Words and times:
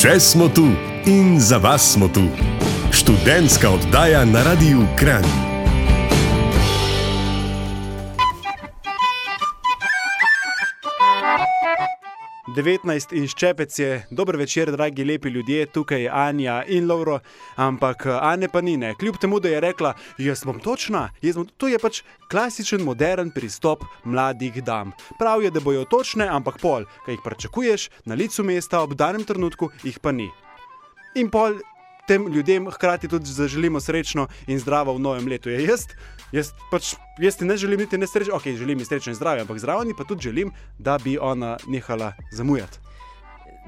Še 0.00 0.14
smo 0.16 0.46
tu 0.48 0.62
in 1.04 1.34
za 1.36 1.58
vas 1.60 1.92
smo 1.92 2.08
tu. 2.08 2.22
Študentska 2.88 3.68
oddaja 3.68 4.24
na 4.24 4.40
Radiu 4.42 4.86
Kran. 4.96 5.26
Devetnajst 12.60 13.14
in 13.16 13.24
ščepec 13.24 13.76
je, 13.78 13.86
dober 14.12 14.36
večer, 14.36 14.68
dragi 14.74 15.04
lepi 15.08 15.30
ljudje, 15.32 15.62
tukaj 15.72 16.02
je 16.04 16.10
Anja 16.12 16.58
in 16.68 16.84
Lauro, 16.90 17.14
ampak 17.56 18.04
Ane 18.20 18.50
pa 18.52 18.60
ni, 18.60 18.74
ne. 18.76 18.90
kljub 19.00 19.16
temu, 19.16 19.38
da 19.40 19.48
je 19.48 19.62
rekla, 19.64 19.94
jaz 20.20 20.42
bom 20.44 20.58
točna, 20.60 21.06
jaz 21.24 21.38
bom, 21.40 21.46
to 21.56 21.70
je 21.72 21.78
pač 21.80 22.02
klasičen, 22.28 22.84
modern 22.84 23.30
pristop 23.32 23.86
mladih 24.04 24.60
dam. 24.64 24.92
Prav 25.16 25.40
je, 25.40 25.54
da 25.54 25.64
bojo 25.64 25.86
točne, 25.88 26.28
ampak 26.28 26.60
pol, 26.60 26.84
kaj 27.06 27.16
jih 27.16 27.24
pričakuješ 27.24 27.88
na 28.04 28.18
licu 28.20 28.44
mesta, 28.44 28.82
ob 28.84 28.92
danem 28.92 29.24
trenutku 29.24 29.70
jih 29.80 29.96
pa 29.96 30.12
ni. 30.12 30.28
In 31.16 31.32
pol 31.32 31.56
tem 32.10 32.26
ljudem 32.28 32.66
hkrati 32.70 33.08
tudi 33.08 33.30
zaželimo 33.30 33.80
srečno 33.80 34.26
in 34.46 34.58
zdravo 34.58 34.96
v 34.96 34.98
novem 34.98 35.28
letu. 35.30 35.50
Je 35.50 35.62
jaz, 35.62 35.86
jaz, 36.34 36.50
pač, 36.70 36.96
jaz 37.22 37.38
ne 37.40 37.54
želim 37.56 37.78
niti 37.84 37.98
nesreče, 37.98 38.32
ok, 38.34 38.50
želim 38.58 38.82
ji 38.82 38.88
srečno 38.90 39.14
in 39.14 39.18
zdravje, 39.18 39.46
ampak 39.46 39.62
zraven 39.62 39.94
pa 39.94 40.04
tudi 40.04 40.26
želim, 40.26 40.50
da 40.78 40.98
bi 40.98 41.18
ona 41.18 41.56
nehala 41.70 42.12
zamujati. 42.32 42.89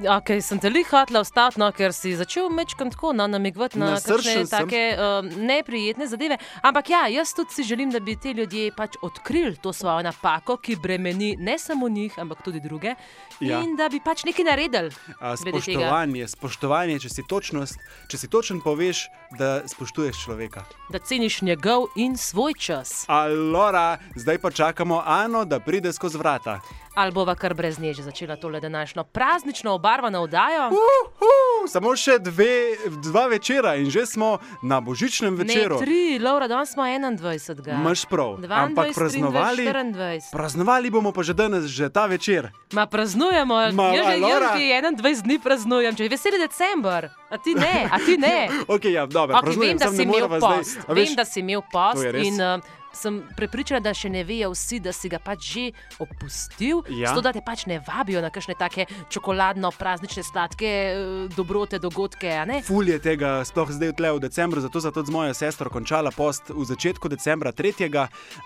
Okay, 0.01 0.41
sem 0.41 0.57
te 0.57 0.71
lih 0.73 0.89
hotla 0.89 1.21
ostati, 1.21 1.61
no, 1.61 1.67
ker 1.77 1.93
si 1.93 2.15
začel 2.17 2.49
mečkam 2.49 2.89
tako 2.91 3.11
no, 3.13 3.27
namigovati 3.29 3.77
na 3.77 3.99
kakšne 4.01 4.47
take 4.49 4.81
um, 4.97 5.29
neprijetne 5.45 6.07
zadeve. 6.09 6.39
Ampak 6.65 6.89
ja, 6.89 7.03
jaz 7.13 7.35
tudi 7.37 7.53
si 7.53 7.67
želim, 7.69 7.91
da 7.93 8.01
bi 8.01 8.17
ti 8.17 8.33
ljudje 8.33 8.71
pač 8.73 8.97
odkrili 9.05 9.57
to 9.61 9.73
svojo 9.73 10.01
napako, 10.03 10.57
ki 10.57 10.79
bremeni 10.81 11.37
ne 11.37 11.59
samo 11.59 11.89
njih, 11.93 12.17
ampak 12.19 12.41
tudi 12.43 12.61
druge. 12.61 12.95
Ja. 13.41 13.61
In 13.61 13.77
da 13.77 13.91
bi 13.93 14.01
pač 14.01 14.25
nekaj 14.25 14.49
naredili. 14.49 14.95
A, 15.21 15.37
spoštovanje, 15.37 16.29
spoštovanje, 16.29 16.99
če 17.05 17.13
si, 17.13 17.25
točnost, 17.29 17.85
če 18.09 18.19
si 18.19 18.31
točen 18.33 18.63
poveš, 18.65 19.11
da 19.37 19.61
spoštuješ 19.69 20.25
človeka. 20.25 20.65
Da 20.89 21.03
ceniš 21.05 21.43
njegov 21.43 21.91
in 22.01 22.17
svoj 22.17 22.57
čas. 22.57 23.05
Alora, 23.13 23.99
zdaj 24.17 24.41
pa 24.41 24.51
čakamo 24.51 25.03
Ano, 25.05 25.45
da 25.45 25.61
pride 25.61 25.93
skozi 25.93 26.19
vrata. 26.19 26.63
Ali 26.95 27.13
bova 27.13 27.35
kar 27.35 27.55
brez 27.55 27.79
nje 27.79 27.95
že 27.95 28.03
začela 28.03 28.37
tole 28.37 28.61
današnjo 28.61 29.05
praznično 29.05 29.73
obarvano 29.73 30.21
oddajo? 30.21 30.69
Uhu, 30.69 31.69
samo 31.69 31.97
še 31.97 32.19
dve, 32.19 32.77
dva 33.03 33.27
večera 33.27 33.75
in 33.81 33.91
že 33.91 34.07
smo 34.07 34.39
na 34.63 34.81
božičnem 34.81 35.37
večeru. 35.37 35.81
Ne, 35.81 35.87
tri, 35.87 36.19
Laura, 36.19 36.49
danes 36.49 36.73
smo 36.73 36.83
21. 36.83 37.81
Imaš 37.81 38.05
prav, 38.05 38.37
22, 38.37 38.65
ampak 38.65 38.95
praznovali, 38.95 39.65
23, 39.65 39.95
24. 39.95 40.33
praznovali 40.33 40.91
bomo 40.91 41.13
pa 41.13 41.23
že 41.23 41.35
danes, 41.35 41.65
že 41.65 41.89
ta 41.89 42.07
večer. 42.07 42.51
Ma 42.73 42.87
praznujemo, 42.87 43.55
Ma, 43.73 43.89
jaz 43.97 44.07
že, 44.07 44.21
jaz 44.21 44.43
že 44.53 45.01
21 45.01 45.23
dni 45.23 45.39
praznujem, 45.39 45.97
če 45.97 46.05
je 46.05 46.13
veseli 46.13 46.39
december. 46.39 47.09
A 47.33 47.39
ti 47.39 47.55
ne, 47.55 47.89
a 47.89 47.97
ti 47.99 48.21
ne. 48.21 48.49
Okay, 48.75 48.93
ja, 48.93 49.07
dobro, 49.07 49.37
Okay, 49.41 49.57
vem, 49.57 49.77
da 49.79 49.89
si 49.89 50.03
imel 50.03 50.29
post. 50.29 50.77
Zdaj, 50.77 50.85
a 50.89 50.93
veš, 50.93 51.09
Vem, 51.09 51.17
da 51.17 51.25
si 51.25 51.41
imel 51.41 51.63
post 51.73 52.05
in 52.21 52.37
uh, 52.41 52.61
sem 52.93 53.23
prepričana, 53.37 53.81
da 53.81 53.95
še 53.97 54.11
ne 54.13 54.25
vejo 54.25 54.53
vsi, 54.53 54.81
da 54.85 54.93
si 54.93 55.11
ga 55.13 55.21
pač 55.23 55.49
že 55.53 55.65
opustil. 56.03 56.83
Ja. 56.93 57.13
Zato, 57.13 57.25
da 57.29 57.33
te 57.35 57.43
pač 57.45 57.67
ne 57.71 57.81
vabijo 57.83 58.23
na 58.23 58.31
kakšne 58.33 58.57
take 58.59 58.87
čokoladno-praznične 59.13 60.25
sladke 60.27 60.71
uh, 60.71 61.27
dobrote, 61.37 61.81
dogodke. 61.83 62.35
Ful 62.67 62.89
je 62.93 62.99
tega, 63.03 63.41
sploh 63.49 63.71
zdaj 63.73 63.97
tle 63.99 64.15
v 64.17 64.25
decembru, 64.27 64.63
zato 64.65 64.81
sem 64.81 64.95
tudi 64.95 65.11
z 65.11 65.15
mojo 65.15 65.35
sestro 65.37 65.73
končala 65.73 66.13
post 66.15 66.53
v 66.53 66.65
začetku 66.69 67.09
decembra 67.13 67.53
3. 67.53 67.89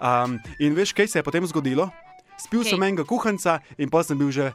Um, 0.01 0.39
in 0.61 0.77
veš, 0.77 0.95
kaj 0.97 1.09
se 1.11 1.19
je 1.21 1.27
potem 1.27 1.47
zgodilo? 1.47 1.91
Spil 2.37 2.63
Kaj? 2.63 2.77
sem 2.77 2.83
enega 2.85 3.05
kuhanca 3.09 3.61
in 3.81 3.89
pa 3.89 4.05
sem 4.05 4.19
bil 4.19 4.29
že 4.29 4.53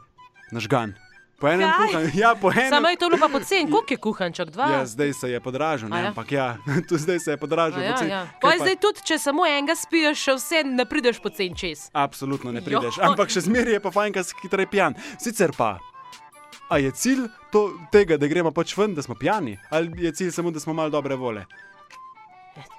nažgan. 0.53 0.93
Po 1.41 1.47
enem 1.47 1.65
Kaj? 1.67 1.87
kuhancu, 1.87 2.17
ja, 2.19 2.35
po 2.35 2.51
enem. 2.51 2.69
Samo 2.69 2.87
je 2.87 2.95
to 2.95 3.09
bilo 3.09 3.17
pa 3.17 3.29
pocen, 3.29 3.65
koliko 3.65 3.93
je 3.93 3.97
kuhanček? 3.97 4.49
Dva? 4.49 4.65
Ja, 4.69 4.85
zdaj 4.85 5.13
se 5.13 5.31
je 5.31 5.39
podražil, 5.39 5.89
ne, 5.89 5.99
ja? 5.99 6.07
ampak 6.07 6.31
ja, 6.31 6.57
tu 6.87 6.97
zdaj 6.97 7.19
se 7.19 7.31
je 7.31 7.37
podražil. 7.37 7.81
Ja, 7.81 7.97
ja. 8.03 8.21
Kaj 8.37 8.57
pa- 8.57 8.61
zdaj 8.61 8.75
tudi, 8.77 9.01
če 9.01 9.17
samo 9.17 9.45
enega 9.45 9.73
spiješ, 9.75 10.21
še 10.21 10.35
vse 10.37 10.63
ne 10.63 10.85
prideš 10.85 11.17
pocen 11.17 11.55
čez. 11.55 11.89
Absolutno 11.93 12.51
ne 12.51 12.61
Jo. 12.61 12.65
prideš, 12.65 13.01
ampak 13.01 13.29
še 13.29 13.41
zmeraj 13.41 13.73
je 13.73 13.81
pa 13.81 13.91
fajn, 13.91 14.13
ker 14.13 14.23
si 14.23 14.37
hitreje 14.37 14.69
pijan. 14.69 14.93
Sicer 15.17 15.49
pa, 15.57 15.79
a 16.69 16.77
je 16.77 16.91
cilj 16.93 17.25
to, 17.49 17.73
tega, 17.89 18.21
da 18.21 18.29
gremo 18.29 18.51
pač 18.51 18.77
ven, 18.77 18.93
da 18.93 19.01
smo 19.01 19.17
pijani, 19.17 19.57
ali 19.69 19.89
je 19.97 20.13
cilj 20.13 20.31
samo, 20.31 20.53
da 20.53 20.59
smo 20.59 20.77
malo 20.77 20.89
dobre 20.89 21.17
vole? 21.17 21.45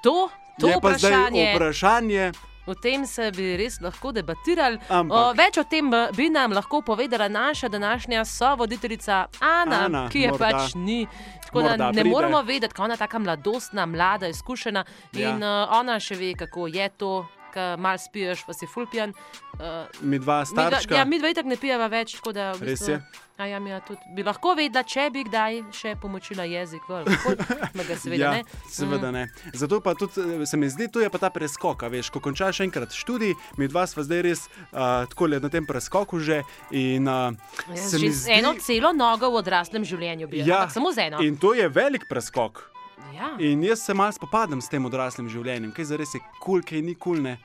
To, 0.03 0.31
to 0.61 0.69
je 0.69 0.79
pa 0.79 0.95
zdaj 0.95 1.35
vprašanje. 1.51 2.31
O 2.67 2.75
tem 2.75 3.07
se 3.07 3.31
bi 3.31 3.57
res 3.57 3.81
lahko 3.81 4.13
debatirali. 4.13 4.79
O, 4.89 5.33
več 5.33 5.59
o 5.59 5.65
tem 5.65 5.91
bi 6.13 6.29
nam 6.31 6.53
lahko 6.53 6.81
povedala 6.81 7.29
naša 7.29 7.69
današnja 7.69 8.25
sovoditeljica 8.25 9.27
Ana, 9.41 9.85
Ana, 9.85 10.09
ki 10.09 10.21
je 10.21 10.31
morda. 10.31 10.51
pač 10.51 10.75
ni. 10.77 11.07
Tako 11.45 11.63
da 11.63 11.77
ne 11.77 11.93
pride. 11.93 12.11
moramo 12.11 12.43
vedeti, 12.43 12.69
kako 12.69 12.83
ona 12.83 12.95
je 12.95 12.99
tako 12.99 13.19
mladostna, 13.19 13.87
mlada, 13.87 14.29
izkušena. 14.29 14.85
In 15.13 15.21
Ja. 15.21 15.65
uh, 15.67 15.73
ona 15.73 16.01
še 16.01 16.15
ve, 16.15 16.35
kako 16.35 16.67
je 16.67 16.89
to, 16.89 17.27
ko 17.53 17.67
mal 17.83 17.99
spiješ, 18.01 18.47
pa 18.47 18.57
si 18.57 18.67
fulpijan. 18.67 19.15
Uh, 19.53 19.85
Mi 20.01 20.19
dva 20.19 20.45
starčka. 20.49 20.97
ja, 20.97 21.05
mi 21.05 21.21
dva 21.21 21.33
itak 21.33 21.47
ne 21.47 21.57
pijeva 21.61 21.87
več, 21.93 22.17
tako 22.19 22.33
da 22.33 22.53
v 22.57 22.73
bistvu, 22.73 22.97
je. 22.97 23.03
A 23.43 23.47
ja, 23.47 23.59
mi 23.61 23.71
ja 23.71 23.81
tudi 23.81 24.01
bi 24.15 24.23
lahko 24.23 24.53
vedela, 24.55 24.85
če 24.87 25.09
bi 25.11 25.25
kdaj 25.27 25.59
še 25.75 25.95
pomočila 26.01 26.45
jezik 26.47 26.85
v 26.87 27.01
alkohol, 27.01 27.41
ma 27.77 27.87
ga 27.89 27.97
seveda 27.99 28.21
ja, 28.21 28.33
ne. 28.39 28.45
Mm. 28.45 28.71
Seveda 28.71 29.11
ne. 29.15 29.25
Zato 29.57 29.81
pa 29.83 29.97
tudi 29.99 30.23
eh, 30.23 30.45
se 30.47 30.61
mi 30.61 30.69
zdi, 30.71 30.87
tu 30.93 31.03
je 31.03 31.11
pa 31.11 31.19
ta 31.19 31.33
preskok. 31.33 31.83
a 31.83 31.91
Veš, 31.93 32.13
ko 32.15 32.23
končaš 32.23 32.63
enkrat 32.63 32.95
študij, 32.95 33.35
mi 33.59 33.69
dva 33.73 33.87
sva 33.91 34.05
zdaj 34.07 34.23
res 34.29 34.47
uh, 34.47 35.09
tako 35.11 35.33
le 35.33 35.43
na 35.43 35.51
tem 35.53 35.67
preskoku 35.67 36.23
že. 36.23 36.43
In, 36.71 37.09
uh, 37.09 37.35
se 37.75 37.99
že 37.99 38.13
zdi, 38.13 38.39
eno 38.39 38.55
celo 38.63 38.93
nogo 38.95 39.33
v 39.33 39.43
odraslem 39.43 39.85
življenju 39.85 40.31
bi. 40.31 40.45
Ja, 40.47 40.63
ampak 40.63 40.77
samo 40.79 40.93
z 40.93 41.09
eno. 41.11 41.25
in 41.25 41.41
to 41.41 41.57
je 41.57 41.67
velik 41.69 42.07
preskok. 42.09 42.72
Ja. 43.15 43.37
In 43.39 43.63
jaz 43.65 43.83
se 43.85 43.95
malo 43.95 44.13
spopadam 44.13 44.61
s 44.61 44.69
tem 44.69 44.85
odraslim 44.85 45.29
življenjem, 45.29 45.73
kaj 45.73 45.97
res 45.97 46.15
je 46.15 46.21
kul, 46.21 46.39
cool, 46.45 46.63
kaj 46.63 46.83
ni 46.83 46.95
kul. 46.95 47.23
Cool, 47.23 47.37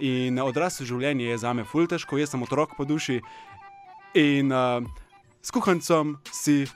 in 0.00 0.38
odraslo 0.42 0.86
življenje 0.86 1.28
je 1.30 1.38
za 1.38 1.52
me 1.54 1.62
ful 1.64 1.86
težko, 1.86 2.18
jaz 2.18 2.30
sem 2.34 2.42
otrok 2.42 2.74
po 2.76 2.84
duši. 2.84 3.20
In 4.18 4.50
uh, 4.52 4.82
s 5.42 5.50
kuhancem 5.54 6.16
si 6.34 6.66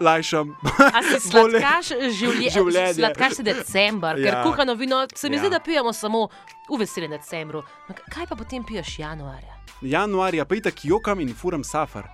lajšam. 0.00 0.52
A 0.92 1.00
si 1.02 1.20
sladkaš 1.30 1.88
življe, 2.12 2.50
življenje. 2.52 2.94
Sladkaš 3.00 3.38
si 3.40 3.42
december, 3.46 4.16
ker 4.20 4.32
Ja. 4.34 4.42
kuhano 4.44 4.74
vino 4.76 5.06
se 5.14 5.30
mi 5.30 5.36
Ja. 5.36 5.42
zdi, 5.42 5.50
da 5.50 5.60
pijemo 5.60 5.92
samo 5.92 6.28
v 6.68 6.78
veselem 6.78 7.10
decembru. 7.10 7.62
Ma 7.88 7.94
Kaj 7.94 8.26
pa 8.28 8.36
potem 8.36 8.64
piješ 8.64 8.98
januarja? 8.98 9.56
Januarja 9.82 10.44
pa 10.44 10.54
itak 10.54 10.84
jokam 10.84 11.20
in 11.20 11.34
furam 11.34 11.64
safar. 11.64 12.08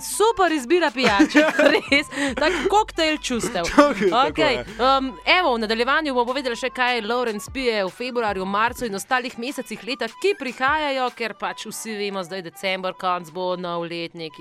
Super 0.00 0.52
izbira 0.52 0.90
pijače, 0.90 1.42
res, 1.72 2.10
tak 2.36 2.52
koktejl 2.70 3.18
čustev. 3.18 3.64
Tako 3.76 3.94
tako 3.94 4.26
Okay. 4.26 4.58
Um, 4.78 5.12
evo, 5.24 5.54
v 5.54 5.58
nadaljevanju 5.58 6.14
bomo 6.14 6.26
povedali 6.26 6.56
še, 6.56 6.70
kaj 6.74 7.00
Lawrence 7.06 7.50
pije 7.52 7.84
v 7.84 7.90
februarju, 7.90 8.44
marcu 8.44 8.86
in 8.86 8.94
ostalih 8.94 9.38
mesecih 9.38 9.84
leta, 9.86 10.08
ki 10.22 10.34
prihajajo, 10.38 11.08
ker 11.16 11.34
pač 11.38 11.66
vsi 11.70 11.96
vemo, 11.96 12.24
zdaj 12.26 12.42
je 12.42 12.48
december, 12.50 12.96
konc 12.98 13.30
bo 13.32 13.54
nov 13.56 13.86
letnik. 13.88 14.36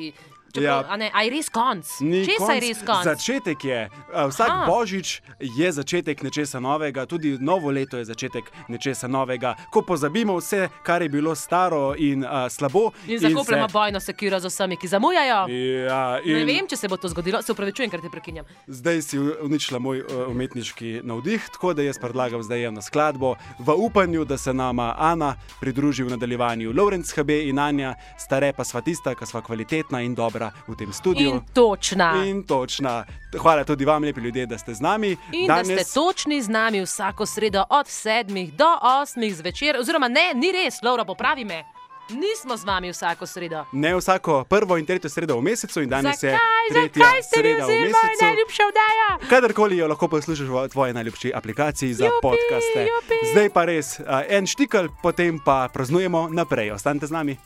Ja. 0.58 0.82
Ja. 0.82 1.10
A 1.12 1.22
je 1.22 1.30
res 1.30 1.50
konc? 1.50 1.86
Česa 2.26 2.54
je 2.54 2.62
res 2.62 2.80
konc? 2.82 3.04
Začetek 3.06 3.60
je. 3.62 3.80
Vsak 4.10 4.50
Aha. 4.50 4.66
božič 4.66 5.22
je 5.40 5.72
začetek 5.72 6.24
nečesa 6.24 6.60
novega, 6.60 7.06
tudi 7.06 7.38
novo 7.38 7.70
leto 7.70 7.98
je 7.98 8.06
začetek 8.06 8.44
nečesa 8.68 9.08
novega. 9.08 9.56
Ko 9.70 9.82
pozabimo 9.82 10.36
vse, 10.36 10.70
kar 10.84 11.02
je 11.02 11.10
bilo 11.10 11.36
staro 11.36 11.96
in 11.96 12.24
a, 12.24 12.50
slabo. 12.50 12.92
In 13.06 13.20
zakopljamo 13.20 13.70
se- 13.70 13.74
bojno 13.74 14.00
sekiro 14.00 14.40
z 14.40 14.46
vsemi, 14.46 14.78
ki 14.78 14.88
zamujajo. 14.88 15.46
Ja, 15.82 16.18
Ne 16.18 16.42
in 16.42 16.48
vem, 16.48 16.68
če 16.68 16.76
se 16.76 16.88
bo 16.88 16.98
to 16.98 17.08
zgodilo, 17.08 17.42
se 17.42 17.52
upravičujem, 17.52 17.90
ker 17.90 18.02
te 18.02 18.10
prekinjam. 18.10 18.46
zdaj 18.68 19.02
si 19.02 19.18
uničila 19.20 19.80
moj 19.80 20.00
uh, 20.02 20.28
umetniški 20.28 21.02
navdih, 21.04 21.50
tako 21.50 21.74
da 21.74 21.82
jaz 21.82 21.98
predlagam 21.98 22.44
zdaj 22.44 22.66
eno 22.66 22.82
skladbo 22.82 23.36
v 23.60 23.74
upanju, 23.78 24.26
da 24.26 24.38
se 24.38 24.54
nama 24.54 24.96
Ana 24.98 25.36
pridruži 25.60 26.04
v 26.04 26.10
nadaljevanju. 26.10 26.74
Lorenz 26.74 27.12
HB 27.12 27.30
in 27.30 27.60
Anja, 27.60 27.96
stare 28.18 28.54
pa 28.54 28.64
sva 28.64 28.82
tista, 28.82 29.16
ki 29.16 29.26
sva 29.26 29.42
kvalitetna 29.42 30.02
in 30.02 30.16
dobra 30.16 30.45
v 30.68 30.76
tem 30.76 30.94
studiu. 30.94 31.30
In 31.30 31.42
točna. 31.54 32.26
In, 32.26 32.44
točna. 32.44 33.06
Hvala 33.38 33.64
tudi 33.64 33.86
vam, 33.86 34.04
lepi 34.04 34.22
ljudje, 34.22 34.46
da 34.46 34.58
ste 34.58 34.74
z 34.74 34.82
nami. 34.82 35.18
in 35.32 35.48
da 35.48 35.64
ste 35.64 35.84
točni 35.94 36.42
z 36.42 36.50
nami 36.50 36.82
vsako 36.82 37.26
sredo 37.26 37.64
od 37.70 37.86
7 37.86 38.52
do 38.56 38.70
8 38.82 39.34
zvečer, 39.34 39.78
oziroma 39.80 40.08
ne, 40.08 40.34
ni 40.36 40.52
res, 40.52 40.82
Laura, 40.82 41.06
popravi 41.06 41.46
me. 41.46 41.64
Nismo 42.10 42.58
z 42.58 42.64
vami 42.64 42.92
vsako 42.94 43.26
sredo. 43.26 43.66
Ne 43.72 43.96
vsako 43.96 44.44
prvo 44.50 44.78
in 44.78 44.86
tretjo 44.86 45.10
sredo 45.10 45.38
v 45.38 45.42
mesecu, 45.42 45.82
in 45.82 45.90
danes 45.90 46.20
Zakaj, 46.22 46.38
je 46.38 46.74
tretja 46.74 47.02
zakaj 47.06 47.22
ste 47.24 47.38
mi 47.38 47.44
sreda 47.44 47.66
v 47.66 47.68
vzeli 47.68 47.90
mojo 47.90 48.04
mesecu. 48.06 48.26
najljubšo 48.26 48.64
vdajo? 48.70 49.30
Kadarkoli 49.30 49.78
jo 49.78 49.88
lahko 49.88 50.08
poslušaš 50.08 50.48
v 50.48 50.68
tvoji 50.70 50.94
najljubši 50.94 51.32
aplikaciji 51.36 51.94
za 51.94 52.06
Jupi, 52.06 52.22
podkaste. 52.22 52.82
jupi. 52.86 53.16
Zdaj 53.32 53.50
pa 53.50 53.66
res 53.66 54.00
uh, 54.00 54.22
en 54.30 54.46
štikal, 54.48 54.88
potem 55.02 55.40
pa 55.46 55.66
praznujemo 55.74 56.30
naprej. 56.30 56.72
Ostanite 56.72 57.08
z 57.08 57.12
nami. 57.12 57.38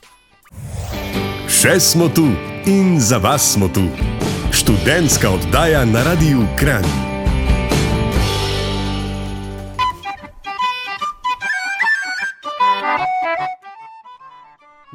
Še 1.60 1.74
smo 1.84 2.06
tu 2.08 2.24
in 2.72 2.94
za 3.04 3.18
vas 3.20 3.44
smo 3.44 3.68
tu. 3.68 3.82
Študentska 4.56 5.28
oddaja 5.28 5.82
na 5.84 6.06
Radiu 6.08 6.46
Kran. 6.56 6.86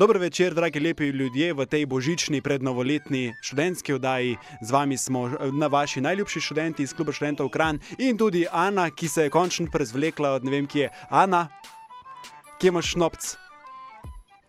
Dobro 0.00 0.18
večer, 0.18 0.54
dragi 0.54 0.80
lepi 0.80 1.04
ljudje, 1.12 1.52
v 1.52 1.66
tej 1.66 1.84
božični 1.84 2.40
prednovoletni 2.40 3.34
študentski 3.44 3.92
oddaji. 3.92 4.38
Z 4.64 4.70
vami 4.72 4.96
smo 4.96 5.26
eh, 5.28 5.52
na 5.52 5.68
vaši 5.68 6.00
najljubši 6.00 6.40
študenti 6.40 6.88
iz 6.88 6.96
kluba 6.96 7.12
študentov 7.12 7.52
Kran 7.52 7.76
in 7.98 8.16
tudi 8.16 8.46
Ana, 8.48 8.88
ki 8.88 9.08
se 9.08 9.28
je 9.28 9.30
končno 9.30 9.68
prezvlekla 9.68 10.32
od 10.40 10.48
ne 10.48 10.56
vem 10.56 10.64
kje. 10.66 10.88
Ana, 11.10 11.48
kje 12.56 12.72
imaš 12.72 12.96
šnopc? 12.96 13.36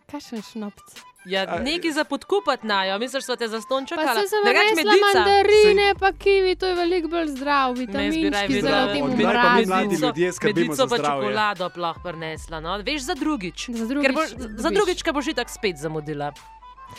Kakšen 0.08 0.40
šnopc? 0.40 1.15
Ja, 1.26 1.58
nekaj 1.60 1.90
za 1.90 2.04
podkupati 2.04 2.66
najo, 2.66 2.98
misliš, 2.98 3.26
da 3.26 3.36
te 3.36 3.48
za 3.48 3.60
ston 3.60 3.84
Pa 3.84 3.88
čakala? 3.88 4.14
se 4.14 4.28
sem 4.28 4.42
resla 4.44 4.76
medica. 4.84 5.06
mandarine, 5.14 5.94
pa 6.00 6.12
kivi, 6.12 6.56
to 6.56 6.66
je 6.66 6.74
veliko 6.74 7.08
bolj 7.08 7.26
zdrav, 7.28 7.74
zbiraj 7.74 7.86
vitaminski, 8.08 8.54
vedela, 8.54 8.70
zelo 8.70 8.82
od 8.82 8.92
temu 8.92 9.06
kdaj 9.16 9.34
pa 9.34 9.54
mi 9.54 9.66
mladi 9.66 9.94
ljudje 9.96 10.32
medico 10.42 10.74
za 10.74 10.86
pa 10.86 10.96
zdravje? 10.96 11.22
čokolado 11.22 11.70
sploh 11.70 11.96
prinesla. 12.04 12.60
No? 12.60 12.78
Veš, 12.78 13.02
za 13.02 13.14
drugič. 13.14 13.68
Za 13.70 13.86
drugič 13.86 14.14
za 14.56 14.70
drugič, 14.70 15.02
ker 15.02 15.12
boš 15.12 15.26
itak 15.26 15.50
spet 15.50 15.76
zamudila. 15.76 16.32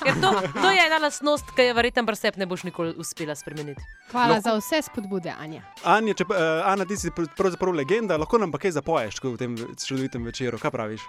Ker 0.03 0.13
to, 0.21 0.29
to 0.61 0.71
je 0.71 0.81
ena 0.85 0.97
lastnost, 0.97 1.45
ki 1.55 1.61
je 1.61 1.73
verjetno 1.73 2.03
presep 2.05 2.35
ne 2.35 2.45
boš 2.45 2.63
nikoli 2.63 2.91
uspela 2.97 3.35
spremeniti. 3.35 3.81
Hvala 4.11 4.41
za 4.41 4.57
vse 4.59 4.81
spodbude, 4.81 5.31
Anja. 5.39 5.61
Anja, 5.83 6.13
če, 6.13 6.27
uh, 6.27 6.35
Ana, 6.67 6.85
ti 6.85 6.97
si 6.97 7.09
pr- 7.09 7.31
pravzaprav 7.37 7.73
legenda, 7.73 8.17
lahko 8.17 8.37
nam 8.37 8.51
pa 8.51 8.59
kaj 8.59 8.71
zapoješ 8.75 9.15
tako 9.15 9.31
v 9.31 9.37
tem 9.37 9.55
čudovitem 9.87 10.23
večeru. 10.27 10.59
Kaj 10.59 10.71
praviš? 10.71 11.01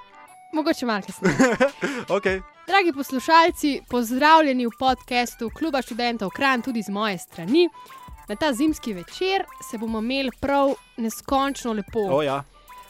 Mogoče 0.52 0.86
malo 0.86 1.02
kasneje. 1.06 1.36
Okay. 2.16 2.42
Dragi 2.66 2.92
poslušalci, 2.92 3.80
pozdravljeni 3.88 4.66
v 4.66 4.70
podkastu 4.78 5.50
Kluba 5.58 5.82
študentov 5.82 6.30
Kran, 6.30 6.62
tudi 6.62 6.82
z 6.82 6.88
moje 6.88 7.18
strani. 7.18 7.68
Na 8.28 8.36
ta 8.36 8.52
zimski 8.52 8.92
večer 8.92 9.44
se 9.70 9.78
bomo 9.78 9.98
imeli 9.98 10.30
prav 10.40 10.74
neskončno 10.96 11.72
lepo. 11.72 12.00
O, 12.10 12.22
ja. 12.22 12.44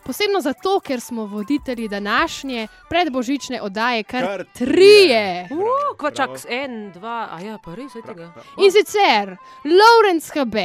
Posebno 0.04 0.40
zato, 0.40 0.80
ker 0.80 1.00
smo 1.00 1.24
voditelji 1.26 1.88
današnje 1.88 2.68
predbožične 2.88 3.62
oddaje, 3.62 4.02
kar, 4.02 4.26
Kar 4.26 4.44
trije. 4.54 5.48
Kva 5.96 6.10
čak, 6.10 6.30
en, 6.48 6.92
dva, 6.92 7.28
a 7.32 7.40
ja, 7.40 7.58
pa 7.64 7.74
res 7.74 7.94
je 7.94 8.02
tega. 8.02 8.32
In 8.56 8.72
sicer 8.72 9.36
Lorenz 9.64 10.30
HB, 10.30 10.56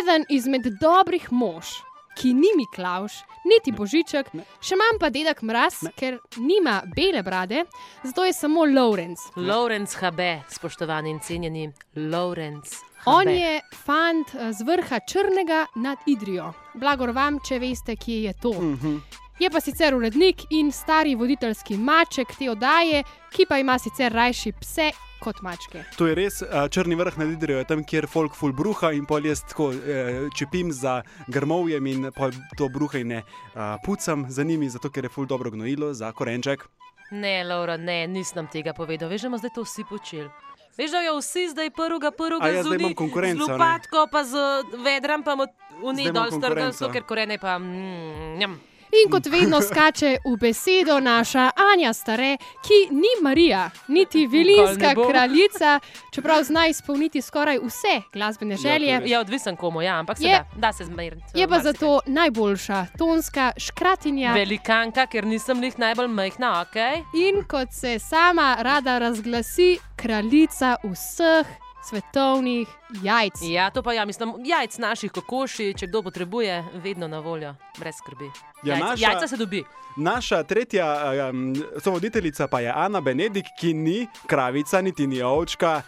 eden 0.00 0.24
izmed 0.28 0.66
dobrih 0.80 1.32
mož, 1.32 1.66
ki 2.16 2.34
ni 2.34 2.48
Miklaš, 2.56 3.12
niti 3.44 3.72
Božiček, 3.72 4.28
še 4.60 4.76
manj 4.76 4.98
pa 5.00 5.10
dedek 5.10 5.42
Mraz, 5.42 5.82
Ne. 5.82 5.90
ker 5.96 6.18
nima 6.36 6.82
bele 6.96 7.22
brade, 7.22 7.64
zato 8.04 8.24
je 8.24 8.32
samo 8.32 8.64
Lorenz. 8.64 9.18
Lorenz 9.36 9.94
HB, 9.94 10.20
spoštovani 10.48 11.10
in 11.10 11.20
cenjeni, 11.20 11.72
Lorenz. 11.96 12.74
On 13.06 13.28
je 13.28 13.60
fant 13.84 14.28
eh, 14.34 14.52
z 14.52 14.62
vrha 14.62 15.00
Črnega 15.00 15.66
nad 15.76 15.98
Idrijo. 16.06 16.52
Blagor 16.74 17.10
vam, 17.10 17.40
če 17.40 17.58
veste, 17.58 17.96
kje 17.96 18.22
je 18.22 18.32
to. 18.42 18.52
Mhm. 18.52 18.96
Je 19.40 19.50
pa 19.50 19.60
sicer 19.60 19.94
urednik 19.94 20.44
in 20.50 20.70
stari 20.72 21.14
voditeljski 21.14 21.76
maček 21.76 22.36
te 22.38 22.50
oddaje, 22.50 23.02
ki 23.32 23.46
pa 23.48 23.58
ima 23.58 23.78
sicer 23.78 24.12
rajši 24.12 24.52
pse 24.60 24.90
kot 25.22 25.42
mačke. 25.46 25.84
To 25.98 26.08
je 26.10 26.16
res, 26.18 26.42
črni 26.74 26.98
vrh 26.98 27.18
na 27.20 27.28
Lidrijo 27.30 27.62
je 27.62 27.68
tam, 27.70 27.84
kjer 27.86 28.08
folk 28.10 28.34
ful 28.38 28.52
bruha 28.56 28.92
in 28.96 29.06
pol 29.06 29.26
jaz 29.26 29.44
tako 29.46 29.70
uh, 29.70 30.28
čepim 30.36 30.72
za 30.74 31.00
grmovjem 31.30 31.86
in 31.86 32.08
pol 32.16 32.34
to 32.58 32.68
bruhajne 32.72 33.22
uh, 33.22 33.76
pucam 33.86 34.26
za 34.28 34.42
njimi, 34.42 34.70
zato 34.72 34.90
ker 34.90 35.06
je 35.06 35.12
ful 35.14 35.26
dobro 35.30 35.50
gnojilo 35.54 35.94
za 35.94 36.12
korenček. 36.12 36.66
Ne, 37.12 37.44
Laura, 37.44 37.76
ne, 37.76 38.06
nisem 38.08 38.48
tega 38.48 38.72
povedal. 38.72 39.10
Veš, 39.12 39.26
da 39.26 39.28
bomo 39.28 39.38
zdaj 39.38 39.52
to 39.54 39.66
vsi 39.66 39.84
počeli. 39.88 40.30
Veš, 40.78 40.90
da 40.90 41.02
jo 41.04 41.18
vsi 41.18 41.48
zdaj 41.52 41.70
prvega, 41.76 42.10
prvega 42.10 42.44
A 42.44 42.48
ja, 42.48 42.62
konkurenco, 42.96 43.44
Z 43.44 43.48
ne? 43.48 43.52
lopatko, 43.52 44.06
pa 44.12 44.24
z 44.24 44.36
vedrom, 44.80 45.20
pa 45.22 45.34
v 45.36 45.44
Zdaj 45.44 45.94
njej 45.94 46.08
imam 46.08 46.30
dol 46.30 46.40
strgal, 46.40 46.92
ker 46.92 47.04
korene 47.04 47.36
pa. 47.38 47.58
Mm, 47.58 48.38
njam. 48.40 48.56
In 48.94 49.10
kot 49.10 49.26
vedno 49.26 49.60
skače 49.62 50.18
v 50.22 50.36
besedo 50.36 51.00
naša 51.00 51.50
Anja 51.66 51.92
Stare, 51.92 52.36
ki 52.62 52.90
ni 52.90 53.08
Marija, 53.22 53.70
niti 53.88 54.26
vilinska 54.26 54.92
kraljica, 55.02 55.80
čeprav 56.10 56.42
zna 56.42 56.66
izpolniti 56.66 57.22
skoraj 57.22 57.58
vse 57.58 58.02
glasbene 58.12 58.56
želje. 58.56 58.98
to 58.98 59.04
je 59.04 59.10
Ja, 59.10 59.20
odvisen 59.20 59.56
komu, 59.56 59.82
ja, 59.82 59.98
ampak 59.98 60.18
se 60.18 60.24
Je- 60.24 60.44
da, 60.52 60.58
da 60.58 60.72
se 60.72 60.84
zmeriti. 60.84 61.22
Je 61.34 61.48
pa 61.48 61.58
zato 61.60 62.00
najboljša 62.06 62.86
tonska 62.98 63.52
škratinja. 63.56 64.32
Velikanka, 64.32 65.06
ker 65.06 65.24
nisem 65.26 65.60
njih 65.60 65.78
najbolj 65.78 66.08
majhna, 66.08 66.60
ok? 66.60 66.76
In 67.16 67.44
kot 67.44 67.68
se 67.72 67.98
sama 68.00 68.56
rada 68.60 68.98
razglasi, 68.98 69.78
kraljica 69.96 70.76
vseh 70.84 71.46
svetovnih 71.84 72.68
jajc. 73.02 73.42
Ja, 73.42 73.70
to 73.70 73.82
pa 73.82 73.92
ja, 73.92 74.04
mislim, 74.04 74.34
jajc 74.44 74.78
naših 74.78 75.12
kokoši, 75.12 75.74
če 75.74 75.86
kdo 75.86 76.02
potrebuje, 76.02 76.64
vedno 76.74 77.08
na 77.08 77.18
voljo, 77.18 77.54
brez 77.78 77.94
skrbi. 77.98 78.30
Ja, 78.62 78.74
jajca, 78.74 78.86
naša- 78.86 79.02
jajca 79.02 79.28
se 79.28 79.36
dobi. 79.36 79.64
Naša 79.96 80.42
tretja 80.42 80.86
um, 81.30 81.54
sovoditeljica 81.80 82.46
pa 82.48 82.60
je 82.60 82.72
Ana 82.76 83.00
Benedik, 83.00 83.46
ki 83.60 83.74
ni 83.74 84.06
kravica, 84.26 84.80
niti 84.80 85.06
ni 85.06 85.22
ovčka, 85.22 85.82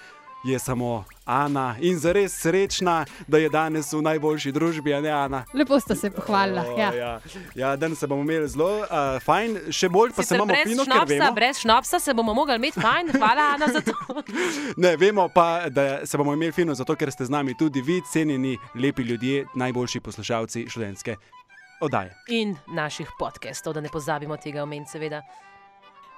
je 0.45 0.59
samo 0.59 1.05
Ana 1.25 1.77
in 1.81 1.99
zares 1.99 2.33
srečna, 2.35 3.05
da 3.27 3.39
je 3.39 3.49
danes 3.49 3.93
v 3.93 4.03
najboljši 4.03 4.53
družbi, 4.53 4.95
a 4.95 5.01
ne 5.01 5.11
Ana. 5.11 5.45
Lepo 5.55 5.81
sta 5.81 5.95
se 5.95 6.11
pohvalila. 6.11 6.63
O, 6.65 6.79
Ja. 6.79 6.93
ja. 6.93 7.21
ja, 7.55 7.77
danes 7.77 7.99
se 7.99 8.07
bomo 8.07 8.23
imeli 8.23 8.49
zelo 8.49 8.79
uh, 8.79 8.87
fajn, 9.23 9.59
še 9.71 9.89
bolj 9.89 10.11
pa 10.11 10.17
se 10.17 10.23
Sicer 10.23 10.37
imamo 10.37 10.53
brez 10.53 10.69
fino, 10.69 10.85
ker 10.85 10.93
šnopsa, 10.93 11.15
vemo. 11.15 11.33
brez 11.33 11.59
šnopsa 11.59 12.01
se 12.01 12.15
bomo 12.15 12.35
mogli 12.35 12.57
imeti 12.57 12.81
fajn, 12.81 13.13
hvala 13.13 13.43
Ana 13.55 13.67
za 13.69 13.81
to. 13.81 13.93
Ne, 14.77 14.97
vemo 14.97 15.29
pa, 15.29 15.69
da 15.71 16.07
se 16.07 16.19
bomo 16.19 16.35
imeli 16.35 16.53
fino, 16.53 16.75
zato 16.75 16.95
ker 16.95 17.11
ste 17.11 17.25
z 17.25 17.31
nami 17.31 17.55
tudi 17.55 17.81
vi, 17.81 18.01
cenjeni, 18.03 18.55
lepi 18.75 19.03
ljudje, 19.03 19.47
najboljši 19.55 20.01
poslušalci 20.01 20.67
študentske 20.69 21.17
oddaje. 21.81 22.13
In 22.29 22.57
naših 22.69 23.09
podcastov, 23.19 23.73
da 23.73 23.81
ne 23.81 23.89
pozabimo 23.89 24.37
tega 24.37 24.63
omeniti, 24.63 24.91
seveda. 24.91 25.23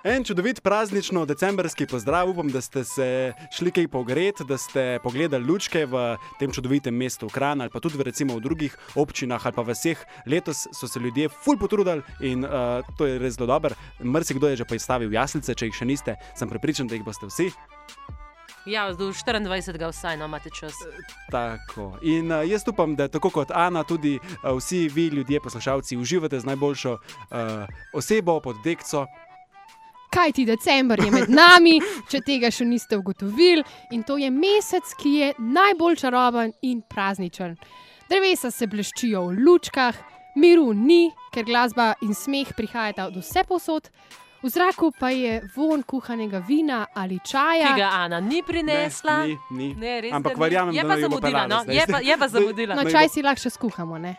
En 0.07 0.25
čudovit 0.25 0.61
praznično 0.63 1.25
decembrski 1.27 1.87
pozdrav, 1.87 2.29
upam, 2.31 2.49
da 2.49 2.61
ste 2.61 2.85
se 2.85 3.33
šli 3.57 3.71
kaj 3.75 3.89
pogret, 3.89 4.39
da 4.49 4.59
ste 4.59 5.01
pogledali 5.03 5.45
lučke 5.45 5.83
v 5.87 6.03
tem 6.39 6.53
čudovitem 6.53 6.95
mestu 6.95 7.27
Kran 7.27 7.61
ali 7.61 7.71
pa 7.71 7.81
tudi 7.83 7.99
v, 7.99 8.07
recimo, 8.07 8.37
v 8.37 8.45
drugih 8.45 8.77
občinah 8.95 9.47
ali 9.47 9.55
pa 9.57 9.65
vseh. 9.67 10.05
Letos 10.27 10.69
so 10.71 10.87
se 10.87 11.03
ljudje 11.03 11.29
ful 11.29 11.59
potrudili 11.59 12.07
in 12.21 12.45
uh, 12.45 12.87
to 12.99 13.07
je 13.07 13.19
res 13.19 13.35
zelo 13.35 13.51
dobro. 13.51 13.75
Mrzikdo 13.99 14.47
je 14.49 14.63
že 14.63 14.65
postavil 14.65 15.11
jaslice, 15.13 15.55
če 15.55 15.67
jih 15.67 15.75
še 15.75 15.91
niste, 15.91 16.15
sem 16.39 16.49
prepričan, 16.49 16.87
da 16.87 16.95
jih 16.95 17.03
boste 17.03 17.27
vsi. 17.27 17.51
Ja, 18.67 18.87
do 18.93 19.11
24. 19.11 19.91
vsaj, 19.91 20.17
no, 20.19 20.27
imate 20.27 20.51
čas. 20.51 20.75
Tako. 21.31 21.99
In 22.03 22.31
uh, 22.31 22.47
jaz 22.47 22.63
upam, 22.67 22.95
da 22.95 23.09
tako 23.09 23.31
kot 23.31 23.51
Ana, 23.51 23.83
tudi 23.83 24.19
uh, 24.23 24.55
vsi 24.55 24.87
vi, 24.87 25.09
ljudje, 25.09 25.41
poslušalci, 25.41 25.97
uživate 25.97 26.41
z 26.41 26.47
najboljšo 26.47 26.93
uh, 26.95 27.67
osebo 27.95 28.41
pod 28.41 28.63
dekco. 28.65 29.07
Kaj 30.17 30.33
ti 30.33 30.45
decembr 30.49 30.97
je 31.05 31.11
med 31.13 31.29
nami, 31.29 31.75
če 32.09 32.23
tega 32.25 32.49
še 32.49 32.65
niste 32.65 32.97
ugotovili, 32.97 33.61
in 33.93 34.01
to 34.01 34.17
je 34.17 34.31
mesec, 34.33 34.95
ki 34.97 35.11
je 35.13 35.27
najbolj 35.39 35.99
čaroben 36.01 36.55
in 36.65 36.81
prazničen. 36.89 37.53
Drevesa 38.09 38.49
se 38.51 38.65
bleščijo 38.65 39.27
v 39.29 39.45
lučkah, 39.45 39.99
miru 40.41 40.73
ni, 40.73 41.11
ker 41.35 41.45
glasba 41.45 41.91
in 42.01 42.17
smeh 42.17 42.55
prihajata 42.57 43.11
od 43.11 43.21
vse 43.21 43.45
posod, 43.45 43.91
v 44.41 44.49
zraku 44.49 44.89
pa 44.97 45.11
je 45.13 45.43
von 45.53 45.83
kuhanega 45.85 46.41
vina 46.49 46.87
ali 46.95 47.19
Ki 47.21 47.33
čaja. 47.35 47.77
ga 47.77 47.91
Ana 48.01 48.21
ni 48.21 48.41
prinesla. 48.43 49.27
Ne, 49.27 49.37
ni, 49.51 49.59
ni. 49.69 49.75
Ne, 49.75 50.01
res 50.01 50.13
Ampak 50.17 50.39
verjamem, 50.39 50.75
je 50.75 50.83
da 50.83 50.89
pa 50.89 50.97
jo 50.97 51.09
bo 51.09 51.21
zamudila. 51.21 51.47
No, 51.47 51.65
je, 51.69 51.85
pa, 51.93 52.01
je 52.01 52.17
pa 52.17 52.29
zamudila. 52.39 52.75
No, 52.75 52.89
čaj 52.89 53.13
si 53.13 53.21
lahko 53.21 53.45
še 53.45 53.53
skuhamo, 53.53 54.01
ne? 54.01 54.17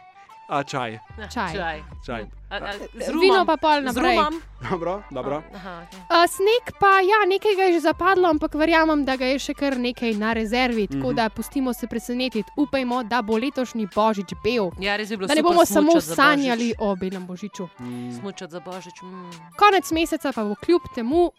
A 0.49 0.63
čaj. 0.63 0.99
Čaj. 1.27 1.53
čaj. 1.53 1.77
čaj. 2.05 2.23
A, 2.49 2.55
a, 2.57 2.71
z 2.73 3.11
Vino 3.11 3.19
rumom. 3.35 3.45
pa 3.45 3.57
pol 3.57 3.83
naprej. 3.83 4.15
rumom. 4.15 4.41
Dobro, 4.63 5.03
dobro. 5.11 5.43
Aha, 5.53 5.83
okay. 5.83 5.99
Uh, 6.07 6.23
sneg 6.25 6.71
pa, 6.79 7.03
ja, 7.03 7.27
nekaj 7.27 7.51
ga 7.53 7.63
je 7.63 7.73
že 7.73 7.79
zapadlo, 7.81 8.29
ampak 8.29 8.53
verjamem, 8.53 9.03
da 9.03 9.15
ga 9.15 9.25
je 9.25 9.39
še 9.41 9.53
kar 9.53 9.75
nekaj 9.77 10.13
na 10.13 10.31
rezervi, 10.31 10.87
tako 10.87 11.07
Mhm. 11.07 11.15
da 11.15 11.29
pustimo 11.29 11.73
se 11.73 11.87
presenetiti. 11.87 12.47
Upajmo, 12.55 13.03
da 13.03 13.21
bo 13.21 13.35
letošnji 13.35 13.87
božič 13.91 14.33
bel. 14.41 14.71
Ja, 14.79 14.95
res 14.95 15.11
je 15.11 15.17
bilo 15.17 15.27
Da 15.27 15.35
ne 15.35 15.43
bomo 15.43 15.65
samo 15.65 15.99
sanjali 16.01 16.73
o 16.79 16.95
belem 16.95 17.27
božiču. 17.27 17.67
Mm. 17.79 18.11
Smučati 18.13 18.51
za 18.51 18.59
božič. 18.61 19.01
Mm. 19.03 19.31
Konec 19.53 19.91
meseca 19.91 20.31
pa 20.31 20.43
bo 20.43 20.55
kljub 20.55 20.81
temu, 20.95 21.31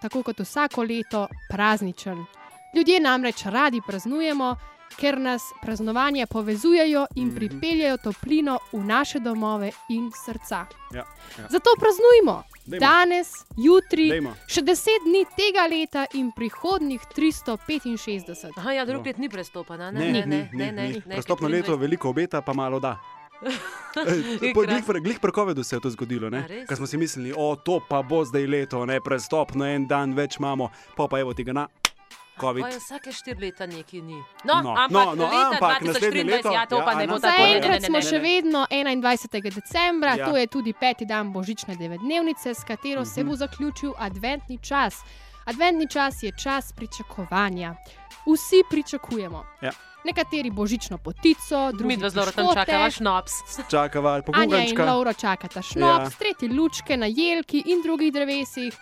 tako 0.00 0.22
kot 0.22 0.40
vsako 0.40 0.82
leto, 0.82 1.28
prazničen. 1.48 2.18
Ljudje 2.74 3.00
namreč 3.00 3.44
radi 3.44 3.80
praznujemo, 3.80 4.56
ker 4.90 5.18
nas 5.18 5.42
praznovanja 5.60 6.26
povezujejo 6.26 7.06
in 7.14 7.26
Mhm. 7.26 7.36
pripeljajo 7.36 7.96
toplino 7.98 8.58
v 8.72 8.78
naše 8.78 9.20
domove 9.20 9.70
in 9.88 10.10
srca. 10.16 10.66
Ja, 10.90 11.04
ja. 11.36 11.46
Zato 11.48 11.70
praznujmo 11.76 12.42
Dajmo. 12.66 12.80
danes, 12.80 13.28
jutri, 13.56 14.08
Dajmo. 14.08 14.34
še 14.46 14.62
deset 14.62 15.02
dni 15.04 15.24
tega 15.32 15.66
leta 15.68 16.06
in 16.14 16.32
prihodnjih 16.32 17.00
365. 17.08 18.52
Aha, 18.56 18.72
ja, 18.72 18.84
drug 18.84 18.96
No. 18.96 19.04
let 19.04 19.18
ni 19.18 19.28
prestopana. 19.28 19.90
Ne, 19.90 20.00
Ne, 20.02 20.12
ne, 20.12 20.26
ne, 20.26 20.48
ne, 20.52 20.72
ne, 20.72 20.88
ne. 20.96 21.16
Prestopno 21.16 21.48
leto 21.48 21.76
veliko 21.76 22.08
obeta, 22.08 22.40
pa 22.40 22.52
malo 22.54 22.80
da. 22.80 22.96
Eh, 23.96 24.52
po- 24.52 24.60
Glih 24.62 24.84
pri- 24.84 25.00
glih 25.00 25.18
pri 25.18 25.32
COVID-u 25.32 25.62
se 25.62 25.76
je 25.76 25.80
to 25.80 25.90
zgodilo, 25.90 26.30
ker 26.68 26.76
smo 26.76 26.86
si 26.86 26.96
mislili, 26.96 27.32
o, 27.32 27.56
to 27.56 27.80
pa 27.80 28.02
bo 28.02 28.22
zdaj 28.22 28.46
leto, 28.46 28.84
ne 28.84 29.00
prestopno, 29.00 29.64
en 29.66 29.86
dan 29.86 30.12
več 30.12 30.36
imamo, 30.36 30.68
pa 30.94 31.06
pa 31.06 31.18
evo 31.18 31.32
tega 31.32 31.52
na. 31.52 31.68
COVID. 32.36 32.62
Pa 32.62 32.68
je 32.68 32.78
vsake 32.78 33.12
štiri 33.12 33.40
leta 33.40 33.66
neki 33.66 34.02
ni. 34.02 34.14
No, 34.44 34.62
No, 34.62 34.70
ampak, 34.72 34.90
no, 34.90 35.14
no, 35.14 35.24
leta 35.24 35.50
ampak 35.50 35.80
naslednje 35.82 36.22
2023, 36.22 36.26
leto, 36.26 36.50
ja, 36.50 36.66
to 36.66 36.76
ja, 36.76 36.84
pa 36.84 36.94
ne 36.94 37.06
bo 37.06 37.14
tako. 37.14 37.32
Zaenkrat 37.32 37.82
smo 37.82 38.00
še 38.02 38.18
vedno 38.18 38.66
21. 38.70 39.50
decembra, 39.52 40.14
Ja. 40.14 40.26
to 40.26 40.36
je 40.36 40.46
tudi 40.46 40.72
peti 40.72 41.04
dan 41.04 41.32
božične 41.32 41.76
devetdnevnice, 41.76 42.50
s 42.50 42.64
katero 42.64 43.04
se 43.04 43.20
Mhm. 43.20 43.28
bo 43.28 43.36
zaključil 43.36 43.92
adventni 43.98 44.58
čas. 44.58 44.94
Adventni 45.44 45.88
čas 45.88 46.22
je 46.22 46.32
čas 46.34 46.72
pričakovanja. 46.72 47.74
Vsi 48.26 48.62
pričakujemo. 48.70 49.44
Ja. 49.62 49.70
Nekateri 50.04 50.50
božično 50.50 50.98
potico, 50.98 51.72
drugi 51.72 51.96
dva 51.96 52.10
zelo 52.10 52.26
tam 52.26 52.54
čakava 52.54 52.90
šnops. 52.90 53.32
Čakava, 53.70 54.22
Anja 54.34 54.58
in. 54.58 54.78
Laura 54.78 55.12
čakata 55.12 55.62
šnops, 55.62 56.04
ja. 56.04 56.18
tretji 56.18 56.48
lučke 56.48 56.96
na 56.96 57.06
jelki 57.06 57.62
in 57.66 57.82
drugih 57.82 58.12
drevesih. 58.12 58.74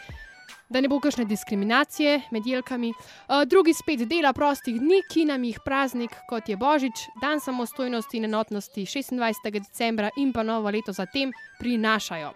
Da 0.69 0.81
ne 0.81 0.89
bo 0.89 0.99
kakšne 1.01 1.25
diskriminacije 1.25 2.23
med 2.31 2.47
jelkami, 2.47 2.91
uh, 2.91 3.45
drugi 3.47 3.75
spet 3.75 4.09
dela 4.09 4.33
prostih 4.33 4.81
dni, 4.81 5.03
ki 5.13 5.25
nam 5.25 5.45
jih 5.45 5.59
praznik, 5.65 6.11
kot 6.29 6.49
je 6.49 6.57
Božič, 6.57 7.05
dan 7.21 7.41
samostojnosti 7.41 8.17
in 8.17 8.25
enotnosti 8.25 8.87
26. 8.87 9.51
decembra 9.61 10.11
in 10.17 10.33
pa 10.33 10.43
novo 10.43 10.71
leto 10.71 10.93
zatem 10.93 11.33
prinašajo. 11.61 12.33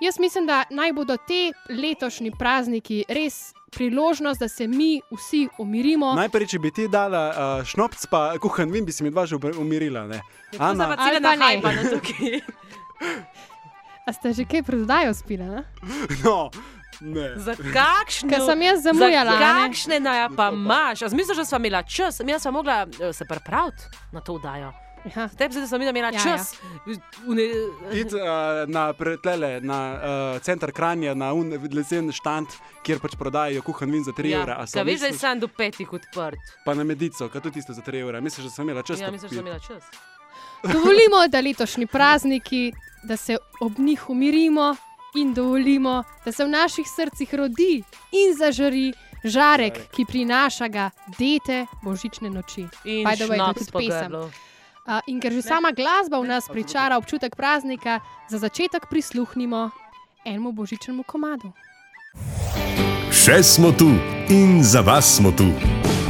Jaz 0.00 0.18
mislim, 0.20 0.46
da 0.46 0.64
naj 0.70 0.92
bodo 0.92 1.16
te 1.16 1.52
letošnji 1.72 2.32
prazniki 2.38 3.04
res 3.08 3.52
priložnost, 3.72 4.40
da 4.40 4.48
se 4.48 4.66
mi 4.66 5.00
vsi 5.10 5.48
umirimo. 5.58 6.14
Najprej, 6.14 6.46
če 6.46 6.58
bi 6.58 6.70
ti 6.70 6.88
dala 6.88 7.22
uh, 7.28 7.64
šnopc, 7.66 8.06
pa 8.10 8.38
kuhan 8.40 8.70
vin, 8.72 8.84
bi 8.84 8.92
se 8.92 9.04
mi 9.04 9.10
dva 9.10 9.26
že 9.26 9.36
umir- 9.36 9.58
umirila. 9.58 10.06
Ne? 10.06 10.20
Ana, 10.58 10.70
Ana, 10.70 10.96
pa 10.96 11.02
Ali 11.02 11.16
cela 11.16 11.20
pa 11.30 11.36
ne. 11.36 11.44
hajpa 11.44 11.72
na 11.72 11.82
tukaj. 11.90 12.40
A 14.06 14.12
ste 14.14 14.30
že 14.32 14.44
kaj 14.46 14.62
prodajo 14.62 15.10
spile? 15.14 15.44
ne? 15.50 15.62
no, 16.24 16.50
ne. 17.00 17.32
Za 17.36 17.54
kakšne? 17.54 18.30
Ker 18.30 18.40
sem 18.40 18.62
jaz 18.62 18.82
zamujala. 18.82 19.32
Za 19.32 19.38
ne? 19.38 19.44
kakšne 19.62 20.00
naja 20.00 20.30
pa 20.36 20.50
imaš? 20.50 21.02
A 21.02 21.08
Misliš, 21.12 21.36
da 21.36 21.44
smo 21.44 21.58
imeli 21.58 21.82
čas? 21.88 22.20
Mi 22.20 22.38
smo 22.40 22.50
mogla 22.52 22.86
eh, 23.00 23.12
se 23.12 23.24
pripraviti 23.24 23.82
na 24.12 24.20
to 24.20 24.34
vdajo. 24.34 24.72
Ja. 25.16 25.28
Tebi 25.28 25.54
se, 25.54 25.60
da 25.60 25.66
smo 25.66 25.78
mi 25.78 25.88
imeli 25.88 26.14
Ja, 26.14 26.22
čas. 26.22 26.54
Une- 27.26 27.52
Id 27.92 28.12
uh, 28.12 28.20
na, 28.66 28.92
pre- 28.92 29.16
tlele, 29.22 29.60
na 29.60 29.92
uh, 30.34 30.42
center 30.42 30.72
Kranja, 30.72 31.14
na 31.14 31.32
lesen 31.72 32.12
štand, 32.12 32.46
kjer 32.82 32.98
pač 32.98 33.14
prodajajo 33.14 33.62
kuhan 33.62 33.90
vin 33.90 34.04
za 34.04 34.10
3 34.12 34.26
Ja, 34.26 34.40
evra. 34.40 34.56
a 34.58 34.66
so 34.66 34.74
ka 34.74 34.82
veš, 34.82 35.00
da 35.00 35.06
je 35.06 35.12
sam 35.12 35.38
do 35.40 35.48
petih 35.48 35.92
odprt. 35.92 36.42
Pa 36.64 36.74
na 36.74 36.84
medico, 36.84 37.28
kaj 37.28 37.40
tudi 37.40 37.58
isto 37.58 37.72
za 37.72 37.82
3 37.82 38.00
evra. 38.00 38.20
Misliš, 38.20 38.44
da 38.44 38.50
sem 38.50 38.64
imela 38.64 38.82
čas? 38.82 39.00
Ja, 39.00 39.10
misliš, 39.10 39.30
da 39.30 39.36
sem 39.36 39.46
imela 39.46 39.58
čas. 39.58 39.84
Dovolimo, 40.62 41.28
da 41.28 41.40
letošnji 41.40 41.86
prazniki, 41.86 42.72
da 43.04 43.16
se 43.16 43.36
ob 43.60 43.78
njih 43.78 44.10
umirimo 44.10 44.76
in 45.16 45.34
dovolimo, 45.34 46.04
da 46.24 46.32
se 46.32 46.44
v 46.44 46.48
naših 46.48 46.86
srcih 46.88 47.34
rodi 47.34 47.82
in 48.12 48.34
zažari 48.38 48.92
žarek, 49.24 49.74
Žarek. 49.74 49.90
ki 49.90 50.04
prinaša 50.04 50.68
ga 50.68 50.90
dete 51.18 51.66
božične 51.82 52.30
noči. 52.30 52.66
In 52.84 53.06
to 53.06 53.32
je 53.32 53.40
tudi 53.54 53.72
pesem. 53.72 54.12
Uh, 54.12 55.02
in 55.06 55.20
ker 55.20 55.32
že 55.32 55.42
sama 55.42 55.72
glasba 55.72 56.20
v 56.22 56.30
nas 56.30 56.46
pričara 56.48 56.96
občutek 56.96 57.36
praznika, 57.36 58.00
za 58.30 58.38
začetek 58.38 58.86
prisluhnimo 58.90 59.70
enemu 60.24 60.52
božičnemu 60.52 61.02
komadu. 61.02 61.52
Še 63.10 63.42
smo 63.42 63.72
tu 63.72 63.90
in 64.30 64.62
za 64.62 64.80
vas 64.80 65.16
smo 65.16 65.32
tu. 65.32 65.50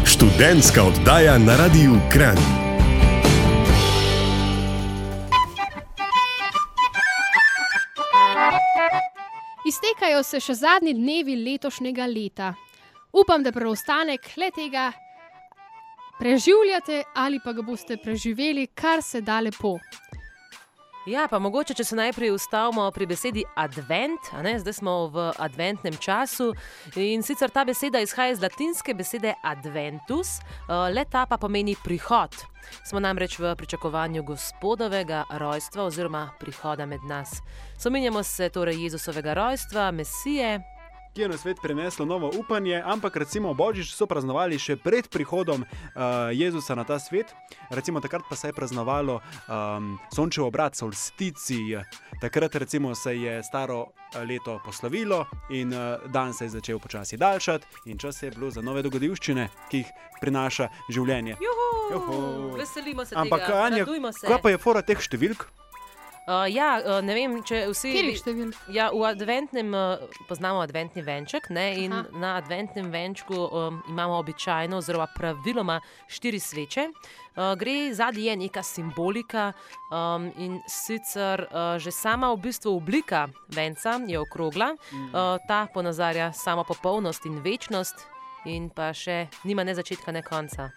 Študentska 0.04 0.82
oddaja 0.82 1.38
na 1.38 1.56
Radiu 1.56 1.96
Kran. 2.12 2.65
Iztekajo 10.06 10.22
se 10.22 10.38
še 10.38 10.54
zadnji 10.54 10.92
dnevi 10.94 11.34
letošnjega 11.34 12.04
leta. 12.06 12.52
Upam, 13.10 13.42
da 13.42 13.50
preostanek 13.50 14.28
le 14.38 14.52
tega 14.54 14.92
preživljate 16.20 17.02
ali 17.18 17.40
pa 17.42 17.50
ga 17.52 17.64
boste 17.66 17.96
preživeli 17.98 18.68
kar 18.68 19.02
se 19.02 19.20
da 19.20 19.40
lepo. 19.40 19.74
Ja, 21.06 21.28
pa 21.30 21.38
mogoče, 21.38 21.74
če 21.78 21.84
se 21.86 21.96
najprej 21.96 22.32
ustavimo 22.34 22.88
pri 22.90 23.06
besedi 23.06 23.44
advent, 23.54 24.26
ne? 24.42 24.56
zdaj 24.58 24.74
smo 24.80 24.94
v 25.14 25.28
adventnem 25.38 25.94
času. 26.02 26.48
In 26.98 27.22
sicer 27.22 27.52
ta 27.54 27.62
beseda 27.64 28.02
izhaja 28.02 28.34
iz 28.34 28.42
latinske 28.42 28.90
besede 28.98 29.36
adventus, 29.46 30.40
eh, 30.42 30.74
le 30.90 31.06
ta 31.06 31.22
pa 31.30 31.38
pomeni 31.38 31.76
prihod. 31.84 32.34
Smo 32.82 32.98
namreč 32.98 33.38
v 33.38 33.54
pričakovanju 33.54 34.24
gospodovega 34.26 35.22
rojstva 35.38 35.86
oziroma 35.86 36.30
prihoda 36.40 36.86
med 36.86 37.06
nas. 37.06 37.38
Spominjamo 37.78 38.22
se 38.22 38.48
torej 38.48 38.82
Jezusovega 38.82 39.34
rojstva, 39.34 39.90
Mesije. 39.90 40.75
Ki 41.16 41.22
je 41.22 41.28
na 41.28 41.38
svet 41.38 41.56
prineslo 41.62 42.04
novo 42.04 42.30
upanje, 42.38 42.82
ampak 42.84 43.16
recimo 43.16 43.54
Božič 43.54 43.88
so 43.96 44.04
praznovali 44.04 44.60
še 44.60 44.76
pred 44.76 45.08
prihodom 45.08 45.64
uh, 45.64 46.28
Jezusa 46.28 46.76
na 46.76 46.84
ta 46.84 47.00
svet. 47.00 47.32
Recimo 47.72 48.04
takrat 48.04 48.28
pa 48.28 48.36
se 48.36 48.52
je 48.52 48.52
praznovalo 48.52 49.24
um, 49.48 49.96
sončev 50.12 50.44
obrat, 50.44 50.76
solstici. 50.76 51.72
Takrat 52.20 52.60
recimo 52.60 52.92
se 52.92 53.16
je 53.16 53.40
staro 53.40 53.96
eh, 54.12 54.28
leto 54.28 54.60
poslovilo 54.60 55.24
in 55.48 55.72
uh, 55.72 56.04
dan 56.12 56.36
se 56.36 56.44
je 56.44 56.60
začel 56.60 56.76
počasi 56.78 57.16
daljšati 57.16 57.88
in 57.88 57.96
čas 57.96 58.20
je 58.20 58.30
bilo 58.36 58.52
za 58.52 58.60
nove 58.60 58.84
dogodivščine, 58.84 59.48
ki 59.72 59.80
jih 59.80 59.92
prinaša 60.20 60.68
življenje. 60.92 61.40
Juhu, 61.40 61.68
Juhu. 61.96 62.56
veselimo 62.60 63.08
se 63.08 63.16
Ampak, 63.16 63.40
tega, 63.40 63.64
Anja, 63.64 63.88
radujmo 63.88 64.12
se. 64.12 64.28
Kaj 64.28 64.42
pa 64.44 64.52
je 64.52 64.60
fora 64.60 64.84
teh 64.84 65.00
številk? 65.00 65.48
Uh, 66.26 66.54
ja, 66.54 66.80
uh, 66.82 66.98
ne 67.06 67.14
vem, 67.14 67.36
če 67.46 67.60
vsi. 67.70 67.92
Kjerih 67.94 68.16
števil? 68.18 68.48
Ja, 68.74 68.88
v 68.90 69.04
adventnem 69.06 69.68
uh, 69.70 70.00
poznamo 70.26 70.58
adventni 70.58 71.04
venček, 71.06 71.52
ne, 71.54 71.66
in 71.84 71.94
Aha. 71.94 72.08
Na 72.18 72.32
adventnem 72.40 72.88
venčku 72.90 73.36
um, 73.46 73.78
imamo 73.86 74.18
običajno, 74.24 74.80
oziroma 74.82 75.06
praviloma, 75.14 75.78
štiri 76.10 76.42
sveče. 76.42 76.88
Uh, 76.90 77.54
gre 77.54 77.94
zadnji 77.94 78.26
je 78.26 78.36
neka 78.42 78.66
simbolika 78.66 79.52
um, 79.94 80.26
in 80.42 80.58
sicer 80.66 81.46
uh, 81.46 81.78
že 81.78 81.94
sama 81.94 82.34
v 82.34 82.42
bistvu 82.48 82.74
oblika 82.74 83.28
venca 83.54 83.94
je 84.02 84.18
okrogla, 84.18 84.72
uh, 84.74 85.38
ta 85.46 85.68
ponazarja 85.70 86.32
samo 86.32 86.66
popolnost 86.66 87.30
in 87.30 87.38
večnost, 87.38 88.02
in 88.50 88.66
pa 88.74 88.90
še 88.90 89.28
nima 89.46 89.62
ne 89.62 89.78
začetka, 89.78 90.10
ne 90.10 90.26
konca. 90.26 90.72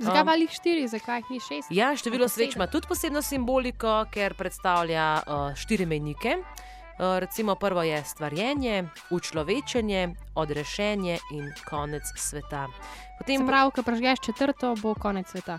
Zakaj 0.00 0.24
pa 0.24 0.34
jih 0.34 0.50
štiri, 0.50 0.88
zakaj 0.88 1.18
jih 1.18 1.30
ni 1.30 1.40
šest? 1.40 1.68
Ja, 1.70 1.96
število 1.96 2.28
sveč 2.28 2.56
ima 2.56 2.66
tudi 2.66 2.88
posebno 2.88 3.22
simboliko, 3.22 4.04
ker 4.10 4.34
predstavlja 4.34 5.22
uh, 5.22 5.54
štiri 5.54 5.86
mejnike. 5.86 6.36
Uh, 7.00 7.18
recimo 7.18 7.54
prvo 7.54 7.82
je 7.82 8.04
stvarjenje, 8.04 8.84
učlovečenje, 9.10 10.08
odrešenje 10.34 11.18
in 11.32 11.52
konec 11.68 12.02
sveta. 12.16 12.66
Potem 13.18 13.40
Se 13.40 13.46
pravi, 13.46 13.70
ko 13.70 13.82
prežgeš 13.82 14.20
četrto, 14.20 14.74
bo 14.76 14.94
konec 14.94 15.28
sveta. 15.28 15.58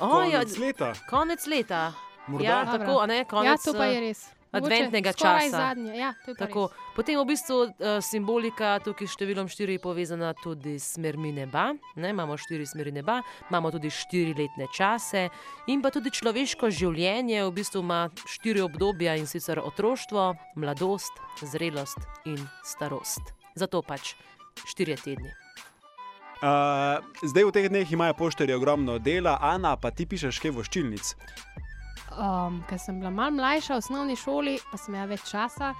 o, 0.00 0.22
ja, 0.22 0.38
Konec 0.42 0.58
leta. 0.58 0.92
konec 1.10 1.46
leta. 1.46 1.92
Morda. 2.26 2.48
Ja, 2.48 2.64
Dobro. 2.64 2.78
tako, 2.78 2.98
a 3.00 3.06
ne, 3.06 3.24
konec, 3.24 3.46
ja, 3.46 3.72
to 3.72 3.78
pa 3.78 3.86
eh, 3.86 3.94
je 3.94 4.00
res. 4.00 4.26
Mogoče 4.52 4.74
adventnega 4.74 5.12
skoraj 5.12 5.46
časa. 5.46 5.56
Zadnje. 5.56 5.92
Ja, 5.98 6.14
to 6.24 6.30
je 6.30 6.34
pa 6.34 6.46
Tako, 6.46 6.68
potem 6.96 7.18
v 7.20 7.24
bistvu 7.28 7.56
uh, 7.68 7.72
simbolika 8.00 8.78
tukaj 8.80 9.08
s 9.08 9.16
številom 9.18 9.50
4 9.52 9.76
je 9.76 9.82
povezana 9.82 10.32
tudi 10.40 10.78
s 10.80 10.96
smermi 10.96 11.32
neba. 11.36 11.74
Ne, 12.00 12.12
imamo 12.14 12.38
štiri 12.40 12.64
smeri 12.64 12.92
neba, 12.96 13.20
imamo 13.52 13.72
tudi 13.74 13.92
štiri 13.92 14.32
letne 14.38 14.70
čase 14.72 15.28
in 15.68 15.84
pa 15.84 15.92
tudi 15.92 16.08
človeško 16.08 16.72
življenje 16.72 17.44
v 17.44 17.52
bistvu 17.60 17.84
ima 17.84 18.06
štiri 18.24 18.64
obdobja 18.64 19.18
in 19.20 19.28
sicer 19.28 19.60
otroštvo, 19.60 20.32
mladost, 20.56 21.12
zrelost 21.44 22.00
in 22.24 22.40
starost. 22.64 23.36
Zato 23.58 23.84
pač 23.84 24.16
štirje 24.64 24.96
tedni. 25.04 25.30
Uh, 26.38 27.02
zdaj 27.26 27.50
v 27.50 27.52
teh 27.52 27.66
dneh 27.66 27.88
imajo 27.90 28.14
poštarji 28.14 28.54
ogromno 28.54 28.96
dela, 29.02 29.36
Ana, 29.42 29.74
pa 29.74 29.90
ti 29.90 30.06
pišeš 30.06 30.38
kaj 30.38 30.54
voščilnic. 30.54 31.16
Um, 32.18 32.64
ker 32.66 32.78
sem 32.78 32.98
bila 32.98 33.10
malo 33.10 33.30
mlajša 33.32 33.74
v 33.74 33.78
osnovni 33.78 34.16
šoli, 34.16 34.58
pa 34.64 34.76
sem 34.76 34.90
imela 34.90 35.06
več 35.06 35.22
časa, 35.24 35.70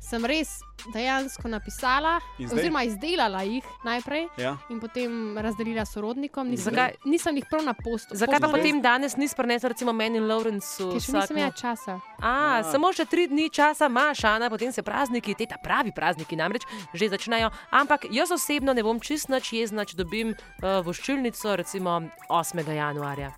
sem 0.00 0.24
res 0.24 0.60
dejansko 0.86 1.48
napisala, 1.48 2.14
oziroma 2.38 2.82
izdelala 2.84 3.42
jih 3.42 3.64
najprej 3.84 4.28
Ja? 4.36 4.54
in 4.68 4.80
potem 4.80 5.12
razdelila 5.36 5.84
sorodnikom. 5.84 6.48
Nisem, 6.48 6.72
Zakaj- 6.72 6.96
nisem 7.04 7.36
jih 7.36 7.44
prav 7.44 7.60
na 7.62 7.74
postu. 7.74 8.16
Zakaj 8.16 8.40
pa 8.40 8.48
Zdaj- 8.48 8.56
potem 8.56 8.80
danes 8.80 9.16
nisi 9.16 9.36
prinesel, 9.36 9.68
recimo 9.68 9.92
meni 9.92 10.16
in 10.16 10.24
Laurencu? 10.24 10.92
Ker 10.92 11.00
še 11.00 11.12
nisem 11.12 11.36
imela 11.36 11.52
časa. 11.52 12.00
A, 12.18 12.32
A. 12.58 12.62
samo 12.64 12.88
še 12.90 13.04
tri 13.04 13.26
dni 13.26 13.50
časa 13.50 13.86
imaš, 13.86 14.24
Ana, 14.24 14.48
potem 14.48 14.72
se 14.72 14.82
prazniki, 14.82 15.34
te 15.34 15.46
ta 15.46 15.56
pravi 15.58 15.92
prazniki 15.92 16.36
namreč 16.36 16.64
že 16.94 17.08
začnejo. 17.08 17.50
Ampak 17.70 18.08
jaz 18.10 18.30
osebno 18.30 18.72
ne 18.72 18.82
bom 18.82 18.96
čist 18.98 19.28
nič 19.28 19.52
jezna, 19.52 19.84
če 19.84 19.96
dobim 19.96 20.32
uh, 20.32 20.80
voščilnico 20.80 21.56
recimo 21.56 22.00
8. 22.30 22.64
januarja. 22.66 23.32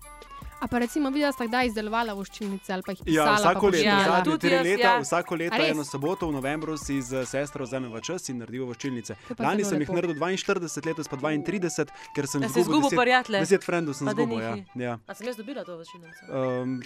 A 0.63 0.67
pa 0.67 0.79
recimo, 0.79 1.09
videla 1.09 1.31
sta 1.31 1.43
kdaj 1.43 1.67
izdelovala 1.67 2.13
voščilnice 2.13 2.71
ali 2.71 2.83
pa 2.83 2.91
jih 2.91 2.99
Ja, 3.01 3.05
pisala. 3.05 3.35
vsako 3.35 3.61
pa 3.61 3.67
leto, 3.67 3.83
Ja, 3.85 3.97
zadnje 3.99 4.23
tudi 4.23 4.39
tri 4.39 4.51
jaz, 4.51 4.65
leta, 4.65 4.83
ja. 4.85 4.99
vsako 4.99 5.35
leto 5.35 5.59
eno 5.63 5.83
soboto 5.83 6.27
v 6.27 6.33
novembru 6.33 6.77
si 6.77 7.01
z 7.01 7.25
sestro 7.25 7.65
vzameva 7.65 7.99
čas 8.01 8.29
in 8.29 8.37
narediva 8.37 8.65
voščilnice. 8.65 9.15
je 9.29 9.35
Lani 9.39 9.63
sem 9.65 9.81
jih 9.81 9.89
naredil 9.91 10.15
42, 10.15 10.85
letos 10.85 11.07
pa 11.07 11.17
32, 11.17 11.85
ker 12.15 12.27
sem 12.27 12.41
Da 12.41 12.47
si 12.47 12.59
izgubil 12.61 12.87
deset, 12.87 12.99
prijatelje. 12.99 13.39
deset 13.39 13.63
frendov 13.63 13.93
sem 13.93 14.07
Pa 14.07 14.13
da 14.13 14.21
izgubil. 14.21 14.39
Ja. 14.41 14.55
Ja. 14.77 14.99
A 15.05 15.13
sem 15.13 15.27
jaz 15.27 15.35
dobila 15.35 15.63
to 15.63 15.75
voščilnico? 15.75 16.21
Um, 16.31 16.79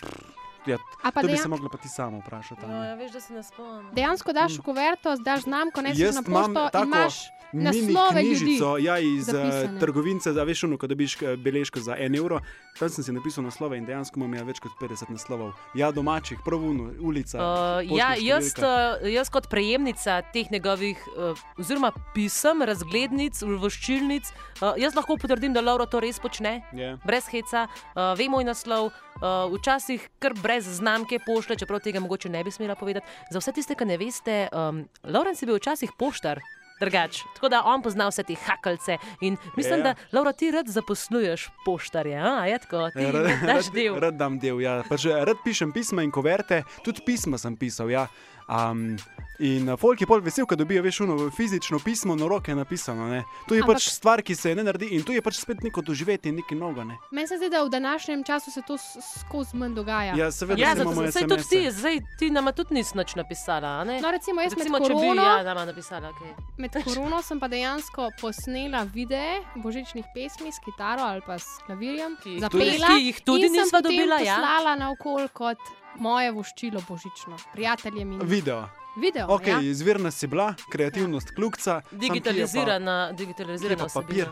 Ja, 0.67 0.77
A 1.03 1.11
pa 1.11 1.21
to 1.21 1.27
bi 1.27 1.33
dejan- 1.33 1.41
se 1.41 1.47
mogla 1.47 1.69
pa 1.69 1.77
ti 1.77 1.87
sama 1.89 2.17
vprašati. 2.19 2.61
No, 2.67 2.83
ja, 2.83 2.95
veš, 2.95 3.11
da 3.11 3.19
se 3.19 3.33
ne 3.33 3.43
spomnim. 3.43 3.93
Dejansko 3.93 4.33
daš 4.33 4.57
v 4.59 4.61
kuverto, 4.61 5.15
daš 5.17 5.41
znamko, 5.41 5.81
ne 5.81 5.89
Mm. 5.89 5.97
Jaz 5.97 6.15
na 6.15 6.21
pošto 6.21 6.83
imaš 6.83 7.13
naslove 7.53 8.23
ljudi. 8.23 8.35
knjižico, 8.35 8.77
ja, 8.77 8.99
iz 8.99 9.29
eh, 9.29 9.31
zapisane. 9.31 9.79
trgovine, 9.79 10.19
da 10.33 10.43
veš, 10.43 10.63
ono, 10.63 10.77
ko 10.77 10.87
dobiš 10.87 11.21
eh, 11.21 11.35
beležko 11.37 11.79
za 11.79 11.95
en 11.99 12.15
evro. 12.15 12.39
Tam 12.79 12.89
sem 12.89 13.03
si 13.03 13.11
napisal 13.11 13.43
naslove 13.43 13.77
in 13.77 13.85
dejansko 13.85 14.19
imam 14.19 14.33
ja 14.33 14.43
več 14.43 14.59
kot 14.59 14.71
50 14.81 15.09
naslovov. 15.09 15.51
Ja, 15.73 15.91
domačih, 15.91 16.37
pravuno, 16.45 16.91
ulica. 17.01 17.37
Uh, 17.37 17.97
ja, 17.97 18.15
jaz, 18.19 18.53
uh, 18.57 19.07
jaz 19.07 19.29
kot 19.29 19.47
prejemnica 19.49 20.21
teh 20.33 20.51
njegovih, 20.51 20.97
uh, 21.17 21.37
oziroma 21.57 21.91
pisem, 22.13 22.61
razglednic, 22.61 23.41
voščilnic, 23.41 24.23
uh, 24.61 24.73
jaz 24.77 24.95
lahko 24.95 25.17
potrdim, 25.17 25.53
da 25.53 25.61
Lauro 25.61 25.85
to 25.85 25.99
res 25.99 26.19
počne. 26.19 26.61
Ja. 26.73 26.97
Brez 27.05 27.27
heca, 27.31 27.67
uh, 27.95 28.13
vemo 28.17 28.37
moj 28.37 28.43
naslov, 28.43 28.85
uh, 28.85 29.49
včasih 29.57 30.09
kar 30.19 30.33
brez 30.33 30.56
znamke 30.61 31.19
pošle, 31.25 31.55
čeprav 31.55 31.79
tega 31.79 31.99
mogoče 31.99 32.29
ne 32.29 32.43
bi 32.43 32.51
smela 32.51 32.75
povedati. 32.75 33.05
Za 33.31 33.39
vse 33.39 33.51
tiste, 33.51 33.75
ki 33.75 33.85
ne 33.85 33.97
veste, 33.97 34.47
um, 34.51 34.87
Laurenc 35.03 35.41
je 35.41 35.45
bil 35.45 35.55
včasih 35.57 35.91
poštar. 35.99 36.41
Drugač. 36.79 37.23
Tako 37.33 37.49
da 37.49 37.63
on 37.65 37.81
pozna 37.81 38.05
vse 38.07 38.21
te 38.23 38.35
hakalce 38.37 38.97
in 39.21 39.37
mislim, 39.57 39.79
Ja. 39.79 39.83
da 39.83 39.95
Laura, 40.13 40.31
ti 40.31 40.51
rad 40.51 40.67
zaposluješ 40.69 41.47
poštarje. 41.65 42.17
A, 42.21 42.45
je 42.45 42.59
tako, 42.59 42.89
ti 42.93 43.01
Ja, 43.01 43.11
daš 43.45 43.71
del. 43.73 43.97
Rad 43.99 44.13
dam 44.13 44.37
del, 44.39 44.61
ja. 44.61 44.83
Pač, 44.89 45.05
eh, 45.05 45.25
rad 45.25 45.37
pišem 45.43 45.71
pisma 45.73 46.03
in 46.05 46.11
koverte, 46.11 46.63
tudi 46.85 47.01
pisma 47.05 47.37
sem 47.37 47.57
pisal. 47.57 47.89
Ja. 47.89 48.07
Um, 48.47 48.97
in 49.39 49.69
uh, 49.69 49.75
folk 49.75 50.01
je 50.01 50.07
pol 50.07 50.19
vesel, 50.19 50.45
ko 50.45 50.55
dobijo 50.55 50.81
veš, 50.81 50.99
uno, 50.99 51.29
fizično 51.29 51.79
pismo 51.79 52.15
na 52.15 52.27
roke 52.27 52.55
napisano. 52.55 53.07
Ne. 53.07 53.23
To 53.47 53.55
je 53.55 53.61
Ampak- 53.61 53.75
pač 53.75 53.89
stvar, 53.89 54.21
ki 54.21 54.35
se 54.35 54.55
ne 54.55 54.63
naredi 54.63 54.87
in 54.87 55.03
tu 55.03 55.11
je 55.11 55.21
pač 55.21 55.35
spet 55.35 55.61
neko 55.61 55.81
doživetje, 55.81 56.31
nekaj 56.31 56.57
novega. 56.57 56.83
Ne. 56.83 56.97
Meni 57.11 57.27
se 57.27 57.37
zdi, 57.37 57.49
da 57.49 57.63
v 57.63 57.69
današnjem 57.69 58.23
času 58.23 58.51
se 58.51 58.61
to 58.61 58.77
skozi 59.19 59.55
manj 59.55 59.73
dogaja. 59.73 60.15
Ja, 60.15 60.31
seveda, 60.31 60.59
Ja, 60.59 60.75
zato 60.75 61.11
sej 61.11 61.23
tudi 61.23 61.43
ti, 61.43 61.71
zdaj 61.71 61.99
ti 62.17 62.29
nama 62.29 62.51
tudi 62.51 62.73
nisi 62.73 62.97
nič 62.97 63.15
napisala. 63.15 63.67
a 63.69 63.83
ne? 63.83 64.01
No, 64.01 64.11
recimo, 64.11 64.41
jaz 64.41 64.53
Recimo, 64.53 64.79
med 64.79 64.81
če 64.81 64.89
bi 64.89 64.99
korono, 64.99 65.21
ja, 65.21 65.43
nama 65.43 65.65
napisala. 65.65 66.09
Okay. 66.09 66.33
med 66.57 66.71
korono 66.83 67.21
sem 67.21 67.39
pa 67.39 67.47
dejansko 67.47 68.09
posnela 68.17 68.83
videe 68.85 69.43
božičnih 69.55 70.05
pesmi 70.13 70.49
s 70.49 70.59
kitaro 70.59 71.01
ali 71.03 71.21
pa 71.21 71.37
s 71.37 71.45
klavirjem, 71.65 72.17
Ki 72.17 72.39
zapela 72.39 72.63
tudi- 72.63 72.87
ki 72.89 73.03
jih 73.03 73.21
tudi 73.21 73.49
nisva 73.49 73.81
dobila, 73.81 74.17
ja. 74.19 74.35
poslala 74.35 74.75
naokol 74.75 75.27
kot 75.29 75.57
moje 75.95 76.31
voščilo 76.31 76.81
božično, 76.81 77.37
prijateljem 77.53 78.11
in 78.11 78.19
Video. 78.23 78.65
Video. 78.97 79.27
Okay, 79.27 79.49
ja. 79.49 79.61
Izvirna 79.61 80.11
si 80.11 80.27
bila, 80.27 80.53
kreativnost 80.69 81.31
kljukca. 81.31 81.71
je 81.73 81.81
pa- 81.83 81.97
Digitalizirana, 81.97 83.11
digitalizirana 83.11 83.83
pa 83.85 84.01
papir? 84.01 84.27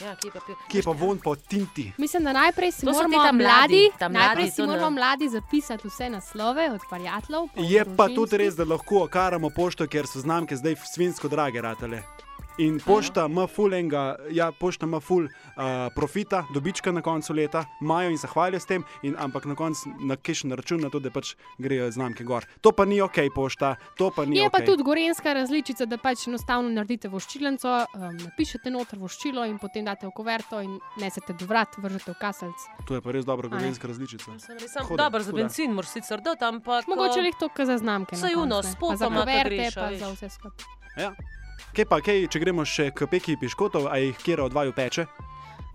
Ja, 0.00 0.16
kje 0.16 0.28
je 0.28 0.32
papir? 0.32 0.54
Kje 0.68 0.82
pa 0.82 0.90
von 0.92 1.18
po 1.18 1.36
tinti? 1.36 1.92
Mislim, 1.96 2.24
da 2.24 2.32
najprej 2.32 2.72
si 2.72 2.80
To 2.80 2.92
moramo 2.92 3.08
mladi, 3.16 3.34
mladi, 3.34 3.90
mladi, 4.00 4.14
najprej 4.14 4.50
si 4.50 4.62
moramo 4.62 4.90
mladi 4.90 5.28
zapisati 5.28 5.88
vse 5.88 6.10
naslove 6.10 6.70
od 6.70 6.80
prijateljev. 6.90 7.42
pa 7.54 7.60
Je 7.62 7.84
pa 7.96 8.08
tudi 8.08 8.36
res, 8.36 8.54
da 8.54 8.64
lahko 8.64 9.02
okaramo 9.02 9.50
pošto, 9.50 9.86
ker 9.86 10.06
so 10.06 10.20
znamke 10.20 10.56
zdaj 10.56 10.74
svinsko 10.86 11.28
drage 11.28 11.60
ratale. 11.60 12.02
In 12.58 12.80
pošta 12.82 13.26
ima 13.30 13.46
ful 13.46 13.74
enega, 13.74 14.16
ja, 14.34 14.48
pošta 14.52 14.86
ima 14.86 14.98
ful 15.00 15.28
uh, 15.28 15.30
profita, 15.94 16.42
dobička 16.54 16.90
na 16.92 17.02
koncu 17.02 17.32
leta, 17.32 17.64
imajo 17.80 18.10
in 18.10 18.18
se 18.18 18.26
hvalijo 18.26 18.60
s 18.60 18.66
tem, 18.66 18.84
in, 19.02 19.14
ampak 19.18 19.44
na 19.44 19.54
koncu 19.54 19.92
na 20.00 20.16
kišen 20.16 20.52
račun 20.52 20.82
na 20.82 20.90
to, 20.90 20.98
da 20.98 21.12
pač 21.14 21.36
grejo 21.58 21.86
znamke 21.94 22.26
gor. 22.26 22.46
To 22.60 22.72
pa 22.72 22.84
ni 22.84 22.98
ok, 23.00 23.20
pošta, 23.34 23.76
to 23.94 24.10
pa 24.10 24.24
ni 24.24 24.40
Je 24.40 24.48
ok. 24.48 24.52
pa 24.52 24.64
tudi 24.66 24.82
gorenska 24.82 25.32
različica, 25.38 25.86
da 25.86 26.00
pač 26.02 26.26
enostavno 26.26 26.74
naredite 26.74 27.08
voščilnico, 27.08 27.76
um, 27.94 28.18
napišete 28.24 28.74
noter 28.74 28.98
voščilo 28.98 29.46
in 29.46 29.58
potem 29.62 29.86
date 29.86 30.10
v 30.10 30.12
kuverto 30.18 30.58
in 30.60 30.80
nesete 30.98 31.38
do 31.38 31.46
vrat, 31.46 31.78
vržete 31.78 32.10
v 32.10 32.18
kaselc. 32.18 32.68
To 32.90 32.98
je 32.98 33.06
pa 33.06 33.14
res 33.14 33.28
dobra 33.28 33.54
gorenska 33.54 33.86
različica. 33.86 34.34
Sem 34.42 34.94
dober 34.98 35.22
za 35.22 35.32
benzin, 35.32 35.78
moraš 35.78 35.94
sicer 35.94 36.26
dati, 36.26 36.42
ampak. 36.44 36.90
Mogoče 36.90 37.22
eh, 37.22 37.28
le 37.30 37.36
to, 37.38 37.54
kar 37.54 37.70
za 37.70 37.78
znamke. 37.78 38.18
na 38.18 38.26
Saj 38.26 38.34
uno, 38.34 38.62
ne. 38.66 38.66
s 38.66 38.74
Pa 38.80 38.96
za 38.96 39.06
a 39.06 39.26
pa 39.74 39.90
za 39.94 40.10
vse 40.10 40.28
skupaj. 40.28 40.66
Ja. 40.98 41.14
Kaj 41.76 41.84
pa, 41.88 42.00
kaj, 42.04 42.26
če 42.32 42.40
gremo 42.42 42.64
še 42.66 42.90
k 42.96 43.06
peki 43.10 43.36
piškotov, 43.40 43.88
a 43.92 43.98
jih 44.00 44.16
kjer 44.24 44.40
od 44.44 44.54
vaju 44.56 44.72
peče? 44.76 45.04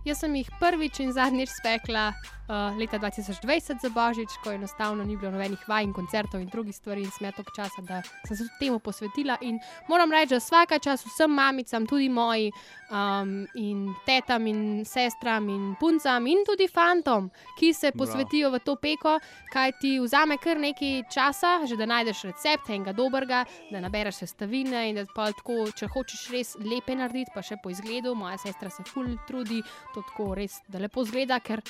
Jaz 0.04 0.20
sem 0.20 0.34
jih 0.36 0.50
prvič 0.60 1.00
in 1.00 1.14
zadnjič 1.16 1.54
spekla 1.62 2.10
uh, 2.48 2.78
leta 2.78 3.00
2020 3.00 3.82
za 3.82 3.90
Božič, 3.90 4.30
ko 4.44 4.52
enostavno 4.52 5.04
ni 5.04 5.18
bilo 5.18 5.32
nobenih 5.32 5.60
vaj 5.68 5.84
in 5.84 5.94
koncertov 5.94 6.42
in 6.42 6.50
drugih 6.50 6.76
stvari 6.76 7.04
in 7.04 7.12
smetok 7.12 7.52
časa, 7.56 7.82
da 7.82 8.02
sem 8.28 8.38
se 8.38 8.48
temu 8.60 8.80
posvetila. 8.80 9.38
In 9.42 9.60
moram 9.88 10.12
reči, 10.12 10.34
da 10.34 10.40
vsaka 10.40 10.80
čas 10.80 11.06
vsem 11.06 11.32
mamicam, 11.32 11.86
tudi 11.88 12.10
moji 12.10 12.52
um, 12.92 13.48
in 13.56 13.94
tetam 14.06 14.48
in 14.48 14.86
sestram 14.86 15.50
in 15.50 15.76
puncam 15.80 16.28
in 16.28 16.44
tudi 16.46 16.68
fantom, 16.68 17.32
ki 17.60 17.74
se 17.74 17.92
Bravo. 17.92 18.06
posvetijo 18.06 18.52
v 18.52 18.60
to 18.60 18.76
peko, 18.76 19.20
kaj 19.54 19.72
ti 19.80 20.00
vzame 20.00 20.38
kar 20.38 20.60
nekaj 20.60 21.04
časa, 21.14 21.66
že 21.66 21.78
da 21.78 21.86
najdeš 21.86 22.24
recept 22.24 22.70
enega 22.70 22.94
dobrega, 22.94 23.46
da 23.72 23.80
nabereš 23.80 24.24
sestavine 24.24 24.90
in 24.90 24.96
da 24.96 25.06
pa 25.16 25.32
tako, 25.32 25.72
če 25.72 25.88
hočeš 25.88 26.28
res 26.32 26.56
lepe 26.60 26.96
narediti, 26.96 27.32
pa 27.34 27.42
še 27.42 27.58
po 27.64 27.72
izgledu, 27.72 28.16
moja 28.16 28.38
sestra 28.38 28.70
se 28.70 28.84
ful 28.84 29.16
trudi, 29.28 29.62
to 29.94 30.04
tako 30.12 30.34
res, 30.36 30.60
da 30.68 30.80
lepo 30.80 31.06
zgleda, 31.06 31.40
ker 31.40 31.64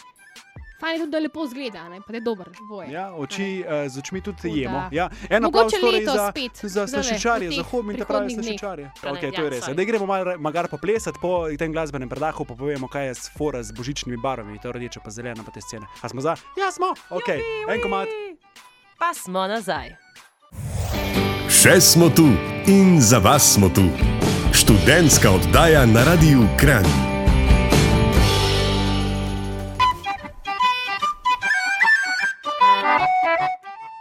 fajn 0.83 0.99
tudi, 0.99 1.11
da 1.11 1.19
lepo 1.19 1.47
zgleda, 1.47 1.89
ne? 1.89 2.01
pa 2.01 2.11
da 2.11 2.17
je 2.17 2.21
dober 2.21 2.49
boje. 2.69 2.91
Ja, 2.91 3.13
oči 3.15 3.63
uh, 3.63 3.87
z 3.91 3.99
očmi 3.99 4.21
tudi 4.21 4.37
Tako 4.37 4.55
jemo. 4.55 4.83
Ja. 4.91 5.09
En 5.29 5.43
Mogoče 5.43 5.79
torej 5.79 5.99
letos 5.99 6.15
za, 6.15 6.31
spet, 6.31 6.51
za 6.63 6.83
v 6.83 7.51
za 7.55 7.63
hobi, 7.63 7.95
te 7.97 8.05
pravi 8.05 8.33
dneh. 8.33 8.43
slaščičarje. 8.43 8.91
Ja, 9.03 9.13
Okay, 9.13 9.35
to 9.35 9.43
je 9.43 9.49
res. 9.49 9.69
Da 9.75 9.83
gremo 9.83 10.05
malo 10.05 10.35
magar 10.39 10.67
poplesati 10.67 11.19
po 11.21 11.47
tem 11.59 11.71
glasbenem 11.71 12.09
predahu, 12.09 12.45
pa 12.45 12.55
povemo, 12.55 12.87
kaj 12.87 13.07
je 13.07 13.15
s 13.15 13.31
fora 13.37 13.63
z 13.63 13.71
božičnimi 13.71 14.17
barvami, 14.17 14.59
to 14.59 14.71
rdeče 14.71 14.99
pa 15.03 15.11
zelena 15.11 15.43
pa 15.43 15.51
te 15.51 15.61
scene. 15.61 15.87
A 16.01 16.09
smo 16.09 16.21
za? 16.21 16.35
Ja, 16.59 16.71
smo. 16.71 16.91
Ok, 17.09 17.29
en 17.69 17.81
komat. 17.83 18.09
Pa 18.99 19.13
smo 19.13 19.47
nazaj. 19.47 19.95
Še 21.47 21.79
smo 21.81 22.09
tu 22.09 22.27
in 22.67 22.99
za 23.01 23.21
vas 23.23 23.53
smo 23.55 23.69
tu. 23.69 23.87
Študentska 24.53 25.31
oddaja 25.31 25.85
na 25.85 26.03
Radiu 26.03 26.47
Kran. 26.59 27.12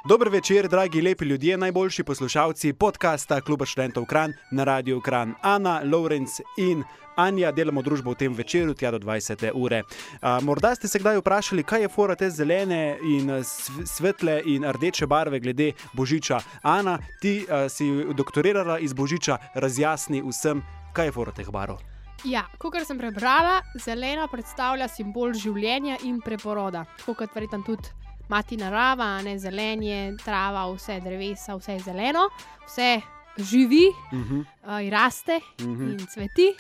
Dober 0.04 0.28
večer, 0.28 0.68
dragi 0.68 1.02
lepi 1.02 1.24
ljudje, 1.24 1.56
najboljši 1.56 2.04
poslušalci 2.04 2.72
podcasta 2.72 3.40
Kluba 3.40 3.66
študentov 3.66 4.04
Kran 4.04 4.32
na 4.50 4.64
Radiu 4.64 5.00
Kran. 5.00 5.34
Ana, 5.42 5.80
Lorenz 5.84 6.30
in 6.56 6.84
Anja 7.16 7.52
delamo 7.52 7.82
družbo 7.82 8.10
v 8.10 8.14
tem 8.14 8.34
večeru, 8.34 8.74
tja 8.74 8.90
do 8.90 8.98
20. 8.98 9.50
ure. 9.54 9.82
A, 10.20 10.40
morda 10.40 10.74
ste 10.74 10.88
se 10.88 10.98
kdaj 10.98 11.20
vprašali, 11.20 11.62
kaj 11.62 11.82
je 11.82 11.88
fora 11.88 12.16
te 12.18 12.30
zelene 12.30 12.98
in 13.04 13.30
eh, 13.30 13.44
sv- 13.46 13.86
svetle 13.86 14.42
in 14.46 14.64
rdeče 14.64 15.06
barve 15.06 15.40
glede 15.40 15.72
Božiča. 15.92 16.40
Ana, 16.62 16.98
ti 17.20 17.46
a, 17.50 17.68
si 17.68 17.86
doktorirala 18.14 18.78
iz 18.78 18.92
Božiča, 18.92 19.38
razjasni 19.54 20.22
vsem, 20.26 20.62
kaj 20.92 21.06
je 21.06 21.12
fora 21.12 21.32
teh 21.32 21.50
barov. 21.50 21.78
Ja, 22.24 22.42
kot 22.58 22.74
sem 22.86 22.98
prebrala, 22.98 23.60
zelena 23.78 24.26
predstavlja 24.26 24.88
simbol 24.88 25.30
življenja 25.32 26.02
in 26.02 26.20
preporoda. 26.20 26.88
Tako 26.98 27.14
kot 27.14 27.34
verjetno 27.34 27.62
tudi 27.66 28.02
mati 28.32 28.56
narava, 28.56 29.22
ne 29.22 29.36
zelenje, 29.38 30.16
trava, 30.24 30.64
vse 30.72 31.00
drevesa, 31.04 31.56
vse 31.56 31.76
je 31.76 31.80
zeleno, 31.80 32.28
vse 32.66 33.00
živi, 33.36 33.86
Uh 34.12 34.18
-huh, 34.18 34.40
uh, 34.40 34.90
raste 34.90 35.36
uh 35.36 35.66
-huh. 35.66 35.92
in 35.92 36.06
cveti. 36.06 36.54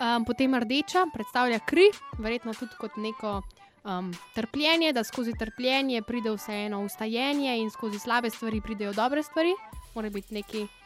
Um, 0.00 0.24
potem 0.24 0.54
rdeča 0.54 1.06
predstavlja 1.12 1.58
kri, 1.58 1.90
verjetno 2.18 2.54
tudi 2.54 2.74
kot 2.78 2.96
neko 2.96 3.42
um, 3.84 4.14
trpljenje, 4.34 4.92
da 4.92 5.04
skozi 5.04 5.32
trpljenje 5.38 6.02
pride 6.02 6.30
vseeno 6.30 6.84
ustajenje 6.84 7.58
in 7.58 7.70
skozi 7.70 7.98
slabe 7.98 8.30
stvari 8.30 8.60
pridejo 8.60 8.92
dobre 8.92 9.22
stvari. 9.22 9.54
Mora 9.94 10.10
biti 10.10 10.34
neki 10.34 10.58
tudi 10.58 10.85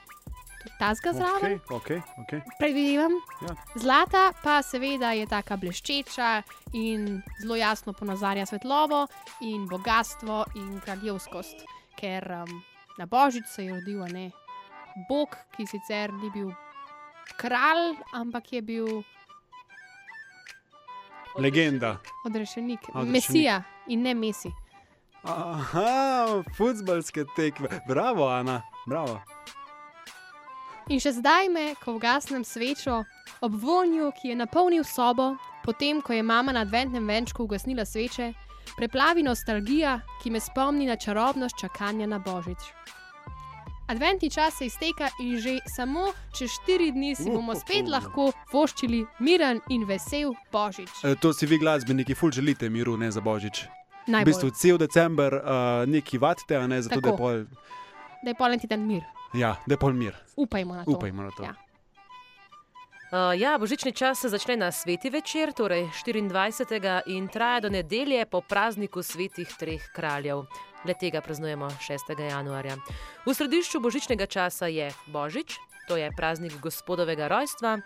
tazga 0.78 1.12
zraven. 1.12 1.58
Okay, 1.68 1.76
okay, 1.76 2.00
okay. 2.22 2.40
Predvidevam. 2.58 3.12
Ja. 3.42 3.54
Zlata 3.74 4.32
pa 4.42 4.62
seveda 4.62 5.12
je 5.12 5.26
tako 5.26 5.56
bleščeča 5.56 6.42
in 6.72 7.22
zelo 7.42 7.56
jasno 7.56 7.92
ponazarja 7.92 8.46
svetlobo 8.46 9.06
in 9.40 9.68
bogatstvo 9.68 10.44
in 10.54 10.80
kraljevskost. 10.80 11.64
Ker 12.00 12.24
um, 12.42 12.62
na 12.98 13.06
Božič 13.06 13.44
se 13.46 13.64
je 13.64 13.74
rodil 13.74 14.04
ne 14.12 14.30
Bog, 15.08 15.36
ki 15.56 15.66
sicer 15.66 16.12
ni 16.12 16.30
bil 16.30 16.50
kralj, 17.36 17.94
ampak 18.12 18.52
je 18.52 18.62
bil 18.62 19.02
Legenda. 21.38 21.96
odrešenik, 22.26 22.80
Odrešenik. 22.88 23.12
mesija 23.12 23.62
in 23.86 24.02
ne 24.02 24.14
mesi. 24.14 24.50
Aha, 25.22 26.42
futbalske 26.56 27.24
tekme. 27.36 27.68
Bravo, 27.88 28.28
Ana, 28.28 28.62
bravo. 28.86 29.20
In 30.90 30.98
še 30.98 31.12
zdaj 31.14 31.46
me, 31.54 31.68
ko 31.78 31.92
ugasnem 32.00 32.42
svečo, 32.42 33.04
ob 33.46 33.52
vonju, 33.62 34.08
ki 34.10 34.32
je 34.32 34.36
napolnil 34.40 34.82
sobo, 34.82 35.36
potem 35.62 36.00
ko 36.02 36.16
je 36.16 36.22
mama 36.26 36.50
na 36.50 36.64
adventnem 36.66 37.06
venčku 37.06 37.44
ugasnila 37.46 37.84
sveče, 37.86 38.32
preplavi 38.74 39.22
nostalgija, 39.22 40.00
ki 40.18 40.32
me 40.34 40.40
spomni 40.42 40.88
na 40.88 40.96
čarobnost 40.98 41.60
čakanja 41.62 42.08
na 42.10 42.18
božič. 42.18 42.72
Adventni 43.86 44.32
čas 44.34 44.58
se 44.58 44.66
izteka 44.66 45.12
in 45.22 45.38
že 45.38 45.60
samo 45.76 46.08
čez 46.34 46.50
štiri 46.58 46.90
dni 46.90 47.14
si 47.14 47.30
bomo 47.30 47.54
spet 47.54 47.86
lahko 47.86 48.32
voščili 48.50 49.04
miren 49.22 49.62
in 49.70 49.86
vesel 49.86 50.34
božič. 50.50 50.90
E, 51.06 51.14
to 51.22 51.30
si 51.30 51.46
vi, 51.46 51.58
glasbeniki, 51.62 52.18
ful 52.18 52.34
želite 52.34 52.66
miru, 52.70 52.96
ne 52.98 53.10
za 53.14 53.22
božič. 53.22 53.62
v 54.06 54.10
Najbolj. 54.10 54.26
bistvu 54.26 54.50
cel 54.50 54.78
december 54.78 55.38
uh, 55.38 55.86
neki 55.86 56.18
vatite, 56.18 56.58
a 56.58 56.66
ne 56.66 56.82
zato, 56.82 56.98
da 57.00 57.14
je 57.14 57.16
pol, 57.16 57.46
Da 58.24 58.34
je 58.34 58.34
pol 58.34 58.52
en 58.52 58.58
teden 58.58 58.86
mir. 58.86 59.06
Ja, 59.34 59.56
da 59.66 59.74
je 59.74 59.78
pol 59.78 59.92
mir. 59.92 60.16
Upajmo 60.36 60.74
na 60.74 60.84
to. 60.84 60.90
Upajmo 60.90 61.22
na 61.22 61.30
to. 61.30 61.42
Ja. 61.42 61.54
Uh, 63.10 63.34
ja, 63.34 63.58
božični 63.58 63.90
čas 63.92 64.20
se 64.22 64.28
začne 64.28 64.56
na 64.56 64.72
sveti 64.72 65.10
večer, 65.10 65.52
torej 65.52 65.88
24. 66.06 67.00
in 67.06 67.28
traja 67.28 67.60
do 67.60 67.68
nedelje 67.68 68.26
po 68.26 68.40
prazniku 68.40 69.02
svetih 69.02 69.50
treh 69.58 69.82
kraljev. 69.94 70.44
Le 70.86 70.94
tega 70.94 71.20
praznujemo 71.20 71.68
6. 71.68 72.20
januarja. 72.30 72.76
V 73.26 73.34
središču 73.34 73.80
božičnega 73.80 74.26
časa 74.26 74.66
je 74.66 74.94
Božič, 75.06 75.58
to 75.88 75.96
je 75.96 76.10
praznik 76.16 76.54
gospodovega 76.62 77.26
rojstva. 77.28 77.80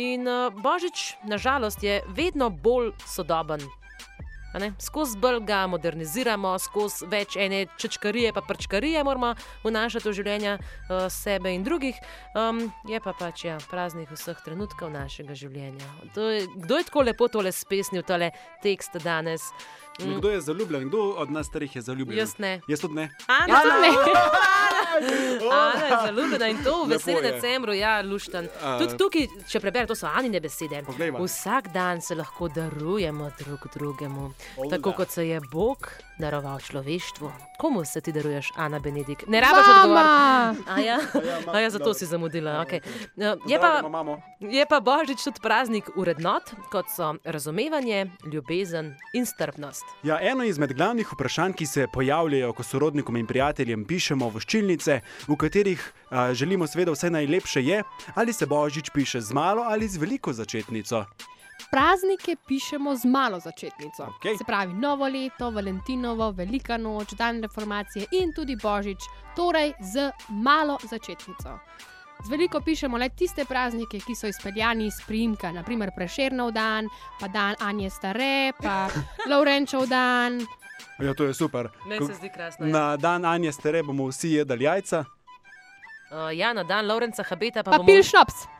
In 0.00 0.24
uh, 0.24 0.48
Božič, 0.48 1.20
nažalost, 1.28 1.82
je 1.82 2.00
vedno 2.08 2.50
bolj 2.50 2.96
sodoben. 3.04 3.60
A 4.52 4.58
ne? 4.58 4.72
Skozi 4.78 5.18
bolj 5.18 5.40
ga 5.46 5.66
moderniziramo, 5.70 6.58
skozi 6.58 7.06
več 7.10 7.36
ene 7.38 7.66
čečkarije, 7.78 8.32
pa 8.34 8.42
prčkarije 8.42 9.04
moramo 9.04 9.34
vnašati 9.64 10.08
v 10.08 10.14
življenja 10.18 10.56
uh, 10.58 11.06
sebe 11.12 11.52
in 11.54 11.64
drugih. 11.64 11.98
Um, 12.34 12.64
je 12.88 13.00
pa 13.00 13.14
pač 13.14 13.44
ja, 13.46 13.58
praznik 13.70 14.10
vseh 14.10 14.38
trenutkov 14.44 14.90
našega 14.90 15.36
življenja. 15.38 15.86
To 16.14 16.30
je, 16.34 16.48
kdo 16.66 16.80
je 16.80 16.88
tako 16.90 17.06
lepo 17.06 17.28
tole 17.28 17.52
spesnil, 17.54 18.02
tole 18.02 18.32
tekst 18.64 18.98
danes? 19.04 19.52
Mm, 20.00 20.18
Kdo 20.18 20.30
je 20.30 20.40
zaljubljen, 20.40 20.88
kdo 20.88 20.98
od 21.18 21.30
nas 21.30 21.46
starih 21.46 21.76
je 21.76 21.82
zaljubljen? 21.82 22.18
Jaz 22.18 22.38
ne. 22.38 22.60
Jaz 22.68 22.80
tudi 22.80 22.94
ne. 22.94 23.10
Ana, 23.26 23.54
Jaz 23.54 23.62
tudi 23.62 23.80
ne. 23.82 23.90
Ana 25.50 25.86
je 25.86 25.96
zaljubljena 26.06 26.48
in 26.48 26.64
to 26.64 26.84
v 26.84 26.88
veselem 26.88 27.22
decembru, 27.22 27.72
ja, 27.72 28.00
luštan. 28.00 28.48
A, 28.62 28.78
Tudi 28.78 28.96
tukaj, 28.98 29.26
če 29.48 29.60
preberem, 29.60 29.88
to 29.88 29.96
so 29.96 30.08
Anine 30.08 30.40
besede. 30.40 30.82
Poglejva. 30.86 31.20
Vsak 31.24 31.72
dan 31.74 32.00
se 32.00 32.14
lahko 32.14 32.48
darujemo 32.48 33.30
drug 33.38 33.66
drugemu. 33.74 34.32
Tako 34.70 34.92
kot 34.92 35.10
se 35.10 35.28
je 35.28 35.40
Bog 35.52 35.92
daroval 36.18 36.60
človeštvu. 36.60 37.32
Komu 37.58 37.84
se 37.84 38.00
ti 38.00 38.12
daruješ, 38.12 38.52
Ana 38.56 38.78
Benedik? 38.78 39.24
Ne 39.28 39.40
rabiš 39.40 39.58
odgovoriti. 39.68 39.88
Mama! 39.88 40.54
A 40.74 40.80
ja, 40.80 40.98
ma- 41.46 41.52
a 41.52 41.60
ja 41.60 41.70
zato 41.70 41.94
si 41.94 42.06
zamudila. 42.06 42.64
Okay. 42.64 42.80
Je, 43.16 43.36
Pozdravljamo 43.58 44.16
pa, 44.40 44.46
je 44.46 44.66
pa 44.66 44.80
Božič 44.80 45.24
tudi 45.24 45.40
praznik 45.42 45.90
urednot, 45.96 46.42
kot 46.70 46.86
so 46.96 47.14
razumevanje, 47.24 48.10
ljubezen 48.32 48.94
in 49.14 49.26
strpnost. 49.26 49.84
Ja, 50.02 50.18
eno 50.20 50.44
izmed 50.44 50.72
glavnih 50.72 51.12
vprašanj, 51.12 51.52
ki 51.52 51.66
se 51.66 51.86
pojavljajo, 51.92 52.52
ko 52.52 52.62
sorodnikom 52.62 53.16
in 53.16 53.26
prijateljem 53.26 53.84
pišemo 53.84 54.28
voščilnice, 54.28 55.00
v 55.28 55.36
katerih 55.36 55.92
a, 56.10 56.34
želimo 56.34 56.66
seveda 56.66 56.92
vse 56.92 57.10
najlepše, 57.10 57.64
je, 57.64 57.82
ali 58.14 58.32
se 58.32 58.46
Božič 58.46 58.90
piše 58.94 59.20
z 59.20 59.32
malo 59.32 59.62
ali 59.66 59.88
z 59.88 59.96
veliko 59.96 60.32
začetnico. 60.32 61.04
Praznike 61.70 62.36
pišemo 62.48 62.96
z 62.96 63.04
malo 63.04 63.40
začetnico. 63.40 64.02
Okej. 64.16 64.36
Se 64.36 64.44
pravi, 64.44 64.74
novo 64.74 65.08
leto, 65.08 65.50
Valentinovo, 65.50 66.32
Velika 66.32 66.76
noč, 66.76 67.14
dan 67.14 67.42
reformacije 67.42 68.06
in 68.10 68.32
tudi 68.34 68.56
Božič, 68.56 68.98
torej 69.36 69.72
z 69.80 70.10
malo 70.28 70.78
začetnico. 70.82 71.58
Z 72.24 72.28
veliko 72.28 72.60
pišemo 72.60 72.98
le 72.98 73.08
tiste 73.08 73.44
praznike, 73.44 74.00
ki 74.00 74.14
so 74.14 74.26
izpeljani 74.26 74.86
iz 74.86 74.98
priimka, 75.06 75.52
naprimer 75.52 75.90
Prešernov 75.96 76.50
dan, 76.52 76.88
pa 77.20 77.28
dan 77.28 77.54
Anje 77.60 77.90
Stare, 77.90 78.52
pa 78.62 78.88
Laurenčev 79.30 79.86
dan. 79.86 80.40
Ja, 80.98 81.14
to 81.14 81.24
je 81.24 81.34
super. 81.34 81.68
Meni 81.86 82.06
se 82.06 82.14
zdi 82.14 82.28
krasno. 82.34 82.66
ja. 82.66 82.72
Na 82.72 82.96
dan 82.96 83.24
Anje 83.24 83.52
Stare 83.52 83.82
bomo 83.82 84.06
vsi 84.10 84.28
jedli 84.30 84.64
jajca. 84.64 85.04
Uh, 86.10 86.36
ja, 86.36 86.52
na 86.52 86.64
dan 86.64 86.86
Lorenca 86.86 87.22
Habeta 87.22 87.62
pa, 87.62 87.70
Pa 87.70 87.76
bomo 87.78 87.86
pil 87.86 88.02
šnops. 88.02 88.59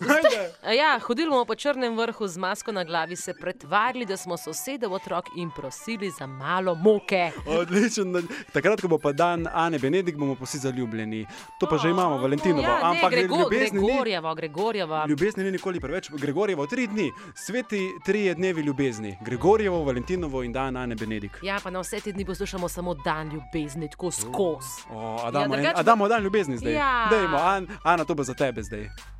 Ja, 0.80 1.00
hodili 1.06 1.30
bomo 1.30 1.44
po 1.44 1.54
črnem 1.54 1.96
vrhu 1.96 2.26
z 2.26 2.38
masko 2.38 2.72
na 2.72 2.84
glavi, 2.84 3.16
se 3.16 3.34
pretvarjali, 3.34 4.06
da 4.06 4.16
smo 4.16 4.36
sosedov 4.36 4.92
otrok 4.92 5.24
in 5.36 5.50
prosili 5.56 6.10
za 6.10 6.26
malo 6.26 6.74
moke. 6.74 7.30
Odličen. 7.46 8.12
dan. 8.12 8.28
Takrat, 8.52 8.80
ko 8.80 8.88
bo 8.88 8.98
pa 8.98 9.12
dan 9.12 9.46
Ane 9.52 9.78
Benedik, 9.78 10.16
bomo 10.16 10.36
vsi 10.40 10.58
zaljubljeni. 10.58 11.26
To 11.60 11.66
pa 11.70 11.78
že 11.78 11.90
imamo, 11.90 12.18
Valentinovo. 12.18 12.62
Ja, 12.62 12.76
ne, 12.76 12.82
Ampak 12.82 13.10
Grego, 13.10 13.36
ljubezni 13.38 13.80
ni. 13.80 13.86
Gregorjeva, 13.86 14.34
Gregorjeva. 14.34 15.04
Ljubezni 15.08 15.44
ni 15.44 15.50
nikoli 15.50 15.80
preveč, 15.80 16.10
Gregorjevo 16.10 16.66
tri 16.66 16.86
dni, 16.86 17.10
sveti 17.34 17.88
trije 18.04 18.34
dnevi 18.34 18.62
ljubezni, 18.62 19.18
Gregorjevo, 19.20 19.84
Valentinovo 19.84 20.42
in 20.42 20.52
dan 20.52 20.76
Ane 20.76 20.94
Benedik. 20.94 21.38
Ja, 21.42 21.58
pa 21.62 21.70
na 21.70 21.80
vse 21.80 22.00
te 22.00 22.12
dni 22.12 22.24
poslušamo 22.24 22.68
samo 22.68 22.94
dan 22.94 23.30
ljubezni, 23.32 23.90
tako 23.90 24.10
skozi. 24.10 24.82
O, 24.90 25.18
a 25.24 25.30
damo, 25.30 25.54
Ja, 25.54 25.60
en, 25.60 25.72
a 25.76 25.82
damo 25.82 26.08
dan 26.08 26.22
ljubezni 26.22 26.58
zdaj. 26.58 26.72
Ja. 26.72 27.08
Dajmo, 27.10 27.36
An, 27.36 27.68
Ana, 27.82 28.04
to 28.04 28.14
bo 28.14 28.22
za 28.22 28.34
tebe 28.34 28.62
zdaj. 28.62 29.15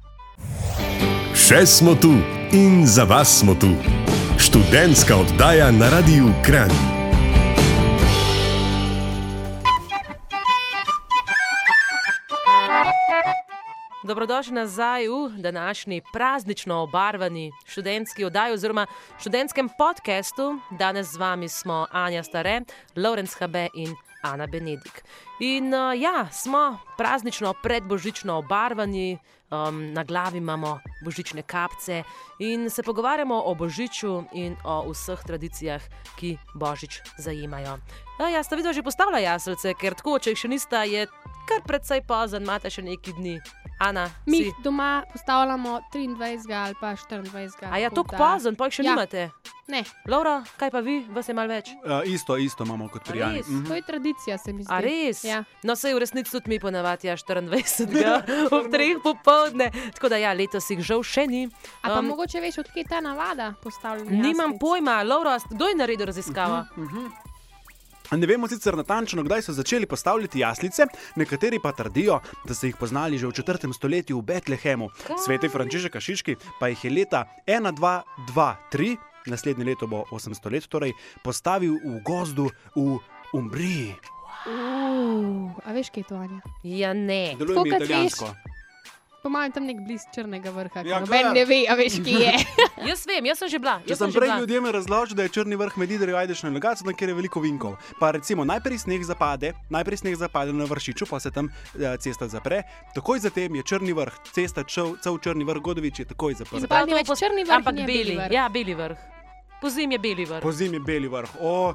Še 1.34 1.66
smo 1.66 1.94
tu 1.94 2.12
in 2.52 2.86
za 2.86 3.04
vas 3.04 3.38
smo 3.38 3.54
tu. 3.54 3.70
Študentska 4.38 5.16
oddaja 5.16 5.70
na 5.70 5.90
Radiu 5.90 6.32
Kran. 6.44 6.70
Dobrodošli 14.06 14.54
nazaj 14.54 15.08
v 15.08 15.42
današnji 15.42 16.02
praznično 16.12 16.82
obarvani 16.82 17.50
študentski 17.66 18.24
oddaji 18.24 18.52
oziroma 18.52 18.86
študentskem 19.20 19.68
podkastu. 19.78 20.58
Danes 20.78 21.06
z 21.06 21.16
vami 21.16 21.48
smo 21.48 21.86
Anja 21.90 22.22
Stare, 22.22 22.60
Lorenz 22.96 23.34
Habe 23.40 23.68
in 23.74 23.96
Ana 24.32 24.46
Benedik. 24.46 25.02
In 25.40 25.74
uh, 25.74 25.92
ja, 26.00 26.28
smo 26.32 26.78
praznično 26.96 27.54
predbožično 27.62 28.38
obarvani, 28.38 29.18
um, 29.50 29.92
na 29.92 30.04
glavi 30.04 30.38
imamo 30.38 30.78
božične 31.04 31.42
kapce 31.42 32.02
in 32.38 32.70
se 32.70 32.82
pogovarjamo 32.82 33.42
o 33.46 33.54
božiču 33.54 34.24
in 34.32 34.56
o 34.64 34.90
vseh 34.90 35.22
tradicijah, 35.26 35.82
ki 36.16 36.36
božič 36.54 37.00
zajemajo. 37.18 37.78
Ja, 38.20 38.28
ja, 38.28 38.42
sta 38.42 38.56
videla 38.56 38.72
že 38.72 38.82
postavila 38.82 39.18
jaselce, 39.18 39.74
ker 39.74 39.94
tako, 39.94 40.18
če 40.18 40.32
jih 40.32 40.42
še 40.44 40.48
nista, 40.48 40.84
je 40.84 41.06
kar 41.48 41.62
precej 41.66 42.02
pozen, 42.06 42.42
imate 42.42 42.70
še 42.70 42.82
neki 42.82 43.12
dni. 43.18 43.38
Ana, 43.78 44.10
Mi 44.26 44.36
si. 44.38 44.52
doma 44.58 45.02
postavljamo 45.12 45.80
23 45.90 46.16
ali 46.54 46.74
pa 46.80 46.86
24. 46.88 47.50
A 47.62 47.78
ja, 47.78 47.90
tako 47.90 48.02
tako 48.02 48.16
da- 48.16 48.18
pozen, 48.28 48.54
pa 48.54 48.64
jih 48.64 48.72
še 48.72 48.82
Ja. 48.82 48.90
nimate. 48.90 49.30
Ne, 49.68 49.84
Laura, 50.06 50.44
kaj 50.56 50.70
pa 50.70 50.80
vi, 50.80 51.04
vas 51.10 51.28
je 51.28 51.34
malo 51.34 51.48
več? 51.48 51.68
Uh, 51.68 52.00
isto, 52.06 52.36
isto 52.38 52.64
imamo 52.64 52.88
kot 52.88 53.04
pri 53.04 53.20
A 53.20 53.26
Ani. 53.26 53.36
res? 53.36 53.48
Mhm. 53.48 53.66
to 53.66 53.74
je 53.74 53.82
tradicija, 53.82 54.38
se 54.38 54.52
mi 54.52 54.62
zdi. 54.62 54.72
A 54.72 54.78
res? 54.80 55.24
Ja. 55.24 55.44
No, 55.62 55.74
se 55.74 55.90
v 55.90 55.98
resnici 55.98 56.30
tudi 56.30 56.48
mi 56.48 56.60
ponavadi, 56.60 57.06
ja, 57.06 57.16
24. 57.16 58.22
ob 58.52 58.66
3 58.66 59.02
popovdne. 59.02 59.66
Tako 59.92 60.08
da 60.08 60.16
ja, 60.16 60.32
letos 60.32 60.70
jih 60.70 60.80
žal 60.80 61.02
še 61.04 61.26
ni. 61.26 61.48
A 61.82 61.88
pa 61.88 61.98
Um, 61.98 62.06
mogoče 62.06 62.40
veš, 62.40 62.58
odkje 62.58 62.80
je 62.80 62.86
ta 62.86 63.00
navada 63.00 63.54
postavljena? 63.60 64.22
Nimam 64.22 64.56
pojma, 64.56 65.02
Laura, 65.02 65.38
kdo 65.44 65.66
je 65.66 65.74
naredil 65.74 66.06
raziskavo? 66.06 66.62
Ne 68.10 68.26
vemo 68.26 68.48
sicer 68.48 68.76
natančno, 68.76 69.22
kdaj 69.22 69.42
so 69.42 69.52
začeli 69.52 69.86
postavljati 69.86 70.38
jaslice, 70.38 70.86
nekateri 71.16 71.58
pa 71.62 71.72
trdijo, 71.72 72.20
da 72.44 72.54
so 72.54 72.66
jih 72.66 72.76
poznali 72.76 73.18
že 73.18 73.26
v 73.26 73.32
4. 73.32 73.72
stoletju 73.74 74.18
v 74.18 74.22
Betlehemu. 74.22 74.88
Kaj? 75.06 75.16
Sveti 75.24 75.48
Frančišek 75.48 75.92
Kašiški 75.92 76.36
pa 76.60 76.68
jih 76.68 76.84
je 76.84 76.90
leta 76.90 77.24
1223, 77.46 78.96
naslednje 79.26 79.64
leto 79.64 79.86
bo 79.86 80.04
800 80.10 80.52
let, 80.52 80.68
torej 80.68 80.92
postavil 81.24 81.74
v 81.82 82.00
gozdu 82.06 82.50
v 82.76 82.98
Umbriji. 83.34 83.96
Uh, 84.46 85.50
a 85.66 85.74
veš, 85.74 85.90
kje 85.90 86.00
je 86.00 86.08
to, 86.08 86.14
Anja? 86.14 86.40
Ja, 86.62 86.94
ne. 86.94 87.34
Deluje 87.34 87.64
mi 87.64 87.70
Tako 87.74 88.30
kot 88.30 88.55
Po 89.26 89.32
mojem, 89.32 89.50
tam 89.50 89.64
nek 89.64 89.80
blizu 89.80 90.06
črnega 90.08 90.50
vrha. 90.52 90.80
Ja, 90.80 90.86
Ja, 90.86 90.98
Noben 91.00 91.32
ne 91.34 91.42
ve, 91.44 91.56
a 91.64 91.74
veš, 91.74 91.98
kje 91.98 92.14
je. 92.20 92.34
Jaz 92.88 93.02
vem, 93.04 93.26
jaz 93.26 93.38
sem 93.38 93.48
že 93.48 93.58
bila. 93.58 93.80
Če 93.80 93.90
Jaz 93.90 93.98
sem 93.98 94.06
že 94.08 94.16
prej 94.16 94.28
bila. 94.28 94.38
ljudem 94.38 94.66
razložil, 94.68 95.14
da 95.14 95.22
je 95.22 95.30
črni 95.30 95.56
vrh 95.56 95.74
med 95.74 95.90
Idrijo 95.90 96.14
ajdeš 96.14 96.42
na 96.42 96.52
Legacu, 96.52 96.86
kjer 96.86 97.08
je 97.08 97.16
veliko 97.16 97.40
vinkov. 97.40 97.74
Pa 97.96 98.12
recimo 98.12 98.44
najprej 98.44 98.78
sneg 98.78 99.02
zapade, 99.02 99.50
najprej 99.68 99.98
sneg 99.98 100.14
zapade 100.14 100.52
na 100.52 100.62
vršiču, 100.64 101.04
pa 101.04 101.18
se 101.18 101.32
tam 101.32 101.50
eh, 101.74 101.96
cesta 101.98 102.28
zapre, 102.28 102.62
takoj 102.94 103.18
zatem 103.18 103.50
je 103.52 103.62
črni 103.64 103.90
vrh, 103.92 104.14
cesta 104.30 104.62
čel, 104.62 104.94
cel 104.96 105.18
črni 105.18 105.42
vrh 105.42 105.58
Godovič 105.60 105.98
je 105.98 106.06
takoj 106.06 106.36
zaprt. 106.36 106.60
Se 106.60 106.68
pravi, 106.68 106.86
ni 106.86 106.92
to 106.92 106.96
več 106.96 107.08
pos- 107.08 107.18
črni 107.18 107.42
vrh, 107.42 107.56
Ampak 107.56 107.74
je 107.74 107.82
beli. 107.84 107.98
beli 108.04 108.16
vrh. 108.16 108.30
Ja, 108.30 108.46
beli 108.48 108.74
vrh. 108.76 108.98
Pozim 109.58 109.90
je 109.90 109.98
beli 109.98 110.24
vrh. 110.24 110.38
Po 110.40 110.52
zimi 110.52 110.78
beli 110.78 111.08
vrh. 111.08 111.30
O, 111.40 111.74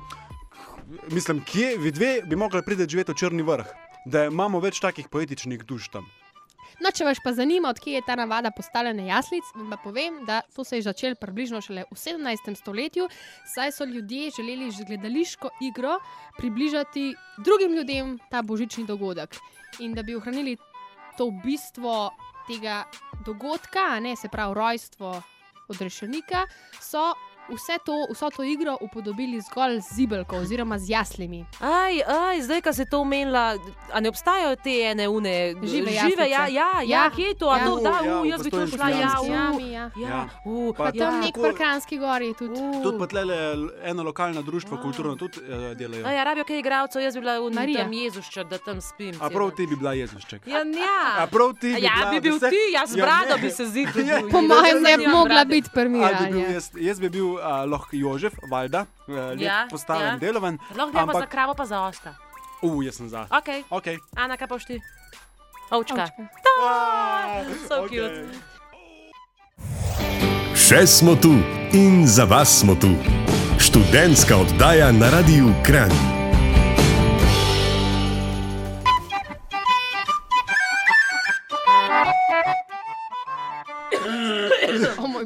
mislim, 1.09 1.43
kje 1.43 1.75
vi 1.77 1.91
dve 1.91 2.21
bi 2.23 2.35
mogli 2.37 2.61
priti 2.61 2.87
živeti 2.87 3.11
v 3.11 3.17
črni 3.17 3.43
vrh, 3.43 3.67
da 4.05 4.25
imamo 4.25 4.59
več 4.59 4.79
takih 4.79 5.09
poetičnih 5.09 5.65
duš 5.65 5.89
tam. 5.89 6.07
No, 6.81 6.89
če 6.89 7.05
vas 7.05 7.19
pa 7.21 7.29
zanima, 7.37 7.69
odkje 7.69 7.99
je 7.99 8.01
ta 8.07 8.15
navada 8.17 8.49
postavljanja 8.57 9.03
jaslic, 9.05 9.45
vam 9.53 9.69
pa 9.69 9.77
povem, 9.83 10.15
da 10.25 10.39
to 10.55 10.63
se 10.65 10.79
je 10.79 10.85
začelo 10.87 11.17
približno 11.21 11.59
šele 11.61 11.83
v 11.91 11.97
17. 11.97 12.55
stoletju, 12.57 13.05
saj 13.53 13.75
so 13.75 13.85
ljudje 13.85 14.31
želeli 14.37 14.71
z 14.73 14.87
gledališko 14.89 15.51
igro 15.61 15.99
približati 16.39 17.11
drugim 17.45 17.75
ljudem 17.77 18.17
ta 18.31 18.41
božični 18.41 18.87
dogodek. 18.89 19.37
In 19.79 19.93
da 19.93 20.01
bi 20.03 20.15
ohranili 20.17 20.57
to 21.17 21.29
bistvo 21.43 22.09
tega 22.47 22.83
dogodka, 23.25 23.99
ne 23.99 24.15
se 24.15 24.29
pravi 24.29 24.57
rojstvo 24.57 25.21
odrešenika, 25.69 26.47
so 26.81 27.13
vse 27.49 27.77
to, 27.79 27.91
vso 28.09 28.29
to 28.29 28.43
igro 28.43 28.77
upodobili 28.81 29.41
zgolj 29.41 29.79
z 29.81 29.93
zibelko 29.93 30.35
oziroma 30.37 30.77
z 30.77 30.89
jaslimi. 30.89 31.45
Aj, 31.59 31.93
aj, 32.03 32.41
zdaj, 32.41 32.61
ko 32.61 32.71
si 32.71 32.85
to 32.85 32.99
omenila, 32.99 33.57
a 33.91 33.99
ne 33.99 34.09
obstajajo 34.09 34.55
te 34.55 34.69
ene 34.83 35.07
une 35.07 35.33
Žive 35.55 35.67
žive 35.67 35.91
ja, 35.91 36.03
jaslice. 36.03 36.29
ja, 36.29 36.47
ja, 36.51 36.69
Ja. 36.83 37.09
kje 37.09 37.23
je 37.23 37.35
to? 37.35 37.47
A 37.47 37.57
Ja. 37.57 37.65
to 37.65 37.73
U, 37.73 37.79
da, 37.79 37.89
ja, 37.99 38.13
u, 38.13 38.21
v 38.21 38.27
jaz 38.27 38.41
bi 38.41 38.49
to 38.49 38.57
Postojnski 38.57 38.77
šla, 38.77 38.89
ja, 38.89 39.13
u, 39.17 39.25
ja. 39.25 39.89
ja, 39.97 40.07
Ja. 40.07 40.21
u, 40.45 40.73
Pa 40.73 40.83
Pa 40.83 40.89
ja. 40.89 40.91
tam 41.01 41.19
nek 41.19 41.33
tako- 41.33 41.41
prkranski 41.43 41.97
gori 41.97 42.33
tudi. 42.33 42.53
U. 42.53 42.83
Tudi 42.83 42.97
pa 42.97 43.07
tlele 43.07 43.37
eno 43.83 44.03
lokalno 44.03 44.41
društvo, 44.41 44.77
kulturno 44.77 45.15
tudi 45.15 45.39
uh, 45.39 45.45
delajo. 45.73 46.05
Aj, 46.05 46.15
ja, 46.15 46.23
rabijo 46.23 46.45
kaj 46.45 46.59
igralcev, 46.59 47.01
jaz 47.01 47.13
bi 47.13 47.21
bila 47.21 47.39
v 47.39 47.51
Marija. 47.51 47.79
tam 47.79 47.93
Jezušček, 47.93 48.47
da 48.47 48.57
tam 48.59 48.81
spim. 48.81 49.15
A 49.19 49.29
prav 49.29 49.51
ti 49.51 49.67
bi 49.67 49.75
bila 49.75 49.93
Jezušček. 49.93 50.47
Ja, 50.47 50.57
ja. 50.57 50.99
A 51.17 51.27
prav 51.27 51.53
ti 51.53 51.67
bi 51.69 51.81
ja, 51.81 51.91
bila, 51.95 52.11
bi 52.11 52.19
bil 52.21 52.33
da 52.33 52.39
se- 52.41 52.49
ti, 52.49 52.61
jaz 52.73 52.89
Ja, 52.91 53.05
brado 53.05 53.37
bi 53.37 53.51
se 53.51 53.65
zid. 53.67 53.87
Ja, 54.01 54.19
Po 54.23 54.41
mojem 54.41 54.81
ne 54.81 54.97
bi 54.97 55.07
mogla 55.07 55.45
biti 55.45 55.69
A 55.73 56.09
jaz, 56.47 56.71
jaz 56.75 56.99
bi 56.99 57.09
bil 57.09 57.30
uh, 57.33 57.41
lahko 57.65 57.89
Jožef, 57.93 58.33
valjda, 58.45 58.85
uh, 59.07 59.15
Ja, 59.37 59.67
postaven, 59.67 60.07
ja. 60.07 60.17
deloven. 60.17 60.57
Lahko 60.71 60.91
gremo 60.91 61.11
za 61.11 61.17
Ampak, 61.17 61.29
kravo, 61.29 61.53
pa 61.53 61.65
za 61.65 61.81
osta. 61.81 62.15
uh, 62.61 62.85
jaz 62.85 62.95
sem 62.95 63.09
za. 63.09 63.27
Ok, 63.29 63.49
Ok. 63.69 63.87
Ana, 64.15 64.37
kaj 64.37 64.47
boš 64.47 64.65
ti? 64.65 64.79
Ovčka. 65.71 66.07
So 67.67 67.83
okej. 67.83 67.99
cute. 67.99 68.27
Še 70.53 70.87
smo 70.87 71.15
tu 71.15 71.31
in 71.73 72.07
za 72.07 72.23
vas 72.23 72.59
smo 72.59 72.75
tu. 72.75 72.91
Študentska 73.57 74.37
oddaja 74.37 74.91
na 74.91 75.09
Radiu 75.09 75.51
Kran. 75.63 76.20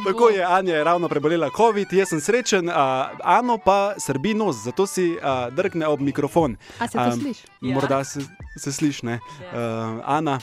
Tako 0.05 0.29
je, 0.29 0.45
Anja 0.45 0.75
je 0.75 0.83
ravno 0.83 1.09
prebolela 1.09 1.49
COVID, 1.57 1.93
jaz 1.93 2.09
sem 2.09 2.21
srečen, 2.21 2.69
uh, 2.69 2.75
Ano 3.23 3.57
pa 3.57 3.93
srbi 3.97 4.33
nos, 4.33 4.55
zato 4.63 4.87
si 4.87 5.17
uh, 5.17 5.49
drgne 5.53 5.87
ob 5.87 5.99
mikrofon. 5.99 6.57
A 6.79 6.87
se 6.87 6.97
to 6.97 7.11
sliši? 7.11 7.47
Ja. 7.61 7.73
Morda 7.73 8.03
se, 8.03 8.21
se 8.57 8.73
sliši, 8.73 9.05
ne? 9.05 9.19
Ja. 9.41 9.49
Uh, 9.49 10.01
Ana, 10.05 10.39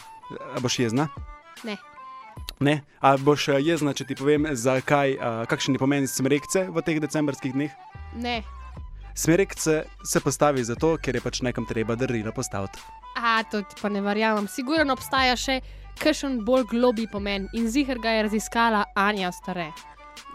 a 0.57 0.61
boš 0.61 0.79
jezna? 0.79 1.09
Ne. 1.65 1.77
Ne? 2.61 2.81
A 3.01 3.17
boš 3.17 3.49
jezna, 3.63 3.95
če 3.95 4.05
ti 4.09 4.19
povem, 4.19 4.51
zakaj, 4.53 5.15
uh, 5.15 5.45
kakšen 5.47 5.79
je 5.79 5.83
pomen 5.83 6.09
smrekce 6.11 6.67
v 6.71 6.83
teh 6.83 6.99
decembrskih 7.03 7.55
dneh? 7.55 7.71
Ne. 8.19 8.43
Smerekce 9.15 9.85
se 10.05 10.21
postavi 10.21 10.65
zato, 10.65 10.97
ker 10.97 11.15
je 11.15 11.21
pač 11.21 11.43
nekam 11.45 11.67
treba 11.69 11.95
darila 11.95 12.33
postaviti. 12.33 12.81
A, 13.17 13.43
to 13.45 13.61
ti 13.63 13.77
pa 13.83 13.89
ne 13.93 14.01
verjamem. 14.01 14.49
Sigurno 14.49 14.97
obstaja 14.97 15.37
še 15.37 15.61
kakšen 16.01 16.45
bolj 16.45 16.69
globi 16.71 17.07
pomen 17.07 17.49
in 17.53 17.71
zihar 17.71 17.99
ga 17.99 18.11
je 18.17 18.29
raziskala 18.29 18.85
Anja 18.95 19.33
Stare. 19.33 19.73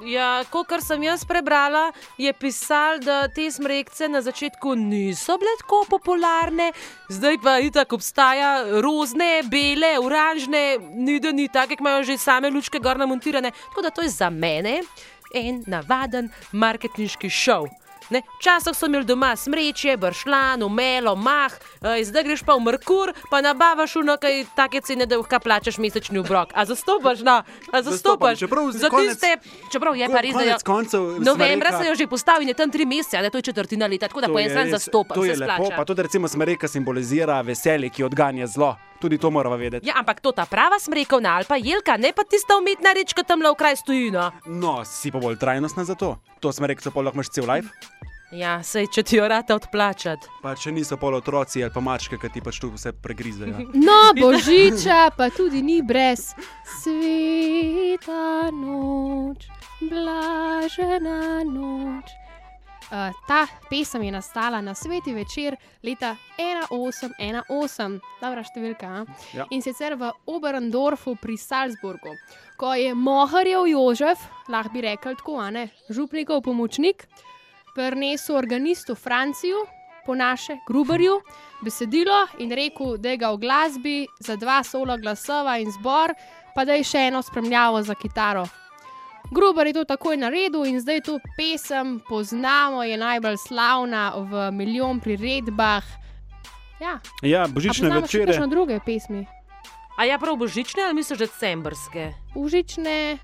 Ja, 0.06 0.44
kot 0.54 0.70
sem 0.86 1.02
jaz 1.04 1.24
prebrala, 1.26 1.92
je 2.22 2.30
pisal, 2.34 3.00
da 3.02 3.28
te 3.34 3.48
smrekce 3.52 4.06
na 4.10 4.22
začetku 4.22 4.76
niso 4.78 5.38
bile 5.42 5.56
tako 5.64 5.80
popularne, 5.90 6.70
zdaj 7.10 7.40
pa 7.42 7.58
itak 7.66 7.94
obstaja 7.94 8.82
rozne, 8.82 9.42
bele, 9.50 9.96
oranžne, 9.98 10.78
ni 10.94 11.18
da 11.20 11.32
ni 11.32 11.48
take, 11.50 11.76
ki 11.76 11.82
imajo 11.82 12.04
že 12.04 12.18
same 12.22 12.54
lučke 12.54 12.80
gor 12.80 12.98
namontirane. 13.02 13.52
Tako 13.52 13.82
da 13.82 13.90
to 13.90 14.06
je 14.06 14.14
za 14.14 14.30
mene 14.30 14.84
en 15.34 15.64
navaden 15.68 16.30
marketinški 16.52 17.30
šov. 17.30 17.66
Ne? 18.10 18.22
Včasih 18.38 18.72
so 18.74 18.86
imeli 18.86 19.04
doma 19.06 19.36
smreče, 19.36 19.98
bršlan, 19.98 20.64
umelo, 20.64 21.16
mah, 21.18 21.52
eh, 21.82 22.04
zdaj 22.04 22.24
greš 22.24 22.42
pa 22.42 22.54
v 22.54 22.62
Merkur, 22.62 23.12
pa 23.30 23.42
nabavaš 23.42 23.96
v 23.96 24.04
nekaj 24.06 24.46
take 24.56 24.82
cene, 24.82 25.06
da 25.06 25.18
lahko 25.18 25.40
plačaš 25.40 25.78
mesečni 25.78 26.20
obrok. 26.20 26.50
A 26.54 26.64
zastopaš, 26.64 27.20
no, 27.20 27.44
a 27.68 27.82
zastopaš. 27.82 28.40
čeprav 28.40 28.72
za 28.72 28.88
konec- 28.88 29.10
tiste, 29.10 29.38
čeprav 29.70 29.94
je 29.94 30.08
pa 30.08 30.20
res, 30.20 30.34
da 30.34 30.42
je. 30.42 30.48
Konec 30.48 30.64
koncev, 30.64 31.02
Novembra 31.20 31.72
se 31.74 31.86
jo 31.86 31.96
že 31.96 32.08
postavi, 32.08 32.46
je 32.46 32.54
tam 32.54 32.72
tri 32.72 32.86
mesece, 32.86 33.18
a 33.18 33.22
ne 33.22 33.30
to 33.30 33.38
je 33.38 33.42
četrtina 33.44 33.88
leta, 33.88 34.08
tako 34.08 34.22
da 34.22 34.28
To 34.28 34.34
po 34.34 34.40
je 34.40 34.46
en 34.46 34.50
stran 34.50 34.66
res- 34.66 34.72
zastopa. 34.72 35.14
To 35.14 35.24
je 35.24 35.36
se 35.36 35.40
lepo, 35.40 35.54
splača. 35.58 35.76
pa 35.76 35.86
tudi 35.86 36.02
recimo 36.02 36.28
smreka 36.28 36.68
simbolizira 36.68 37.42
veselje, 37.42 37.90
ki 37.90 38.04
odganja 38.04 38.48
zlo. 38.48 38.76
Tudi 39.02 39.18
to 39.22 39.30
moramo 39.30 39.58
vedeti. 39.58 39.88
Ja, 39.88 40.00
ampak 40.02 40.20
to 40.20 40.32
ta 40.32 40.46
prava 40.50 40.80
smrekovna 40.80 41.36
ali 41.38 41.46
pa 41.46 41.56
jelka, 41.62 41.98
ne 41.98 42.14
pa 42.16 42.24
tista 42.24 42.58
umetna 42.58 42.94
reč, 42.98 43.14
ki 43.14 43.24
tam 43.28 43.46
le 43.46 43.52
v 43.54 43.60
kraj 43.60 43.78
stoji. 43.84 44.12
No. 44.12 44.32
No, 44.46 44.82
si 44.86 45.12
pa 45.14 45.22
bolj 45.22 45.38
trajnostna 45.38 45.86
za 45.86 45.96
to. 45.96 46.16
To 46.42 46.52
smrekco 46.52 46.92
pa 46.92 47.06
lahko 47.06 47.22
imaš 47.22 47.30
cel 47.30 47.46
life. 47.46 47.70
Ja, 48.36 48.58
sej, 48.60 48.90
če 48.92 49.04
ti 49.08 49.16
jo 49.16 49.28
rata 49.32 49.56
odplačati. 49.56 50.28
Pa 50.44 50.52
če 50.60 50.74
niso 50.76 50.98
pol 51.00 51.16
otroci 51.16 51.62
ali 51.64 51.72
pa 51.72 51.80
mačke, 51.80 52.18
ki 52.20 52.28
ti 52.34 52.42
pač 52.44 52.60
tu 52.60 52.68
vse 52.74 52.92
pregrizejo. 52.92 53.70
No, 53.88 54.12
božiča 54.18 55.14
pa 55.16 55.30
tudi 55.32 55.62
ni 55.64 55.80
brez 55.80 56.34
sveta 56.82 58.52
noč, 58.52 59.48
blažena 59.80 61.46
noč. 61.48 62.12
Uh, 62.88 63.12
ta 63.28 63.48
pesem 63.70 64.04
je 64.04 64.12
nastala 64.12 64.62
na 64.62 64.74
sveti 64.74 65.14
večer 65.14 65.58
leta 65.84 66.16
1818, 66.40 68.00
dobra 68.22 68.44
številka. 68.48 68.88
a? 68.88 69.06
Ja. 69.36 69.46
In 69.52 69.62
sicer 69.62 69.98
v 70.00 70.12
Oberndorfu 70.26 71.18
pri 71.20 71.36
Salzburgu, 71.36 72.16
ko 72.56 72.72
je 72.74 72.94
Moharjev 72.96 73.68
Jožef, 73.68 74.24
lahko 74.48 74.72
bi 74.72 74.86
rekel 74.88 75.20
tako, 75.20 75.42
ne, 75.52 75.68
župnikov 75.92 76.46
pomočnik, 76.48 77.04
prinesel 77.76 78.40
organistu 78.40 78.96
Franciju, 78.96 79.66
po 80.08 80.16
naše 80.16 80.56
Gruberju, 80.64 81.20
besedilo 81.62 82.28
in 82.40 82.56
rekel, 82.56 82.96
da 82.98 83.18
ga 83.20 83.34
v 83.36 83.38
glasbi 83.44 83.98
za 84.24 84.40
dva 84.40 84.64
sola 84.64 84.96
glasova 84.98 85.58
in 85.60 85.68
zbor, 85.72 86.16
pa 86.56 86.64
da 86.64 86.80
je 86.80 86.88
še 86.88 87.10
eno 87.12 87.20
spremljavo 87.22 87.84
za 87.84 87.96
kitaro. 88.00 88.48
Gruber 89.30 89.68
je 89.68 89.74
to 89.74 89.84
takoj 89.86 90.18
naredil 90.18 90.64
in 90.64 90.80
zdaj 90.80 91.02
to 91.02 91.20
pesem 91.36 92.00
poznamo, 92.02 92.84
je 92.84 92.98
najbolj 92.98 93.38
slavna 93.38 94.14
v 94.18 94.52
milijon 94.52 95.00
priredbah. 95.00 95.84
Ja, 96.80 97.00
Ja, 97.22 97.48
božične 97.48 97.90
še 97.90 97.96
večere. 97.98 98.26
kakšne 98.28 98.48
druge 98.48 98.80
pesmi. 98.80 99.26
A 99.98 100.06
ja, 100.06 100.18
prav 100.18 100.38
božične 100.38 100.84
ali 100.84 100.94
misliš 100.94 101.20
decembrske? 101.20 102.14
Užične, 102.36 103.18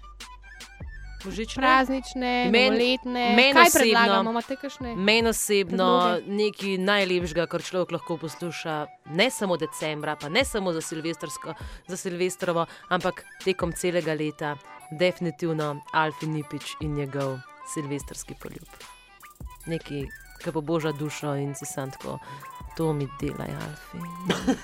Božične? 1.24 1.56
praznične, 1.56 2.50
Men- 2.50 2.74
novoletne. 2.74 3.26
meni 3.32 3.54
Kaj 3.54 3.64
osebno- 3.64 3.80
predlagamo, 3.80 4.30
imate 4.32 4.56
kakšne? 4.56 4.96
Meni 4.98 5.30
osebno 5.30 5.88
nekaj 6.28 6.78
najlepšega, 6.80 7.46
kar 7.46 7.62
človek 7.62 7.92
lahko 7.92 8.18
posluša, 8.18 8.76
ne 9.08 9.30
samo 9.30 9.56
decembra, 9.56 10.16
pa 10.16 10.28
ne 10.28 10.44
samo 10.44 10.74
za, 10.74 10.82
silvestrsko- 10.82 11.54
za 11.88 11.96
Silvestrovo, 11.96 12.66
ampak 12.90 13.24
tekom 13.40 13.72
celega 13.72 14.14
leta, 14.14 14.58
definitivno 14.98 15.82
Alfi 15.92 16.28
Nipič 16.28 16.76
in 16.82 16.96
njegov 16.96 17.38
silvestrski 17.74 18.36
poljub. 18.42 18.68
Nekaj, 19.66 20.08
ki 20.44 20.52
bo 20.52 20.62
boža 20.62 20.92
dušo 20.92 21.36
in 21.40 21.56
si 21.56 21.66
sam 21.66 21.92
tako. 21.92 22.20
To 22.78 22.94
mi 22.94 23.08
dela, 23.22 23.46
Alfi. 23.46 24.02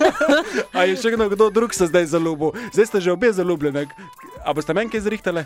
A 0.77 0.83
je 0.89 0.97
še 0.97 1.13
kdo 1.13 1.49
drug 1.49 1.73
se 1.73 1.87
zdaj 1.87 2.09
zaljubil? 2.09 2.55
Zdaj 2.73 2.85
ste 2.85 3.01
že 3.01 3.11
obe 3.13 3.29
zaljubljeni. 3.33 3.85
A 4.45 4.53
boste 4.53 4.73
meni 4.73 4.89
kaj 4.89 5.05
zrihtali? 5.05 5.45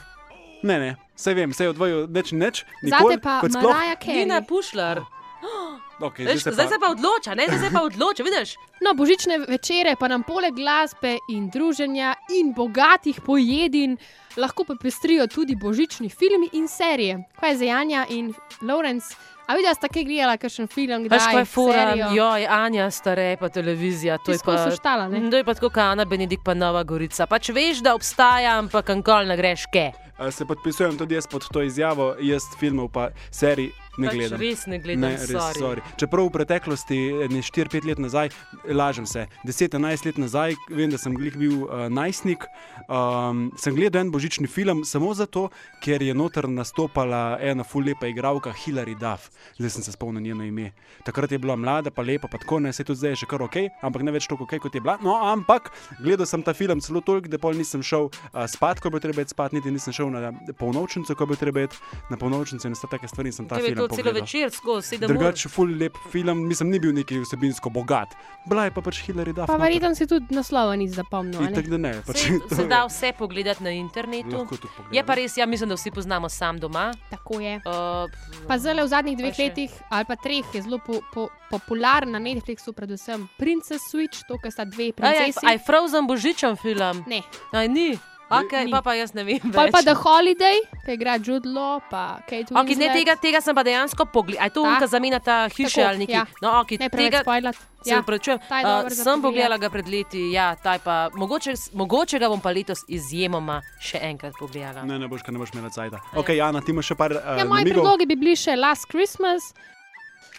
Ne, 0.63 0.79
ne, 0.79 0.95
vse 1.15 1.33
vem, 1.35 1.51
vse 1.51 1.67
je 1.67 1.69
odvojil, 1.73 2.05
neč, 2.07 2.31
neč. 2.31 2.63
Zate 2.87 3.19
pa 3.19 3.41
Maraja 3.43 3.97
Dina 3.99 4.39
Carey. 4.39 4.47
Pušlar. 4.47 5.03
Okay, 6.03 6.25
Veš, 6.25 6.41
zdaj 6.41 6.67
se 6.67 6.77
pa 6.81 6.89
odloča, 6.91 7.35
ne? 7.35 7.45
zdaj 7.47 7.59
se 7.59 7.69
pa 7.73 7.81
odloča, 7.83 8.23
vidiš? 8.23 8.55
No, 8.81 8.93
božične 8.93 9.37
večere 9.47 9.95
pa 9.99 10.07
nam 10.07 10.23
poleg 10.23 10.53
glasbe 10.55 11.17
in 11.29 11.49
druženja 11.49 12.13
in 12.39 12.53
bogatih 12.53 13.21
pojedin 13.25 13.97
lahko 14.37 14.63
popestrijo 14.63 15.27
tudi 15.27 15.55
božični 15.55 16.09
filmi 16.09 16.49
in 16.53 16.67
serije. 16.67 17.23
Kaj 17.39 17.51
je 17.51 17.57
za 17.57 17.65
Janja 17.65 18.05
in 18.09 18.33
Lawrence? 18.61 19.15
A 19.47 19.55
vidiš, 19.55 19.75
sta 19.77 19.87
kaj 19.87 20.03
gledala, 20.03 20.37
kakšen 20.37 20.67
film, 20.67 21.03
kdaj 21.05 21.17
Veš, 21.17 21.25
kaj 21.31 21.39
je 21.41 21.45
fura, 21.45 21.85
serijo? 21.89 22.07
joj, 22.15 22.47
Anja, 22.49 22.89
stare 22.91 23.37
pa 23.39 23.49
televizija. 23.49 24.17
To 24.17 24.31
je 24.31 24.37
Ti 24.37 24.39
skozi 24.39 24.69
pa, 24.69 24.75
štala, 24.75 25.07
ne? 25.07 25.29
to 25.31 25.37
je 25.37 25.43
pa 25.43 25.53
tako, 25.53 25.69
kot 25.69 25.77
Ana 25.77 26.05
Benedikt, 26.05 26.43
pa 26.43 26.53
Nova 26.53 26.83
Gorica. 26.83 27.27
Pač 27.27 27.49
veš, 27.49 27.79
da 27.83 27.95
obstaja, 27.95 28.57
ampak 28.57 28.89
ankol 28.89 29.27
ne 29.27 29.37
greš 29.37 29.65
ke. 29.71 29.91
Se 30.31 30.45
podpisujem 30.45 30.97
tudi 30.97 31.15
jaz 31.15 31.27
pod 31.27 31.47
to 31.53 31.61
izjavo, 31.61 32.15
jaz 32.19 32.43
filmov 32.59 32.91
pa 32.91 33.09
serij 33.31 33.71
ne 33.97 34.07
Pač 34.07 34.15
gledam. 34.15 34.39
res 34.41 34.65
ne 34.67 34.77
gledam, 34.79 35.01
Ne, 35.01 35.17
res, 35.17 35.29
sorry. 35.29 35.59
sorry. 35.59 35.81
Čeprav 35.97 36.25
v 36.27 36.31
preteklosti, 36.33 36.97
ne 37.29 37.41
4-5 37.41 37.85
let 37.85 37.99
nazaj, 37.99 38.29
lažem 38.65 39.05
se, 39.05 39.27
10-11 39.45 40.05
let 40.05 40.17
nazaj, 40.17 40.55
vem, 40.69 40.89
da 40.89 40.97
sem 40.97 41.13
bil 41.13 41.63
uh, 41.63 41.87
najstnik, 41.89 42.45
um, 42.89 43.51
sem 43.57 43.75
gledal 43.75 44.01
en 44.01 44.11
božični 44.11 44.47
film 44.47 44.83
samo 44.85 45.13
zato, 45.13 45.49
ker 45.83 46.01
je 46.01 46.13
noter 46.13 46.47
nastopala 46.49 47.37
ena 47.41 47.63
ful 47.63 47.83
lepa 47.83 48.07
igralka 48.07 48.53
Hilary 48.53 48.95
Duff. 48.95 49.29
Zdaj 49.59 49.69
sem 49.69 49.83
se 49.83 49.91
spomnil 49.91 50.23
njeno 50.23 50.43
ime. 50.43 50.71
Takrat 51.05 51.31
je 51.31 51.37
bila 51.37 51.55
mlada, 51.55 51.91
pa 51.91 52.01
lepa, 52.01 52.27
pa 52.27 52.37
tako 52.37 52.59
ne, 52.59 52.73
se 52.73 52.83
tudi 52.83 52.97
zdaj 52.97 53.11
je 53.11 53.21
še 53.23 53.29
kar 53.29 53.41
ok, 53.43 53.57
ampak 53.83 54.01
ne 54.03 54.11
več 54.11 54.27
toliko 54.27 54.47
ok, 54.47 54.57
kot 54.59 54.75
je 54.75 54.81
bila. 54.81 54.97
No, 55.01 55.15
ampak 55.21 55.69
gledal 56.01 56.25
sem 56.25 56.41
ta 56.43 56.53
film 56.53 56.81
celo 56.81 57.01
toliko, 57.01 57.27
da 57.29 57.37
pol 57.37 57.53
nisem 57.53 57.83
šel 57.83 58.09
uh, 58.09 58.45
spat, 58.47 58.79
ko 58.81 58.89
bi 58.89 58.99
treba 59.03 59.21
iti 59.21 59.35
spat, 59.35 59.53
niti 59.53 59.71
nisem 59.71 59.93
šel 59.93 60.09
na 60.13 60.31
polnočnico, 60.57 61.15
ko 61.15 61.25
bi 61.29 61.35
treba 61.37 61.67
na 62.09 62.17
polnočnico 62.17 62.67
in 62.67 62.73
vse 62.73 62.87
take 62.89 63.07
stvari 63.07 63.31
sem 63.31 63.47
ta 63.47 63.59
film 63.61 63.82
to 63.87 63.95
celo 63.95 64.11
večer, 64.11 64.51
skozi 64.51 64.87
sedem 64.87 65.09
ur. 65.09 65.15
Drugače, 65.17 65.49
ful 65.49 65.69
lep 65.77 65.97
film, 66.11 66.47
mislim, 66.47 66.69
ni 66.69 66.79
bil 66.79 66.93
neki 66.93 67.19
vsebinsko 67.19 67.69
bogat. 67.69 68.15
Bila 68.45 68.65
je 68.65 68.71
pa 68.71 68.81
pač 68.81 69.01
Hillary 69.07 69.33
Duff. 69.33 69.47
Pa 69.47 69.55
verjetno 69.57 69.95
si 69.95 70.07
tudi 70.07 70.35
naslova 70.35 70.75
nisi 70.75 70.95
zapomnil. 70.95 71.39
a 71.39 71.49
ne? 71.49 71.55
Tako 71.55 71.69
da 71.69 71.77
ne. 71.77 71.93
Pač, 72.07 72.17
Se, 72.17 72.39
to 72.49 72.55
se 72.55 72.67
da 72.67 72.85
vse 72.85 73.13
pogledati 73.17 73.63
na 73.63 73.71
internetu. 73.71 74.47
Je 74.91 75.03
pa 75.03 75.13
res, 75.15 75.37
ja, 75.37 75.45
mislim, 75.45 75.69
da 75.69 75.75
vsi 75.75 75.91
poznamo 75.91 76.29
sam 76.29 76.59
doma. 76.59 76.91
Tako 77.09 77.39
je. 77.39 77.55
Uh, 77.65 78.09
Pa 78.47 78.57
zdaj 78.57 78.83
v 78.83 78.87
zadnjih 78.87 79.17
dveh 79.17 79.35
letih 79.39 79.71
ali 79.89 80.05
pa 80.05 80.15
treh 80.15 80.45
je 80.53 80.61
zelo 80.61 80.79
po, 80.83 80.99
po, 81.13 81.29
popularen 81.49 82.11
na 82.11 82.19
Netflixu, 82.19 82.73
predvsem 82.73 83.27
Princess 83.37 83.87
Switch, 83.91 84.23
to, 84.27 84.37
kar 84.37 84.51
sta 84.51 84.65
dve 84.65 84.83
Aj, 84.83 84.89
aj, 84.89 84.95
princesi. 85.31 85.45
aj 85.45 85.57
Frozen 85.65 86.07
božičen 86.07 86.55
film. 86.59 87.03
Ne. 87.07 87.21
Aj, 87.53 87.67
ni. 87.67 87.95
Okay, 88.29 88.65
pa, 88.65 88.81
pa 88.81 88.93
jaz 88.93 89.13
ne 89.13 89.23
vem. 89.23 89.39
Pa, 89.51 89.67
pa 89.67 89.81
The 89.81 89.93
Holiday, 89.93 90.57
ki 90.81 90.91
igra 90.91 91.17
Jude 91.17 91.45
Law, 91.45 91.81
pa 91.85 92.17
Kate 92.21 92.49
Winslet. 92.49 92.57
Okay, 92.57 92.75
ne, 92.75 92.87
tega, 92.89 93.13
tega 93.15 93.39
sem 93.39 93.53
pa 93.53 93.61
dejansko 93.61 94.05
pogledal. 94.07 94.41
Aj 94.41 94.49
to 94.49 94.63
Ta? 94.63 94.69
unka 94.69 94.87
zamenjata 94.87 95.35
hiše 95.49 95.69
Tako, 95.75 95.87
ali 95.87 95.97
nekaj. 95.99 96.15
ja. 96.15 96.25
No, 96.41 96.49
okay, 96.59 96.79
Ne 96.79 96.89
tega, 96.89 97.21
spoilat. 97.21 97.55
Se 97.83 97.89
Ja. 97.89 97.99
upravičujem. 97.99 98.39
ta 98.47 98.57
je 98.57 98.65
Uh, 98.65 98.89
sem 98.89 99.21
pogledala 99.21 99.57
ga 99.57 99.69
pred 99.69 99.85
leti, 99.85 100.31
ja, 100.31 100.55
taj 100.55 100.79
pa, 100.79 101.09
mogoče, 101.11 101.51
mogoče 101.73 102.15
ga 102.17 102.27
bom 102.27 102.39
pa 102.39 102.49
letos 102.49 102.79
izjemoma 102.87 103.59
še 103.77 103.99
enkrat 104.01 104.33
pogledala. 104.39 104.81
Ne, 104.83 104.97
ne 104.97 105.07
boš, 105.07 105.21
ker 105.21 105.29
ne 105.29 105.39
boš 105.39 105.51
imela 105.51 105.69
cajta. 105.69 105.99
Ok, 106.15 106.29
Jana, 106.31 106.61
ti 106.61 106.71
imaš 106.71 106.85
še 106.85 106.95
par 106.95 107.11
uh, 107.11 107.19
Ja, 107.19 107.43
moji 107.43 107.61
namigov. 107.61 107.73
predlogi 107.75 108.05
bi 108.05 108.15
bili 108.15 108.35
še 108.35 108.55
Last 108.55 108.87
Christmas. 108.87 109.51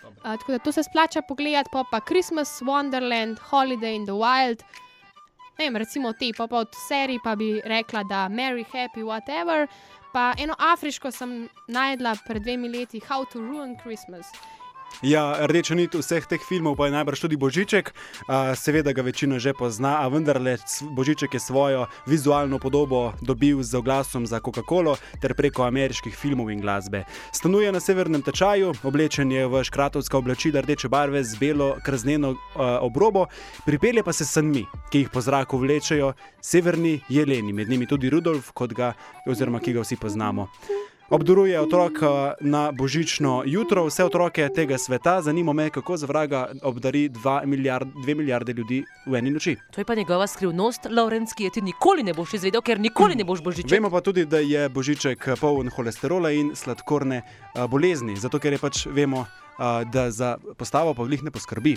Uh, 0.03 0.35
tako 0.35 0.53
da 0.53 0.59
to 0.59 0.73
se 0.73 0.83
splača 0.83 1.23
pogledati, 1.23 1.68
pa 1.70 1.85
pa 1.85 2.01
Christmas, 2.01 2.61
Wonderland, 2.61 3.38
Holiday 3.44 3.94
in 3.94 4.05
the 4.05 4.12
Wild. 4.14 4.64
Ne 5.59 5.64
vem, 5.64 5.77
recimo 5.77 6.12
te, 6.12 6.33
od 6.51 6.75
serij 6.88 7.19
pa 7.23 7.37
bi 7.37 7.61
rekla, 7.64 8.03
da 8.03 8.29
Merry, 8.29 8.64
Happy, 8.73 9.03
whatever. 9.03 9.69
Pa 10.12 10.35
eno 10.38 10.55
afriško 10.59 11.11
sem 11.11 11.49
najdla 11.69 12.17
pred 12.27 12.43
dvemi 12.43 12.69
leti, 12.69 13.01
How 13.09 13.25
to 13.33 13.38
Ruin 13.38 13.77
Christmas. 13.83 14.27
Ja, 15.02 15.46
rdeča 15.46 15.74
nit 15.74 15.94
vseh 15.94 16.22
teh 16.26 16.40
filmov 16.40 16.76
pa 16.76 16.87
je 16.87 16.94
najbrž 16.94 17.20
tudi 17.26 17.37
Božiček. 17.37 17.90
Seveda 18.54 18.92
ga 18.92 19.02
večina 19.02 19.38
že 19.38 19.52
pozna, 19.52 19.98
a 20.00 20.09
vendarle 20.09 20.57
s- 20.57 20.83
Božiček 20.87 21.35
je 21.35 21.40
svojo 21.40 21.87
vizualno 22.07 22.59
podobo 22.59 23.12
dobil 23.20 23.62
z 23.62 23.74
oglasom 23.74 24.26
za 24.26 24.40
Coca-Colo 24.40 24.96
ter 25.20 25.35
preko 25.35 25.64
ameriških 25.64 26.14
filmov 26.16 26.50
in 26.50 26.61
glasbe. 26.61 27.04
Stanuje 27.33 27.72
na 27.72 27.80
severnem 27.80 28.22
tečaju, 28.22 28.74
oblečen 28.83 29.33
je 29.33 29.46
v 29.46 29.64
škratovska 29.64 30.18
oblačila 30.18 30.61
rdeče 30.61 30.88
barve 30.88 31.24
z 31.24 31.37
belo 31.37 31.76
krzneno 31.85 32.37
obrobo, 32.80 33.26
pripelje 33.66 34.02
pa 34.02 34.12
se 34.12 34.24
sanmi, 34.24 34.64
ki 34.90 34.98
jih 34.98 35.11
po 35.11 35.20
zraku 35.20 35.59
vlečejo 35.59 36.12
severni 36.40 37.00
jeleni, 37.09 37.52
med 37.52 37.68
njimi 37.68 37.87
tudi 37.87 38.11
Rudolf, 38.11 38.52
kot 38.52 38.72
ga, 38.72 38.92
oziroma 39.26 39.61
ki 39.61 39.72
ga 39.72 39.80
vsi 39.80 39.96
poznamo. 39.96 40.48
Obdaruje 41.11 41.61
otroka 41.61 42.35
na 42.40 42.73
božično 42.73 43.43
jutro, 43.47 43.85
vse 43.85 44.05
otroke 44.05 44.49
tega 44.49 44.79
sveta, 44.79 45.23
zanima 45.23 45.53
me, 45.53 45.71
kako 45.71 45.97
za 45.97 46.07
vraga 46.07 46.49
obdari 46.62 47.09
2 47.09 47.47
milijard, 47.47 47.88
milijarde 48.07 48.53
ljudi 48.53 48.85
v 49.07 49.14
eni 49.14 49.31
noči. 49.31 49.57
To 49.71 49.81
je 49.81 49.85
pa 49.85 49.95
njegova 49.95 50.27
skrivnost, 50.27 50.87
Lorenz, 50.90 51.35
ki 51.37 51.45
je 51.45 51.51
ti 51.51 51.62
nikoli 51.62 52.03
ne 52.03 52.14
boš 52.14 52.35
izvedel, 52.35 52.62
ker 52.62 52.81
nikoli 52.81 53.14
ne 53.14 53.25
boš 53.25 53.43
božiček. 53.43 53.71
Vemo 53.71 53.90
pa 53.90 54.01
tudi, 54.01 54.25
da 54.25 54.38
je 54.38 54.69
božiček 54.69 55.29
poln 55.40 55.69
holesterola 55.69 56.31
in 56.33 56.55
sladkorne 56.57 57.21
a, 57.55 57.67
bolezni, 57.67 58.17
zato 58.17 58.40
ker 58.40 58.57
je 58.57 58.59
pač 58.59 58.87
vemo, 58.87 59.27
a, 59.59 59.85
da 59.85 60.11
za 60.11 60.38
postavo 60.57 60.95
pa 60.95 61.03
vlih 61.03 61.23
ne 61.23 61.31
poskrbi. 61.31 61.77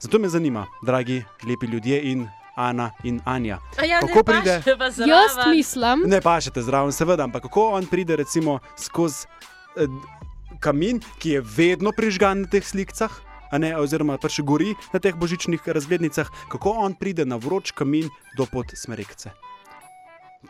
Zato 0.00 0.18
me 0.18 0.28
zanima, 0.28 0.66
dragi 0.82 1.22
lepi 1.46 1.66
ljudje 1.66 2.02
in 2.02 2.26
Ana 2.56 2.90
in 3.04 3.20
Anja. 3.24 3.58
A 3.78 3.84
ja, 3.84 4.00
kako 4.00 4.14
ne 4.14 4.22
pride- 4.22 4.62
pa 4.78 4.84
Jaz 4.84 5.46
mislim, 5.50 6.02
Ne 6.06 6.20
pašete 6.20 6.62
zraven, 6.62 6.92
seveda, 6.92 7.24
ampak 7.24 7.42
kako 7.42 7.68
on 7.78 7.86
pride 7.86 8.16
recimo 8.16 8.58
skozi 8.76 9.26
eh, 9.76 9.86
kamin, 10.60 11.00
ki 11.18 11.30
je 11.30 11.40
vedno 11.56 11.92
prižgan 11.92 12.40
na 12.40 12.48
teh 12.48 12.64
slikah, 12.64 13.10
a 13.50 13.58
ne, 13.58 13.74
oziroma 13.76 14.18
pač 14.18 14.40
gori 14.46 14.74
na 14.94 15.00
teh 15.02 15.14
božičnih 15.14 15.60
razglednicah, 15.66 16.30
kako 16.50 16.70
on 16.70 16.94
pride 16.94 17.24
na 17.26 17.36
vroč 17.36 17.72
kamin 17.72 18.10
do 18.36 18.46
podsmerekce. 18.46 19.30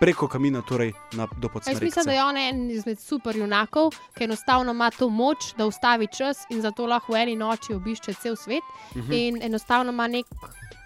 Preko 0.00 0.28
kamina, 0.30 0.62
torej 0.62 0.92
na, 1.18 1.26
do 1.42 1.50
jaz 1.66 1.80
mislim, 1.82 2.04
da 2.06 2.12
je 2.12 2.24
on 2.24 2.36
en 2.36 2.70
izmed 2.70 3.00
super 3.00 3.36
junakov, 3.36 3.90
ki 4.14 4.24
enostavno 4.24 4.70
ima 4.70 4.90
to 4.90 5.08
moč, 5.08 5.50
da 5.58 5.66
ustavi 5.66 6.06
čas 6.06 6.44
in 6.50 6.62
zato 6.62 6.86
lahko 6.86 7.12
v 7.12 7.16
eni 7.24 7.34
noči 7.36 7.74
obišče 7.74 8.14
cel 8.14 8.36
svet. 8.36 8.62
Mhm. 8.96 9.12
In 9.12 9.42
enostavno 9.42 9.90
ima 9.92 10.06
nek 10.06 10.26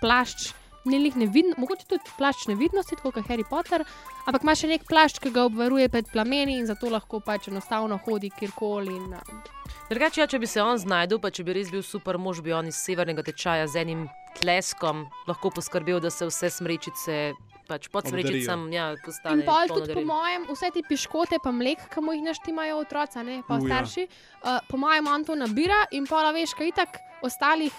plašč, 0.00 0.54
ne 0.84 0.98
lih 0.98 1.16
nevidno, 1.16 1.54
mogoče 1.58 1.86
tudi 1.88 2.14
plašč 2.18 2.46
nevidnosti, 2.50 2.96
tako 2.96 3.14
kot 3.16 3.28
Harry 3.28 3.44
Potter, 3.48 3.84
ampak 4.26 4.44
ima 4.44 4.54
še 4.58 4.70
nek 4.70 4.86
plašč, 4.88 5.20
ki 5.24 5.32
ga 5.34 5.46
obvaruje 5.48 5.88
pred 5.92 6.08
plameni 6.12 6.58
in 6.60 6.68
zato 6.68 6.90
lahko 6.92 7.20
pač 7.24 7.48
enostavno 7.48 7.98
hodi 8.04 8.30
kjerkoli. 8.34 8.98
In, 8.98 9.14
um, 9.16 9.40
Drugače, 9.88 10.20
ja, 10.22 10.28
če 10.28 10.40
bi 10.42 10.50
se 10.50 10.62
on 10.62 10.78
znašel, 10.80 11.20
pa 11.20 11.32
če 11.34 11.46
bi 11.46 11.56
res 11.56 11.72
bil 11.72 11.82
super 11.84 12.18
mož, 12.20 12.42
bi 12.44 12.52
on 12.56 12.68
iz 12.68 12.78
severnega 12.80 13.24
tečaja 13.24 13.66
z 13.68 13.84
enim 13.84 14.06
tleskom 14.40 15.06
lahko 15.28 15.52
poskrbel, 15.54 16.00
da 16.02 16.10
se 16.10 16.26
vse 16.28 16.50
smrečice 16.50 17.18
pač 17.68 17.88
pod 17.88 18.08
smrečicam 18.10 18.66
ja, 18.72 18.92
postanejo. 19.00 19.40
In 19.40 19.48
pol 19.48 19.70
tudi, 19.72 19.96
po 19.96 20.04
mojem, 20.04 20.46
vse 20.50 20.70
te 20.74 20.84
piškote, 20.84 21.40
pa 21.40 21.52
mlek, 21.54 21.86
ki 21.92 22.04
mu 22.04 22.12
jih 22.16 22.24
naštimajo 22.26 22.80
otroci, 22.82 23.24
ne 23.24 23.40
pa 23.46 23.56
U, 23.56 23.64
ja. 23.64 23.80
starši, 23.80 24.06
uh, 24.44 24.60
po 24.68 24.80
mojem, 24.80 25.08
on 25.08 25.24
to 25.24 25.38
nabira 25.38 25.84
in 25.96 26.08
pa 26.08 26.26
veš, 26.34 26.56
kaj 26.58 26.74
itak 26.74 27.00
ostalih 27.24 27.72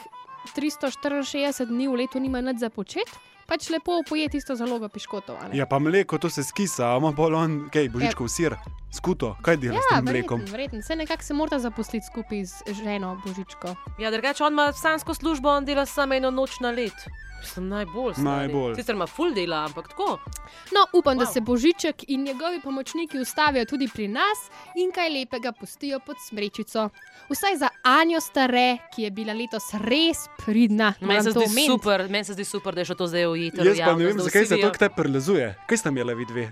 364 0.48 1.66
dni 1.66 1.88
v 1.88 1.96
letu 1.96 2.20
nima 2.20 2.42
nič 2.42 2.60
za 2.60 2.70
početi, 2.70 3.12
pač 3.46 3.70
lepo 3.70 4.02
poje 4.04 4.30
tisto 4.30 4.56
zalogo 4.56 4.90
piškotov. 4.90 5.38
a 5.38 5.48
ne. 5.48 5.58
Ja, 5.58 5.66
pa 5.66 5.80
mleko, 5.80 6.18
to 6.18 6.30
se 6.30 6.44
skisa, 6.44 6.98
ima 6.98 7.12
bolj 7.12 7.34
on, 7.34 7.70
kaj, 7.70 7.90
božičkov 7.90 8.28
sir, 8.28 8.56
skuto, 8.92 9.36
kaj 9.42 9.58
dela 9.58 9.78
s 9.78 9.86
Ja, 9.86 9.98
tem 9.98 10.06
mlekom. 10.06 10.40
verjetno, 10.40 10.52
verjetno. 10.52 10.80
Vse 10.80 10.96
nekako 10.96 11.24
se 11.24 11.34
mora 11.34 11.60
zaposliti 11.60 12.06
skupaj 12.06 12.46
z 12.46 12.54
ženo 12.74 13.22
Božičko. 13.22 13.76
Ja, 14.00 14.12
drugače, 14.12 14.44
on 14.44 14.54
ima 14.54 14.74
sansko 14.74 15.14
službo, 15.14 15.50
on 15.50 15.66
dela 15.66 15.86
samo 15.86 16.14
eno 16.14 16.32
noč 16.32 16.60
na 16.60 16.72
let. 16.72 16.98
Sem 17.44 17.68
najbolj. 17.68 18.14
stari. 18.14 18.26
Najbolj. 18.26 18.76
Sicer 18.76 18.96
ima 18.96 19.08
full 19.08 19.34
dela, 19.34 19.66
ampak 19.66 19.88
tako. 19.88 20.20
No, 20.74 20.86
upam, 20.94 21.16
wow. 21.16 21.20
da 21.20 21.26
se 21.26 21.42
Božiček 21.42 22.04
in 22.08 22.24
njegovi 22.24 22.62
pomočniki 22.64 23.20
ustavijo 23.20 23.66
tudi 23.66 23.90
pri 23.94 24.08
nas 24.08 24.50
in 24.76 24.92
kaj 24.92 25.10
lepega 25.10 25.52
pustijo 25.52 26.00
pod 26.00 26.16
smrečico. 26.28 26.90
Vsaj 27.30 27.58
za 27.58 27.70
Anjo 27.84 28.22
Stare, 28.22 28.78
ki 28.96 29.04
je 29.04 29.12
bila 29.12 29.34
letos 29.34 29.64
res 29.74 30.18
pridna. 30.46 30.94
Meni 31.02 31.24
se, 31.24 31.32
super, 31.66 32.10
meni 32.10 32.24
se 32.24 32.34
zdi 32.34 32.44
super, 32.44 32.76
da 32.76 32.82
je 32.82 32.86
šlo 32.86 32.96
to 32.96 33.08
zdaj 33.08 33.26
ujeti. 33.26 33.68
Jaz 33.68 33.78
pa 33.86 33.96
ne 33.96 34.06
vem, 34.06 34.20
zakaj 34.20 34.46
se 34.46 34.62
to 34.62 34.70
tebi 34.70 34.96
prelezuje. 34.96 35.56
Kaj 35.68 35.78
sta 35.78 35.90
imela 35.90 36.14
vi 36.14 36.26
dve? 36.26 36.52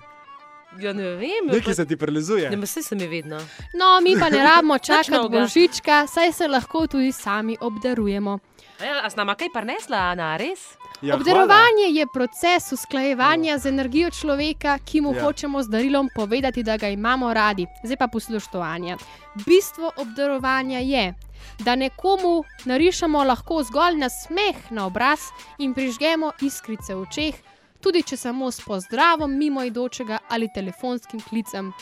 Ja, 0.79 0.93
ne 0.93 1.03
vem. 1.03 1.51
Nekaj 1.51 1.73
se 1.73 1.85
ti 1.85 1.97
prelezuje. 1.97 2.49
Ne, 2.49 2.57
vse 2.57 2.83
se 2.83 2.95
mi 2.95 3.07
vedno. 3.07 3.37
No, 3.73 3.99
mi 4.01 4.15
pa 4.19 4.29
ne 4.29 4.43
rabimo 4.43 4.77
čakati 4.87 5.11
novega. 5.11 5.39
Božička, 5.39 6.07
saj 6.07 6.31
se 6.33 6.47
lahko 6.47 6.87
tudi 6.87 7.11
sami 7.11 7.57
obdarujemo. 7.61 8.39
A, 8.79 8.85
ja, 8.85 9.01
a 9.05 9.09
s 9.09 9.15
nama 9.15 9.35
kaj 9.35 9.49
prinesla, 9.53 9.97
Ana, 10.11 10.37
res? 10.37 10.59
Ja, 11.01 11.15
hvala. 11.15 11.19
Obdarovanje 11.19 11.87
je 11.91 12.05
proces 12.13 12.71
usklajevanja 12.71 13.57
z 13.57 13.65
energijo 13.69 14.09
človeka, 14.09 14.77
ki 14.85 15.01
mu 15.01 15.13
Ja. 15.13 15.17
ja. 15.17 15.23
hočemo 15.25 15.63
z 15.63 15.69
darilom 15.69 16.09
povedati, 16.15 16.63
da 16.63 16.77
ga 16.77 16.87
imamo 16.87 17.33
radi. 17.33 17.67
Zdaj 17.83 17.97
pa 17.97 18.07
poslušajte. 18.07 18.97
Bistvo 19.45 19.91
obdarovanja 19.97 20.79
je, 20.79 21.13
da 21.59 21.75
nekomu 21.75 22.43
narišemo 22.65 23.23
lahko 23.23 23.63
zgolj 23.63 23.97
nasmeh 23.97 24.71
na 24.71 24.85
obraz 24.85 25.19
in 25.59 25.73
prižgemo 25.73 26.31
iskrice 26.41 26.95
v 26.95 27.01
očeh, 27.01 27.35
tudi 27.81 28.03
če 28.03 28.17
samo 28.17 28.51
s 28.51 28.61
pozdravom 28.61 29.37
mimo 29.37 29.63
idočega 29.63 30.17
ali 30.29 30.47
telefonskim 30.55 31.19
klicem. 31.19 31.73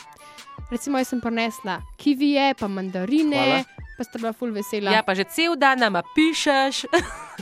Recimo, 0.70 0.98
jaz 0.98 1.08
sem 1.08 1.20
prinesla 1.20 1.80
kivije, 1.96 2.54
pa 2.58 2.68
mandarine, 2.68 3.36
Hvala. 3.36 3.81
Pa 3.92 4.04
sta 4.04 4.18
bila 4.18 4.32
full 4.32 4.50
vesela. 4.50 4.90
Ja, 4.90 5.02
pa 5.02 5.14
že 5.14 5.24
cel 5.26 5.56
dan 5.56 5.78
nama 5.78 6.02
pišeš, 6.14 6.84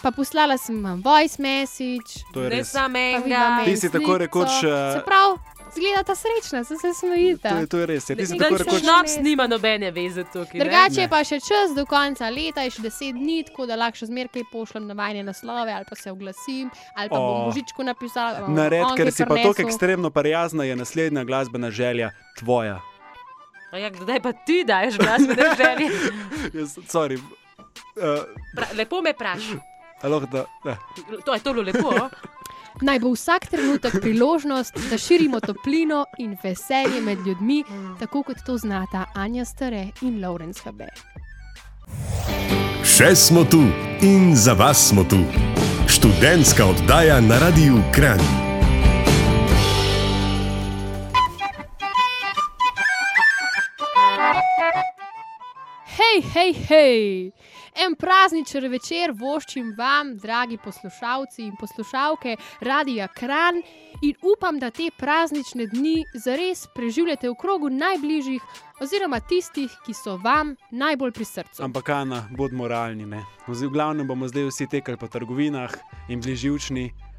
Pa 0.00 0.10
poslala 0.10 0.56
sem 0.56 0.78
vam 0.78 1.00
voice 1.00 1.36
message. 1.38 2.24
To 2.32 2.40
je 2.40 2.48
ne 2.48 2.56
res. 2.56 2.70
samo 2.70 2.94
Pa 2.94 3.00
enega. 3.18 3.38
vam 3.38 3.64
Ti 3.64 3.76
si 3.76 3.90
tako 3.90 4.18
rekoč, 4.18 4.52
eh, 4.62 4.92
Se 4.92 5.02
pravi, 5.02 5.34
zgledata 5.70 6.14
srečna, 6.14 6.64
se, 6.64 6.74
se 6.76 6.94
smejite. 6.94 7.48
To 7.48 7.56
je, 7.56 7.66
to 7.66 7.78
je 7.78 7.86
res. 7.86 8.04
Ja, 8.04 8.16
ti 8.16 8.26
si 8.26 8.38
tako 8.38 8.56
rekoč. 8.56 8.72
ne, 8.72 8.78
Šnops 8.80 9.16
nima 9.18 9.46
nobene 9.46 9.90
veze 9.90 10.24
tukaj. 10.24 10.56
Drugače 10.56 11.00
je 11.00 11.08
pa 11.08 11.20
še 11.20 11.38
čas 11.40 11.74
do 11.76 11.84
konca 11.84 12.28
leta, 12.28 12.62
je 12.62 12.70
še 12.70 12.82
deset 12.82 13.14
dni, 13.14 13.44
tako 13.44 13.66
da 13.66 13.76
lahko 13.76 13.96
še 13.96 14.06
zmeraj 14.06 14.44
pošljem 14.48 14.86
na 14.86 14.94
vajne 14.94 15.22
naslove, 15.22 15.70
ali 15.70 15.84
pa 15.84 15.94
se 15.94 16.10
oglasim, 16.10 16.70
ali 16.94 17.08
pa 17.08 17.16
bom 17.16 17.36
O. 17.36 17.44
božičku 17.46 17.82
napisala. 17.82 18.40
bom 18.40 18.54
Nared, 18.54 18.86
ker 18.96 19.10
si 19.10 19.22
pa 19.22 19.34
prinesel. 19.34 19.52
tako 19.52 19.62
ekstremno 19.62 20.10
prijazna, 20.10 20.64
je 20.64 20.76
naslednja 20.76 21.24
glasbena 21.24 21.70
želja 21.70 22.10
tvoja. 22.34 22.80
A 23.72 23.78
Ja, 23.78 23.90
kdaj 23.90 24.20
pa 24.20 24.32
ti 24.32 24.64
daješ 24.66 24.98
glasbene 24.98 25.44
želje? 25.56 25.88
Jaz, 26.58 26.78
sorry. 26.88 27.16
Uh, 27.16 28.24
Pra, 28.56 28.66
lepo 28.74 29.00
me 29.00 29.12
vprašaj. 29.12 29.58
lahko 30.02 30.26
da, 30.26 30.44
ne. 30.64 30.76
To 31.24 31.34
je 31.34 31.40
to 31.40 31.52
bilo 31.52 31.62
lepo. 31.64 31.88
a? 31.96 32.08
Naj 32.80 32.98
bo 32.98 33.10
vsak 33.10 33.46
trenutek 33.46 34.00
priložnost, 34.00 34.74
da 34.90 34.98
širimo 34.98 35.40
toplino 35.40 36.04
in 36.18 36.36
veselje 36.42 37.00
med 37.00 37.18
ljudmi, 37.18 37.64
tako 37.98 38.22
kot 38.22 38.36
to 38.46 38.56
znata 38.56 39.04
Anja 39.14 39.44
Stare 39.44 39.88
in 40.00 40.20
Lorenz 40.24 40.58
HB. 40.60 40.80
Še 42.86 43.14
smo 43.16 43.44
tu 43.44 43.60
in 44.02 44.36
za 44.36 44.52
vas 44.52 44.88
smo 44.88 45.04
tu. 45.04 45.18
Študentska 45.88 46.66
oddaja 46.66 47.20
na 47.20 47.38
Radiu 47.38 47.82
Kran. 47.92 48.49
Hej, 56.10 56.22
hej, 56.34 56.52
hej. 56.68 57.32
En 57.74 57.94
prazničen 57.94 58.66
večer 58.70 59.12
voščim 59.14 59.74
vam, 59.78 60.16
dragi 60.18 60.58
poslušalci 60.64 61.42
in 61.42 61.52
poslušalke 61.60 62.36
Radia 62.60 63.08
Kran, 63.08 63.62
in 64.02 64.14
upam, 64.22 64.58
da 64.58 64.70
te 64.70 64.90
praznične 64.98 65.66
dni 65.66 66.04
zares 66.14 66.66
preživljate 66.74 67.30
v 67.30 67.36
krogu 67.38 67.70
najbližjih, 67.70 68.42
oziroma 68.80 69.20
tistih, 69.20 69.70
ki 69.86 69.94
so 69.94 70.16
vam 70.24 70.56
najbolj 70.70 71.12
pri 71.12 71.24
srcu. 71.24 71.62
Ampak, 71.62 71.88
Ana, 71.88 72.24
bodimo 72.30 72.68
realni. 72.68 73.06
ne. 73.06 73.22
V 73.46 73.68
glavnem 73.70 74.06
bomo 74.06 74.28
zdaj 74.28 74.50
vsi 74.50 74.66
tekali 74.66 74.98
po 74.98 75.06
trgovinah 75.06 75.70
in 76.08 76.20
bili 76.20 76.36
živčni. 76.36 77.09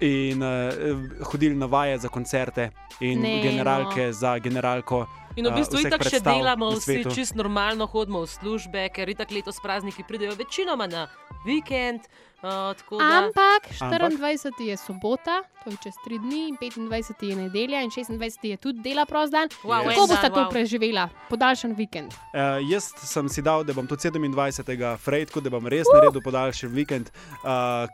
In 0.00 0.42
uh, 0.42 1.28
hodili 1.32 1.54
na 1.56 1.66
vaje 1.66 1.98
za 1.98 2.08
koncerte, 2.08 2.70
in 3.00 3.20
Ne, 3.20 3.36
no. 3.36 3.42
generalke 3.42 4.12
za 4.12 4.38
generalko. 4.38 5.06
In 5.36 5.44
v 5.44 5.52
bistvu 5.52 5.76
vseh 5.76 5.88
itak 5.92 6.00
še 6.00 6.10
predstav 6.16 6.32
delamo 6.32 6.70
vsi 6.76 7.04
čist 7.12 7.36
normalno, 7.36 7.84
hodimo 7.86 8.24
v 8.24 8.28
službe, 8.28 8.88
ker 8.88 9.08
itak 9.12 9.28
letos 9.32 9.60
prazniki 9.60 10.04
pridejo 10.08 10.32
večinoma 10.36 10.88
na 10.88 11.08
vikend. 11.44 12.08
Uh, 12.40 12.72
tako 12.76 13.00
da, 13.00 13.04
Ampak 13.24 13.68
Ampak? 13.80 14.12
24. 14.12 14.60
je 14.60 14.76
sobota, 14.76 15.40
to 15.64 15.72
je 15.72 15.76
čez 15.88 15.96
3 16.04 16.20
dni, 16.20 16.42
in 16.52 16.56
25. 16.60 17.24
je 17.24 17.36
nedelja, 17.36 17.80
in 17.80 17.90
26. 17.90 18.44
je 18.44 18.56
tudi 18.56 18.80
dela 18.84 19.04
prost 19.08 19.32
dan. 19.32 19.48
wow, 19.64 19.84
Yes. 19.84 19.96
Kako 19.96 20.06
boste 20.06 20.28
dan, 20.28 20.32
to 20.32 20.40
wow. 20.44 20.50
preživela, 20.52 21.08
podaljšan 21.28 21.72
vikend? 21.72 22.12
Uh, 22.32 22.60
jaz 22.68 22.92
sem 22.96 23.28
si 23.28 23.42
dal, 23.42 23.64
da 23.64 23.72
bom 23.72 23.86
tudi 23.88 24.08
27. 24.08 24.96
frajt, 25.00 25.32
da 25.32 25.50
bom 25.50 25.64
res 25.66 25.88
naredil 25.92 26.20
podaljšan 26.20 26.70
vikend. 26.72 27.08
Uh, 27.44 27.88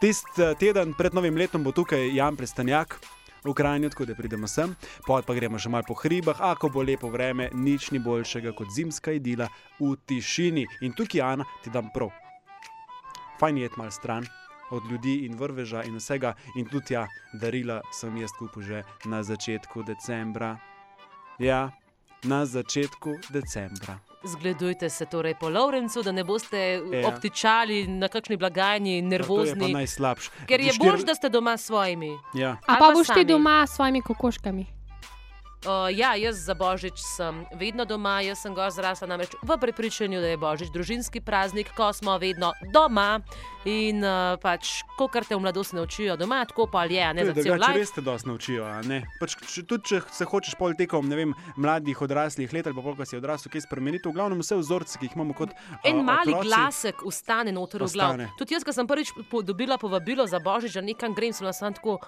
Tisti 0.00 0.54
teden 0.58 0.94
pred 0.98 1.14
novim 1.14 1.36
letom 1.36 1.62
bo 1.62 1.72
tukaj 1.72 2.10
Jan 2.14 2.36
Prestanjak. 2.36 2.98
V 3.44 3.50
Ukrajini, 3.50 3.90
tako 3.90 4.04
da 4.04 4.14
pridemo 4.18 4.48
sem, 4.50 4.72
pot 5.06 5.26
pa 5.26 5.34
gremo 5.34 5.60
še 5.62 5.70
malo 5.70 5.86
po 5.86 5.94
hribah, 5.94 6.40
a 6.42 6.56
ko 6.58 6.72
bo 6.74 6.82
lepo 6.82 7.06
vreme, 7.06 7.46
nič 7.54 7.92
ni 7.94 8.00
boljšega 8.02 8.50
kot 8.58 8.72
zimska 8.74 9.14
idila 9.14 9.46
v 9.78 9.94
tišini. 10.10 10.66
In 10.82 10.96
tukaj, 10.98 11.22
Ana, 11.22 11.46
ti 11.62 11.70
dam 11.70 11.92
prav. 11.94 12.10
Fajn 13.38 13.62
je 13.62 13.70
malo 13.78 13.94
stran 13.94 14.26
od 14.74 14.90
ljudi 14.90 15.24
in 15.24 15.38
vrveža 15.38 15.84
in 15.86 15.96
vsega, 15.96 16.34
in 16.56 16.66
tudi 16.66 16.98
ja, 16.98 17.06
darila 17.32 17.80
sem 17.94 18.16
jaz 18.16 18.34
kupil 18.38 18.62
že 18.62 18.82
na 19.06 19.22
začetku 19.22 19.86
decembra. 19.86 20.58
Ja, 21.38 21.70
na 22.24 22.44
začetku 22.46 23.30
decembra. 23.30 24.07
Zgledujte 24.24 24.90
se 24.90 25.06
torej 25.06 25.34
po 25.34 25.48
Lovrencu, 25.48 26.02
da 26.02 26.12
ne 26.12 26.24
boste 26.24 26.58
Ja. 26.92 27.08
obtičali 27.08 27.86
na 27.88 28.08
kakšni 28.08 28.36
blagajni, 28.36 28.90
To 28.92 28.96
je 28.96 29.02
pa 29.02 29.08
nervozni. 29.08 29.72
najslabše. 29.72 30.30
Ker 30.46 30.60
je 30.60 30.72
bolj, 30.78 31.04
da 31.04 31.14
ste 31.14 31.28
doma 31.28 31.56
s 31.56 31.64
svojimi. 31.64 32.10
Ja. 32.34 32.50
A 32.50 32.66
pa 32.68 32.76
pa 32.78 32.92
boš 32.92 33.06
ti 33.08 33.24
doma 33.24 33.66
s 33.66 33.70
svojimi 33.70 34.02
kokoškami? 34.02 34.77
Uh, 35.66 35.90
ja, 35.90 36.14
jaz 36.14 36.38
za 36.46 36.54
Božič 36.54 37.02
sem 37.02 37.42
vedno 37.58 37.82
doma, 37.82 38.20
jaz 38.22 38.38
sem 38.46 38.54
ga 38.54 38.70
zrasla 38.70 39.08
namreč 39.10 39.34
v 39.42 39.56
prepričanju, 39.58 40.20
da 40.22 40.30
je 40.30 40.38
Božič 40.38 40.68
družinski 40.70 41.18
praznik, 41.18 41.72
ko 41.74 41.90
smo 41.90 42.14
vedno 42.14 42.52
doma 42.70 43.18
in 43.66 43.98
uh, 44.06 44.38
pač, 44.38 44.86
ko 44.94 45.08
kar 45.10 45.26
te 45.26 45.34
v 45.34 45.42
mladosti 45.42 45.74
naučijo 45.74 46.14
doma, 46.14 46.44
tako 46.46 46.68
pa 46.70 46.86
je, 46.86 47.02
a 47.02 47.10
ne 47.10 47.26
za 47.26 47.34
drugače 47.34 47.58
life. 47.58 47.74
res 47.74 47.90
te 47.90 48.04
dosti 48.06 48.30
naučijo. 48.30 48.62
Pač, 49.18 49.34
če, 49.50 49.64
tudi 49.66 49.82
če 49.90 50.00
se 50.14 50.28
hočeš 50.30 50.54
pol 50.54 50.78
tekom 50.78 51.10
ne 51.10 51.18
vem, 51.18 51.34
mladih 51.58 52.06
odraslih 52.06 52.54
let 52.54 52.70
ali 52.70 52.78
pa 52.78 52.86
pol, 52.86 52.94
ko 52.94 53.02
si 53.02 53.18
odrasel, 53.18 53.50
kaj 53.50 53.66
spremeniti, 53.66 54.06
v 54.06 54.14
glavnem 54.14 54.38
vse 54.38 54.60
vzorce, 54.62 54.94
ki 55.02 55.10
jih 55.10 55.18
imamo 55.18 55.34
kot 55.34 55.58
En 55.82 55.98
a, 55.98 56.06
mali 56.06 56.38
otroci, 56.38 56.48
glasek 56.54 57.02
ustane 57.02 57.50
noter 57.50 57.82
v 57.82 57.90
glavu. 57.98 58.30
Tudi 58.38 58.54
jaz, 58.54 58.62
ko 58.62 58.70
sem 58.70 58.86
prvič 58.86 59.10
po- 59.26 59.42
dobila 59.42 59.74
povabilo 59.74 60.22
za 60.22 60.38
Božič, 60.38 60.78
da 60.78 60.86
nekam 60.86 61.18
grem, 61.18 61.34
sem 61.34 61.42
bila 61.42 61.52
samo 61.52 61.74
tako. 61.74 61.98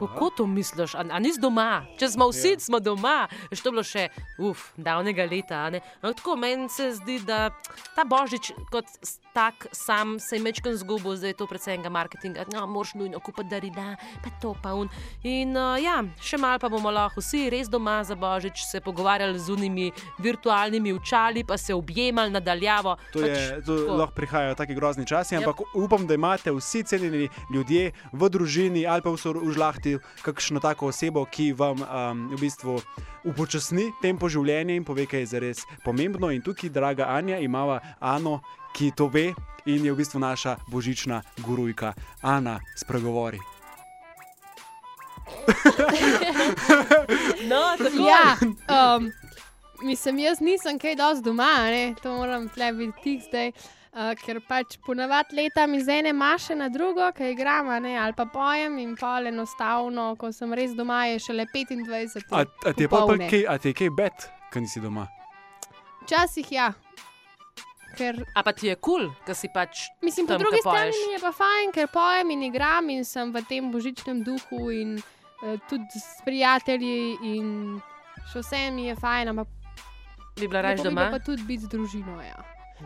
Kako 0.00 0.30
to 0.30 0.46
misliš? 0.46 0.94
A, 0.94 1.04
a 1.06 1.18
nisi 1.18 1.36
doma? 1.38 1.84
Če 1.94 2.08
smo 2.08 2.28
vsi, 2.28 2.48
Ja. 2.50 2.58
smo 2.58 2.80
doma. 2.80 3.18
Veš, 3.50 3.60
to 3.60 3.70
bilo 3.70 3.82
še, 3.82 4.08
uf, 4.40 4.72
davnega 4.76 5.24
leta. 5.24 5.68
Ampak 5.68 6.16
tako 6.16 6.36
meni 6.36 6.68
se 6.68 6.92
zdi, 6.92 7.20
da 7.20 7.50
ta 7.94 8.04
Božič 8.04 8.50
kot 8.70 8.88
tak 9.30 9.66
sam 9.70 10.18
se 10.18 10.36
je 10.36 10.42
mečken 10.42 10.74
zgubil, 10.74 11.14
zdaj 11.14 11.30
je 11.30 11.34
to 11.34 11.46
predvsem 11.46 11.74
enega 11.74 11.88
marketinga. 11.88 12.44
No, 12.50 12.66
moraš 12.66 12.94
nujno 12.94 13.20
kupiti 13.20 13.48
darila, 13.48 13.94
pa 14.18 14.30
to 14.40 14.56
pa 14.56 14.72
un. 14.74 14.88
In 15.22 15.52
uh, 15.52 15.76
ja, 15.76 16.00
še 16.18 16.34
malo 16.34 16.58
pa 16.58 16.68
bomo 16.68 16.90
lahko 16.90 17.20
vsi 17.20 17.46
res 17.48 17.68
doma 17.68 18.00
za 18.02 18.14
Božič 18.14 18.64
se 18.64 18.80
pogovarjali 18.80 19.38
z 19.38 19.50
unimi 19.50 19.86
virtualnimi 20.20 20.92
učali, 20.92 21.44
pa 21.44 21.56
se 21.56 21.74
objemali 21.74 22.30
nadaljavo. 22.30 22.96
To, 23.12 23.20
je, 23.20 23.62
to 23.62 23.76
tako. 23.76 23.96
lahko 23.96 24.14
prihajajo 24.14 24.54
taki 24.54 24.74
grozni 24.74 25.06
časi, 25.06 25.30
Yep. 25.30 25.38
ampak 25.38 25.56
upam, 25.74 26.06
da 26.06 26.14
imate 26.14 26.50
vsi 26.50 26.82
cenjeni 26.82 27.28
ljudje 27.50 27.92
v 28.12 28.28
družini 28.28 28.82
ali 28.84 29.02
pa 29.02 29.10
v 29.10 29.16
sor- 29.16 29.38
žlahti 29.90 30.22
kakšno 30.22 30.60
tako 30.60 30.86
osebo, 30.86 31.24
ki 31.24 31.52
vam 31.52 31.82
um, 31.82 32.28
v 32.30 32.40
bistvu 32.40 32.80
upočasni 33.24 33.90
tempo 34.02 34.28
življenja 34.28 34.74
in 34.74 34.84
pove, 34.84 35.06
kaj 35.06 35.20
je 35.20 35.26
zares 35.26 35.64
pomembno. 35.84 36.30
In 36.30 36.42
tukaj, 36.42 36.70
draga 36.70 37.08
Anja, 37.08 37.38
imamo 37.38 37.80
Ano, 38.00 38.40
ki 38.74 38.92
to 38.96 39.08
ve 39.08 39.34
in 39.66 39.84
je 39.84 39.92
v 39.92 39.96
bistvu 39.96 40.20
naša 40.20 40.56
božična 40.68 41.22
gurujka. 41.44 41.94
Ana, 42.22 42.60
spregovori. 42.76 43.38
No, 47.50 47.74
tako 47.78 48.06
Ja, 48.06 48.36
um, 48.40 49.10
mislim, 49.82 50.18
jaz 50.18 50.40
nisem 50.40 50.78
kaj 50.78 50.94
dosti 50.96 51.24
doma, 51.24 51.70
ne? 51.70 51.94
to 52.02 52.12
moram 52.16 52.48
tle 52.48 52.72
biti 52.72 53.02
tik 53.02 53.22
zdaj. 53.26 53.48
Uh, 53.48 53.79
ker 53.90 54.38
pač 54.48 54.76
ponavadi 54.86 55.34
letam 55.36 55.74
iz 55.74 55.88
ene 55.88 56.12
maše 56.12 56.54
na 56.54 56.68
drugo, 56.68 57.10
ki 57.12 57.32
igram, 57.32 57.68
a 57.68 57.78
ne, 57.82 57.96
ali 57.98 58.12
pa 58.16 58.24
pojem 58.24 58.78
in 58.78 58.96
pol 58.96 59.26
enostavno, 59.26 60.14
ko 60.16 60.30
sem 60.32 60.54
res 60.54 60.76
doma, 60.78 61.06
je 61.10 61.18
šele 61.18 61.46
25. 61.50 62.22
A, 62.30 62.44
a 62.66 62.72
ti 62.72 62.86
je 62.86 62.88
pa 62.88 63.02
kaj, 63.06 63.46
a 63.48 63.58
ti 63.58 63.68
je 63.68 63.74
kaj 63.74 63.90
bet, 63.90 64.28
ker 64.52 64.62
nisi 64.62 64.80
doma? 64.80 65.08
Včasih 66.04 66.52
ja. 66.52 66.72
Ker, 67.98 68.22
A 68.38 68.42
pa 68.46 68.52
ti 68.52 68.68
je 68.70 68.76
kul, 68.78 69.08
cool, 69.08 69.26
da 69.26 69.34
si 69.34 69.48
pač. 69.50 69.90
mislim, 70.02 70.26
po 70.26 70.38
Tam, 70.38 70.44
drugi 70.44 70.62
ke 70.62 70.62
poješ. 70.62 70.94
strani 70.94 71.06
mi 71.06 71.12
je 71.12 71.18
pa 71.18 71.32
fajn, 71.34 71.72
ker 71.74 71.88
pojem 71.90 72.30
in 72.30 72.42
igram 72.46 72.90
in 72.90 73.04
sem 73.04 73.32
v 73.34 73.42
tem 73.48 73.72
božičnem 73.72 74.22
duhu 74.22 74.70
in 74.70 74.94
uh, 75.42 75.58
tudi 75.66 75.98
s 75.98 76.22
prijatelji 76.22 77.18
in 77.26 77.80
še 78.30 78.38
vse 78.38 78.70
mi 78.70 78.86
je 78.86 78.94
fajn, 78.94 79.34
ampak 79.34 79.48
Bi 80.38 80.46
bila 80.46 80.62
raje 80.62 80.86
doma. 80.86 81.10
pa 81.10 81.18
tudi 81.18 81.42
biti 81.42 81.66
z 81.66 81.68
družino. 81.68 82.14
Ja. 82.22 82.38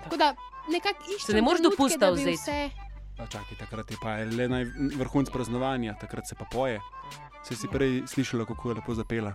Tako 0.09 0.17
da 0.17 0.33
nekako 0.73 1.05
iščem. 1.17 1.37
ne 1.37 1.43
moreš 1.43 1.63
dopusta 1.63 2.11
vzeti. 2.11 2.37
Vse... 2.37 2.71
Pa 3.17 3.27
čakaj, 3.27 3.59
takrat 3.59 3.91
je 3.91 3.97
pa 4.03 4.17
le 4.27 4.49
naj 4.49 4.65
vrhunc 4.99 5.31
praznovanja, 5.31 5.95
takrat 6.01 6.29
se 6.29 6.35
pa 6.35 6.45
poje. 6.51 6.81
Se 7.47 7.57
si 7.57 7.69
prej 7.69 8.03
slišala, 8.07 8.45
kako 8.45 8.71
je 8.71 8.75
lepo 8.75 8.95
zapela. 8.95 9.35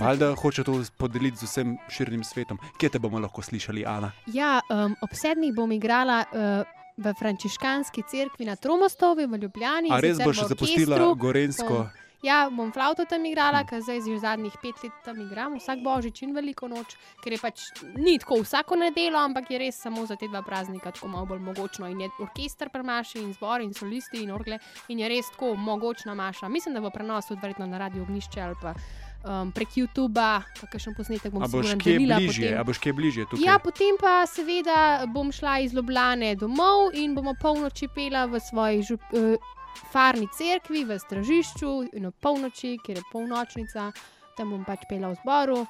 Valjda 0.00 0.34
hoče 0.34 0.64
to 0.64 0.82
podeliti 0.98 1.36
z 1.36 1.42
vsem 1.42 1.76
širnim 1.88 2.24
svetom. 2.24 2.58
Kje 2.78 2.88
te 2.88 2.98
bomo 2.98 3.18
lahko 3.18 3.42
slišali, 3.42 3.84
Ana? 3.86 4.12
Ja, 4.26 4.60
um, 4.70 4.96
ob 5.02 5.12
sedmih 5.12 5.54
bom 5.54 5.72
igrala 5.72 6.24
uh, 6.24 6.64
v 6.96 7.12
frančiškanski 7.18 8.02
cerkvi 8.08 8.46
na 8.48 8.56
Tromostovi 8.56 9.26
v 9.26 9.36
Ljubljani. 9.42 9.92
A 9.92 10.00
in 10.00 10.02
res 10.02 10.18
boš 10.18 10.46
zapustila. 10.48 11.14
Gorensko? 11.14 11.84
Bom- 11.84 12.05
Ja, 12.26 12.48
bom 12.50 12.72
flavto 12.72 13.04
tam 13.06 13.22
igrala, 13.28 13.62
ker 13.68 13.78
zdaj 13.86 14.00
že 14.02 14.18
zadnjih 14.18 14.54
pet 14.62 14.82
let 14.82 14.94
tam 15.06 15.20
igram, 15.22 15.54
vsak 15.60 15.82
božič 15.84 16.24
in 16.26 16.34
veliko 16.34 16.66
noč, 16.66 16.96
ker 17.22 17.36
je 17.36 17.38
pač 17.38 17.66
ni 17.94 18.16
tako 18.18 18.40
vsako 18.42 18.80
nedeljo, 18.80 19.20
ampak 19.20 19.50
je 19.50 19.60
res 19.62 19.78
samo 19.78 20.02
za 20.06 20.16
te 20.18 20.26
dva 20.26 20.42
praznika 20.42 20.90
tako 20.90 21.12
malo 21.12 21.30
bolj 21.30 21.44
mogočno. 21.46 21.86
In 21.86 22.00
je 22.02 22.10
orkester 22.18 22.70
premaši, 22.74 23.22
in 23.22 23.32
zbor, 23.36 23.62
in 23.62 23.74
solisti, 23.74 24.24
in 24.24 24.34
orgle, 24.34 24.58
in 24.88 25.04
je 25.04 25.08
res 25.08 25.30
tako 25.30 25.54
mogočna 25.54 26.14
maša. 26.18 26.48
Mislim, 26.50 26.74
da 26.74 26.82
bo 26.82 26.90
prenos 26.90 27.30
tudi 27.30 27.40
verjetno 27.42 27.66
na 27.66 27.78
radio 27.78 28.02
ognišče 28.02 28.42
ali 28.42 28.58
pa 28.62 28.74
um, 28.74 29.52
prek 29.52 29.76
YouTuba, 29.78 30.30
pa 30.60 30.66
kakšen 30.70 30.94
posnetek 30.98 31.32
bom 31.32 31.42
A 31.42 31.50
boš 31.50 31.66
sigurno 31.66 31.84
kje 31.84 31.92
delila 31.92 32.18
bližje? 32.18 32.48
potem. 32.48 32.60
A 32.60 32.64
boš 32.64 32.78
kje 32.82 32.92
bližje 32.92 33.26
tukaj? 33.30 33.44
Ja, 33.46 33.58
potem 33.62 33.98
pa 34.00 34.14
seveda 34.26 34.78
bom 35.14 35.30
šla 35.32 35.58
iz 35.66 35.74
Ljubljane 35.74 36.34
domov 36.34 36.94
in 36.94 37.14
bomo 37.14 37.34
polnoči 37.38 37.88
pela 37.94 38.26
v 38.26 38.40
svoji 38.40 38.82
žup, 38.82 39.14
uh, 39.14 39.54
farni 39.92 40.28
cerkvi, 40.32 40.84
v 40.84 40.98
stražišču 40.98 41.72
in 41.96 42.08
ob 42.10 42.16
polnoči, 42.20 42.76
ker 42.84 43.00
je 43.00 43.08
polnočnica, 43.12 43.90
tam 44.36 44.54
bom 44.54 44.64
pač 44.64 44.86
pela 44.88 45.12
v 45.12 45.20
zboru. 45.22 45.66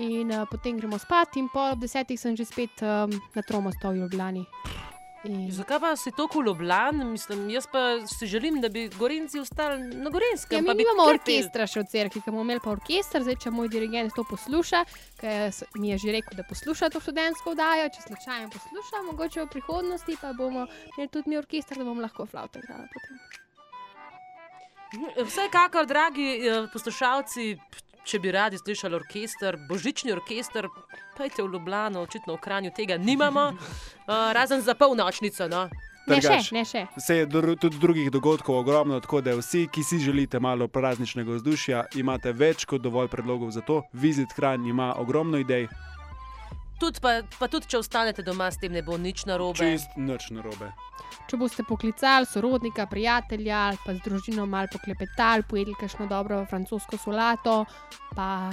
In 0.00 0.32
uh, 0.32 0.46
potem 0.48 0.78
gremo 0.80 0.96
spat, 0.96 1.36
in 1.36 1.50
pol 1.52 1.74
ob 1.74 1.82
desetih 1.84 2.16
sem 2.16 2.36
že 2.36 2.48
spet 2.48 2.80
um, 2.80 3.12
na 3.36 3.44
Tromostovu 3.44 3.92
v 3.92 4.06
Ljubljani. 4.06 4.46
In... 5.24 5.50
Zakaj 5.54 5.78
pa 5.80 5.96
si 5.96 6.10
tako 6.10 6.42
ljubljan? 6.42 7.10
Mislim, 7.10 7.50
jaz 7.50 7.66
pa 7.72 8.06
si 8.06 8.26
želim, 8.26 8.60
da 8.60 8.68
bi 8.68 8.88
Gorenci 8.98 9.40
ostali 9.40 9.82
na 9.82 10.10
Gorenskem. 10.10 10.66
Ja, 10.66 10.74
mi 10.74 10.82
tukaj 10.82 10.96
peli. 10.96 11.14
orkestra 11.14 11.66
še 11.66 11.84
v 11.84 11.86
cerkvi, 11.92 12.22
ki 12.24 12.32
bomo 12.34 12.42
imeli 12.42 12.62
pa 12.64 12.72
orkester, 12.72 13.22
zdaj 13.22 13.38
če 13.44 13.52
moj 13.54 13.70
dirigent 13.70 14.16
to 14.16 14.24
posluša, 14.26 14.82
ker 15.20 15.54
mi 15.78 15.92
je 15.92 16.00
že 16.02 16.16
rekel, 16.16 16.40
da 16.40 16.46
posluša 16.48 16.90
to 16.90 17.04
študentsko 17.04 17.54
vdajo, 17.54 17.92
če 17.94 18.02
slučajno 18.08 18.50
posluša, 18.56 19.04
mogoče 19.12 19.44
v 19.44 19.52
prihodnosti 19.54 20.18
pa 20.18 20.34
bomo 20.34 20.66
imeli 20.96 21.12
tudi 21.14 21.30
mi 21.30 21.38
orkester, 21.38 21.78
da 21.78 21.86
bomo 21.86 22.02
lahko 22.02 22.26
flavto 22.26 22.58
igrali 22.58 22.90
potem. 22.90 23.41
Vsekakor, 25.24 25.86
dragi 25.86 26.24
eh, 26.36 26.66
poslušalci, 26.72 27.56
če 28.04 28.18
bi 28.18 28.32
radi 28.34 28.58
slišali 28.58 28.94
orkester, 28.94 29.56
božični 29.68 30.12
orkester, 30.12 30.68
pejte 31.16 31.42
v 31.42 31.52
Ljubljano, 31.54 32.02
očitno 32.02 32.36
v 32.36 32.40
Kranju 32.42 32.72
tega 32.76 32.96
nimamo, 32.98 33.44
uh, 33.52 34.32
razen 34.34 34.60
za 34.60 34.74
polnočnico. 34.74 35.48
No. 35.48 35.68
Ne 36.06 36.18
še, 36.18 36.28
Trgač. 36.28 36.50
ne 36.50 36.64
še. 36.66 36.80
Se 36.98 37.16
je 37.20 37.26
dru- 37.30 37.54
tudi 37.54 37.78
drugih 37.78 38.10
dogodkov 38.10 38.58
ogromno, 38.58 38.98
tako 39.00 39.20
da 39.22 39.36
vsi, 39.38 39.68
ki 39.70 39.84
si 39.86 40.00
želite 40.02 40.40
malo 40.42 40.66
prazničnega 40.68 41.38
vzdušja, 41.38 41.84
imate 41.94 42.32
več 42.34 42.66
kot 42.66 42.82
dovolj 42.82 43.08
predlogov 43.08 43.54
za 43.54 43.62
to. 43.62 43.84
Vizit 43.92 44.34
Kran 44.34 44.66
ima 44.66 44.94
ogromno 44.98 45.38
idej. 45.38 45.68
Tudi, 46.82 47.02
pa, 47.02 47.20
pa 47.38 47.48
tudi, 47.50 47.70
če 47.70 47.78
ostanete 47.82 48.24
doma, 48.26 48.50
s 48.50 48.58
tem 48.62 48.74
ne 48.74 48.82
bo 48.82 48.98
nič 48.98 49.26
narobe. 49.30 49.62
Čist 49.62 49.94
nič 50.00 50.32
narobe. 50.34 50.72
Če 51.30 51.38
boste 51.38 51.62
poklicali 51.68 52.26
sorodnika, 52.26 52.88
prijatelja 52.90 53.68
ali 53.70 53.80
pa 53.84 53.94
z 53.94 54.02
družino 54.04 54.46
malo 54.50 54.72
poklepetali, 54.72 55.46
pojedli 55.48 55.78
kakšno 55.78 56.08
dobro 56.10 56.42
francosko 56.50 56.98
solato, 56.98 57.62
pa 58.16 58.50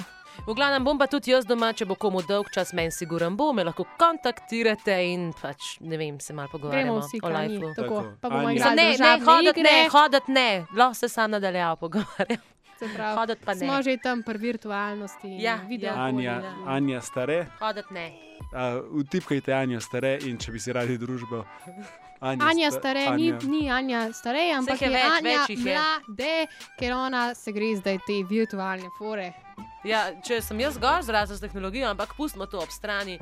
V 0.47 0.53
glavnem 0.55 0.83
bom 0.85 0.95
pa 0.95 1.07
tudi 1.11 1.33
jaz 1.33 1.43
doma, 1.43 1.73
če 1.75 1.83
bo 1.89 1.97
komu 1.99 2.21
dolg 2.23 2.47
čas, 2.53 2.69
meni 2.77 2.93
siguren 2.95 3.35
bo, 3.35 3.49
me 3.51 3.65
lahko 3.67 3.83
kontaktirate 3.99 4.95
in 5.09 5.33
pač 5.35 5.73
ne 5.83 5.99
vem, 5.99 6.19
se 6.23 6.31
malo 6.37 6.47
pogovarjamo 6.53 7.01
vsi 7.01 7.19
o 7.19 7.31
lifeu. 7.33 7.73
Tako, 7.75 7.81
Tako, 7.81 7.97
pa 8.21 8.31
bomo 8.31 8.47
Anja. 8.47 8.71
igrali 8.71 8.77
Ne, 8.79 8.87
ne, 9.01 9.11
hoditi 9.25 9.65
ne, 9.65 9.75
hoditi 9.91 10.37
ne, 10.37 10.47
lahko 10.77 10.95
se 11.01 11.09
sam 11.11 11.35
nadaljeval 11.35 11.75
pogovarjam. 11.81 12.45
Se 12.79 12.87
pravi, 12.87 13.35
Smo 13.57 13.81
že 13.81 13.97
tam 13.97 14.23
pri 14.23 14.37
virtualnosti. 14.39 15.27
Ja, 15.37 15.59
video. 15.63 15.89
ja. 15.89 15.99
Anja, 16.01 16.33
ja. 16.33 16.53
Anja 16.67 17.01
stare, 17.01 17.45
Hoditi 17.59 17.93
ne. 17.93 18.07
uh, 18.49 18.79
vtipkajte 19.01 19.53
Anja 19.53 19.79
stare 19.79 20.17
in 20.21 20.37
če 20.37 20.51
bi 20.51 20.59
si 20.59 20.71
radi 20.71 20.97
družbo. 20.97 21.43
Anja, 22.21 22.45
Anja 22.45 22.67
sta- 22.67 22.79
stare, 22.79 23.05
Anja. 23.05 23.37
ni, 23.37 23.59
ni 23.59 23.69
Anja 23.69 24.13
stare, 24.13 24.51
ampak 24.51 24.81
je 24.81 24.87
je, 24.87 24.93
več, 24.93 25.11
Anja 25.13 25.37
več 25.41 25.59
mlade, 25.59 26.33
ker 26.77 26.93
ona 26.93 27.33
se 27.33 27.51
gre 27.51 27.75
zdaj 27.75 27.99
te 27.99 28.23
virtualne 28.25 28.89
fore. 28.97 29.33
Ja, 29.83 30.11
če 30.19 30.41
sem 30.41 30.59
jaz 30.59 30.77
gor 30.77 30.99
zrasel 31.01 31.35
s 31.35 31.41
tehnologijo, 31.41 31.87
ampak 31.87 32.15
pustimo 32.15 32.45
to 32.45 32.59
ob 32.59 32.69
strani. 32.69 33.19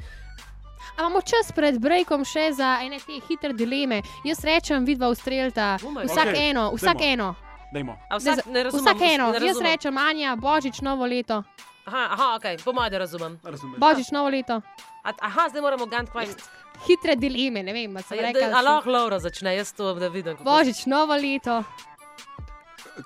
A 0.91 1.01
imamo 1.01 1.21
čas 1.21 1.51
pred 1.51 1.77
breakom 1.77 2.25
še 2.25 2.51
za 2.53 2.79
ene 2.81 2.97
te 2.97 3.19
hitre 3.21 3.53
dileme. 3.53 3.99
Jaz 4.23 4.41
rečem, 4.41 4.81
vidva 4.83 5.09
ustrelita. 5.09 5.77
My 5.83 6.05
Vsak 6.05 6.25
God. 6.25 6.35
eno, 6.35 6.63
vsak 6.73 6.97
Dajmo. 6.97 7.13
eno. 7.13 7.46
Dajmo. 7.71 7.97
A 8.09 8.17
vsak, 8.17 8.45
ne 8.45 8.63
razumem, 8.63 8.85
Vsak 8.85 9.01
eno. 9.03 9.31
ne 9.31 9.47
Jaz 9.47 9.59
rečem, 9.61 9.97
Anja, 9.97 10.35
božič, 10.35 10.81
novo 10.81 11.05
leto. 11.05 11.43
Aha, 11.85 12.07
aha 12.11 12.35
ok, 12.35 12.63
po 12.63 12.73
mojem, 12.73 12.91
da 12.91 12.97
razumem. 12.97 13.39
Razumem. 13.43 13.79
Božič, 13.79 14.11
novo 14.11 14.29
leto. 14.29 14.61
A, 15.03 15.11
aha, 15.21 15.49
zdaj 15.49 15.61
moramo 15.61 15.85
gant 15.85 16.09
kvaj. 16.09 16.27
Hitre 16.85 17.15
dileme, 17.15 17.63
ne 17.63 17.73
vem, 17.73 17.97
a 17.97 18.01
sem 18.01 18.19
A 18.19 18.21
rekla. 18.21 18.61
lahko 18.61 18.89
Laura 18.89 19.19
začne, 19.19 19.55
jaz 19.55 19.71
to 19.71 19.93
da 19.93 20.07
vidim. 20.07 20.35
kako- 20.35 20.43
Božič, 20.43 20.85
novo 20.85 21.15
leto. 21.15 21.63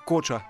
Koča. 0.04 0.40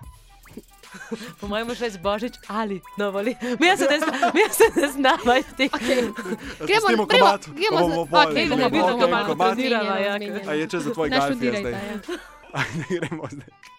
Po 1.41 1.49
mojem, 1.49 1.73
še 1.73 1.91
z 1.91 1.97
Božič 1.99 2.35
ali 2.49 2.81
novoli. 2.97 3.33
Mi 3.59 3.69
se 3.73 3.87
ne 3.87 3.99
zna- 3.99 4.33
mi 4.35 4.45
se 4.51 4.67
ne 4.77 4.89
znamo 4.89 5.33
teh. 5.57 5.71
Gremo, 5.73 6.87
gremo, 6.87 7.07
komat, 7.07 7.49
gremo 7.49 7.79
ne 7.81 8.05
pojli, 8.07 8.35
vidimo, 8.45 8.69
bomo 8.69 9.09
malo 9.09 9.37
pojli. 9.37 9.57
trenirava, 9.57 9.97
ja, 9.99 10.53
je 10.53 10.67
čas 10.69 10.83
za 10.83 10.93
tvoj 10.93 11.09
Naštudirajta, 11.11 11.69
zdaj. 11.69 11.73
ja. 11.73 12.19
Gremo 12.91 13.25
zdaj. 13.31 13.72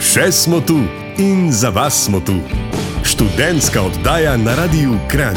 Še 0.00 0.30
smo 0.32 0.60
tu 0.60 0.78
in 1.18 1.52
za 1.52 1.70
vas 1.74 2.04
smo 2.04 2.20
tu. 2.20 2.36
Študentska 3.04 3.82
oddaja 3.82 4.36
na 4.36 4.54
Radiu 4.54 4.98
Kran. 5.10 5.36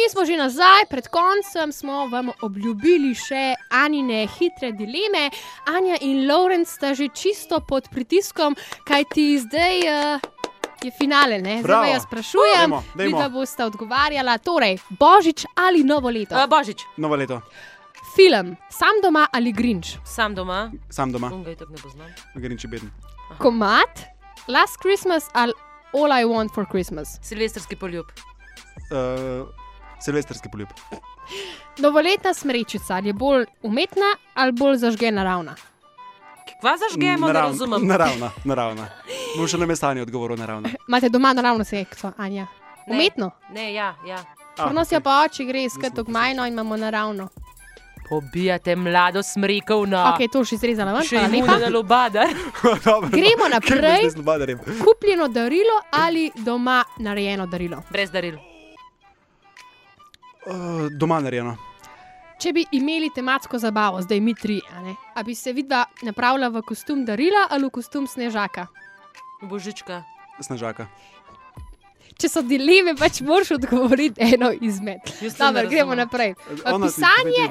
In 0.00 0.08
smo 0.10 0.24
že 0.24 0.36
nazaj, 0.36 0.88
pred 0.88 1.08
koncem 1.08 1.72
smo 1.72 2.08
vam 2.08 2.30
obljubili 2.40 3.14
še 3.14 3.54
Anine 3.68 4.26
hitre 4.38 4.72
dileme. 4.72 5.28
Anja 5.68 5.96
in 6.00 6.24
Lorenz 6.28 6.72
sta 6.76 6.94
že 6.94 7.08
čisto 7.12 7.60
pod 7.60 7.88
pritiskom, 7.92 8.56
kaj 8.88 9.04
ti 9.12 9.36
zdaj 9.40 9.76
uh, 9.84 10.39
je 10.82 10.92
finale. 10.92 11.38
Ne? 11.38 11.50
Zdaj 11.52 11.62
Bravo. 11.62 11.82
pa 11.82 11.88
jaz 11.88 12.02
sprašujem, 12.02 12.56
Dajmo, 12.60 12.82
dajmo. 12.94 13.18
da 13.18 13.28
boste 13.28 13.64
odgovarjala. 13.64 14.38
Torej, 14.38 14.78
Božič 14.90 15.46
ali 15.56 15.84
novo 15.84 16.10
leto? 16.10 16.34
A, 16.34 16.46
Božič, 16.46 16.82
Novo 16.96 17.16
leto, 17.16 17.40
Film, 18.16 18.56
sam 18.70 18.94
doma 19.02 19.26
ali 19.32 19.52
Grinch? 19.52 19.88
sam 20.04 20.34
doma. 20.34 20.70
sam 20.90 21.12
doma, 21.12 21.30
poznam. 21.82 22.08
Grinči 22.34 22.66
beden. 22.66 22.90
Komat, 23.38 24.00
Last 24.48 24.76
Christmas 24.78 25.24
ali 25.32 25.52
All 25.92 26.12
I 26.12 26.24
Want 26.24 26.54
for 26.54 26.66
Christmas? 26.66 27.18
Silvestrski 27.22 27.76
poljub. 27.76 28.06
Uh, 28.90 29.48
Silvestrski 30.00 30.48
poljub. 30.52 30.68
Novoletna 31.78 32.34
smrečica 32.34 32.94
ali 32.94 33.08
je 33.08 33.12
bolj 33.12 33.44
umetna 33.62 34.06
ali 34.34 34.52
bolj 34.52 34.76
zažgena 34.76 35.24
ravna? 35.24 35.54
Kva 36.60 36.76
zažgemo, 36.78 37.26
ne 37.26 37.32
Naravna- 37.32 37.48
razumem. 37.48 37.86
Naravna, 37.86 38.30
naravna. 38.44 38.88
Bom 39.36 39.46
še 39.46 39.56
na 39.56 39.66
mestanje 39.66 40.02
odgovoril 40.02 40.36
naravna. 40.36 40.68
Imate 40.88 41.08
doma 41.08 41.32
naravno 41.32 41.64
sekco, 41.64 42.12
Anja? 42.18 42.46
Ne. 42.86 42.94
Umetno. 42.94 43.30
Ne, 43.50 43.74
ja, 43.74 43.94
ja. 44.04 44.18
Prenosijo 44.56 44.98
ok. 44.98 45.04
pa 45.04 45.22
oči, 45.22 45.44
gre 45.44 45.68
skrati 45.70 45.90
Nisem 45.92 46.04
gmajno 46.04 46.46
in 46.46 46.52
imamo 46.52 46.76
naravno. 46.76 47.28
Pobijate 48.08 48.76
mlado 48.76 49.22
smrekovno. 49.22 50.00
Ok, 50.08 50.26
to 50.32 50.44
še 50.44 50.54
izrezala 50.54 50.92
ven, 50.92 51.02
Še 51.02 51.16
lepa. 51.18 51.58
na 51.58 51.68
lubadar. 51.68 52.28
Dobro, 52.84 53.08
Gremo 53.08 53.46
naprej. 53.48 54.10
Kupljeno 54.80 55.28
darilo 55.28 55.76
ali 55.92 56.30
doma 56.36 56.80
narejeno 56.98 57.46
darilo. 57.46 57.82
Brez 57.90 58.10
daril. 58.10 58.36
Uh, 60.42 60.52
doma 60.90 61.20
narejeno. 61.20 61.56
Če 62.40 62.52
bi 62.52 62.64
imeli 62.72 63.10
tematsko 63.10 63.58
zabavo, 63.58 64.00
zdaj 64.00 64.20
mi 64.20 64.32
tri, 64.34 64.60
a, 64.66 64.80
ne, 64.80 64.94
a 65.14 65.22
bi 65.22 65.34
se 65.34 65.52
vidva 65.52 65.82
napravila 66.02 66.48
v 66.48 66.62
kostum 66.62 67.04
darila 67.04 67.46
ali 67.50 67.66
v 67.66 67.70
kostum 67.70 68.06
snežaka? 68.06 68.64
Božička. 69.42 70.02
Snežaka. 70.40 70.86
Če 72.16 72.28
so 72.28 72.42
dileme, 72.42 72.92
pač 72.94 73.20
moraš 73.20 73.54
odgovoriti 73.54 74.20
eno 74.26 74.50
izmed. 74.52 75.04
Dobro, 75.34 75.64
gremo 75.66 75.94
naprej. 75.94 76.34
Ona 76.66 76.86
pisanje- 76.86 77.48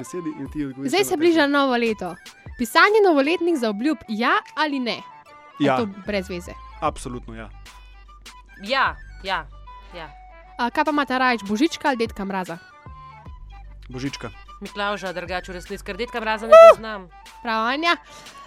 Zdaj 0.86 1.04
se 1.04 1.18
bliža 1.18 1.48
novo 1.48 1.74
leto. 1.76 2.16
Pisanje 2.58 3.02
novoletnih 3.02 3.58
za 3.58 3.70
obljub, 3.70 3.98
ja 4.08 4.34
ali 4.56 4.80
ne? 4.80 4.98
Ja, 5.60 5.78
To 5.78 5.86
brez 6.06 6.30
veze. 6.30 6.54
absolutno 6.82 7.34
ja. 7.36 7.50
Ja, 8.64 8.96
ja. 9.24 9.46
ja. 9.94 10.10
A, 10.58 10.70
kaj 10.70 10.84
pa 10.84 10.92
imate 10.92 11.18
rajč, 11.18 11.42
božička 11.44 11.88
ali 11.88 11.98
detka 11.98 12.26
mraza? 12.26 12.58
Božička. 13.90 14.30
Miklauža, 14.60 15.14
drugače 15.14 15.52
v 15.52 15.56
resnici, 15.56 15.84
ker 15.88 15.98
detka 15.98 16.20
mraza 16.20 16.48
ne 16.48 16.58
poznam. 16.70 17.08
Prav, 17.44 17.70
Anja. 17.72 17.96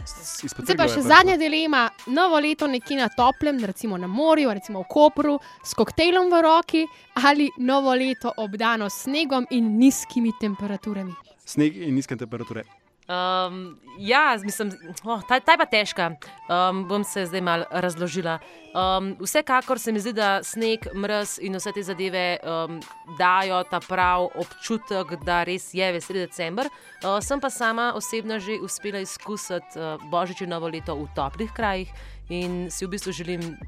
Zdaj 0.04 0.76
pa 0.76 0.88
še 0.90 1.00
zadnja 1.06 1.38
dilema. 1.40 1.86
Novo 2.12 2.40
leto 2.42 2.68
nekje 2.68 2.98
na 2.98 3.08
toplem, 3.08 3.62
recimo 3.64 3.96
na 3.96 4.10
morju, 4.10 4.52
recimo 4.52 4.82
v 4.84 4.90
Kopru, 4.92 5.38
s 5.64 5.72
koktejlom 5.78 6.28
v 6.28 6.42
roki, 6.44 6.84
ali 7.24 7.48
novo 7.58 7.94
leto 7.96 8.34
obdano 8.36 8.90
s 8.90 9.06
snegom 9.06 9.48
in 9.56 9.78
nizkimi 9.80 10.34
temperaturami. 10.40 11.16
Sneg 11.48 11.80
in 11.88 11.96
nizke 11.96 12.16
temperature. 12.16 12.64
Um, 13.08 13.78
ja, 13.98 14.38
mislim, 14.44 14.70
oh, 15.04 15.22
ta, 15.28 15.40
ta 15.40 15.52
je 15.52 15.58
pa 15.58 15.66
težka. 15.66 16.04
Um, 16.46 16.84
bom 16.88 17.04
se 17.04 17.26
zdaj 17.26 17.40
mal 17.40 17.64
razložila. 17.70 18.38
Um, 18.74 19.16
vsekakor 19.20 19.78
se 19.78 19.92
mi 19.92 20.00
zdi, 20.00 20.12
da 20.14 20.42
sneg, 20.42 20.86
mraz 20.94 21.34
in 21.42 21.58
vse 21.58 21.72
te 21.74 21.82
zadeve 21.82 22.38
um, 22.46 22.78
dajo 23.18 23.58
ta 23.70 23.80
prav 23.82 24.28
občutek, 24.38 25.16
da 25.26 25.42
res 25.44 25.74
je 25.74 25.90
veseli 25.92 26.22
december. 26.22 26.70
Uh, 27.02 27.18
sem 27.20 27.40
pa 27.40 27.50
sama 27.50 27.92
osebno 27.98 28.38
že 28.38 28.60
uspela 28.62 29.02
izkusiti 29.02 29.76
uh, 29.76 29.98
božič 30.10 30.46
in 30.46 30.54
novo 30.54 30.70
leto 30.70 30.94
v 30.94 31.10
toplih 31.14 31.52
krajih 31.52 31.90
in 32.30 32.70
si 32.70 32.86
v 32.86 32.94
bistvu 32.94 33.12
želim 33.12 33.58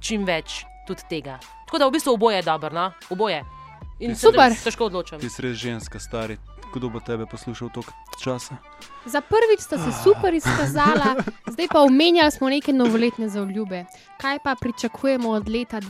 čim 0.00 0.26
več 0.26 0.66
tudi 0.86 1.06
tega. 1.08 1.38
Tako 1.66 1.78
da 1.78 1.86
v 1.86 1.94
bistvu 1.94 2.18
oboje 2.18 2.42
je 2.42 2.48
dobro, 2.50 2.74
no? 2.74 2.90
oboje. 3.10 3.44
In 4.02 4.16
Super. 4.18 4.50
tež- 4.50 4.64
težko 4.66 4.90
odločam. 4.90 5.20
Ti 5.22 5.30
si 5.30 5.42
res 5.42 5.56
ženska, 5.56 6.02
stari. 6.02 6.36
Kdo 6.72 6.88
bo 6.88 7.00
tebe 7.00 7.26
poslušal 7.26 7.68
toliko 7.68 7.92
časa? 8.22 8.56
Za 9.04 9.20
prvič 9.20 9.60
sta 9.60 9.78
se 9.78 9.92
super 10.02 10.34
izkazala, 10.34 11.16
zdaj 11.52 11.68
pa 11.72 11.80
omenjali 11.80 12.30
smo 12.30 12.48
neke 12.48 12.72
novoletne 12.72 13.28
zaobljube. 13.28 13.84
Kaj 14.20 14.38
pa 14.44 14.54
pričakujemo 14.60 15.30
od 15.30 15.48
leta 15.48 15.80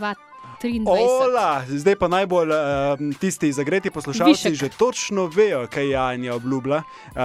2023? 0.65 0.87
Ola, 0.87 1.65
zdaj 1.69 1.97
pa 1.97 2.09
najbolj 2.09 2.49
uh, 2.49 2.57
tisti 3.15 3.53
zagreti 3.53 3.91
poslušalci 3.91 4.31
Višek. 4.49 4.55
že 4.55 4.69
točno 4.71 5.27
vejo, 5.27 5.67
kaj 5.67 5.89
je 5.89 5.97
Anja 5.97 6.35
obljubila. 6.35 6.83
Uh, 7.07 7.21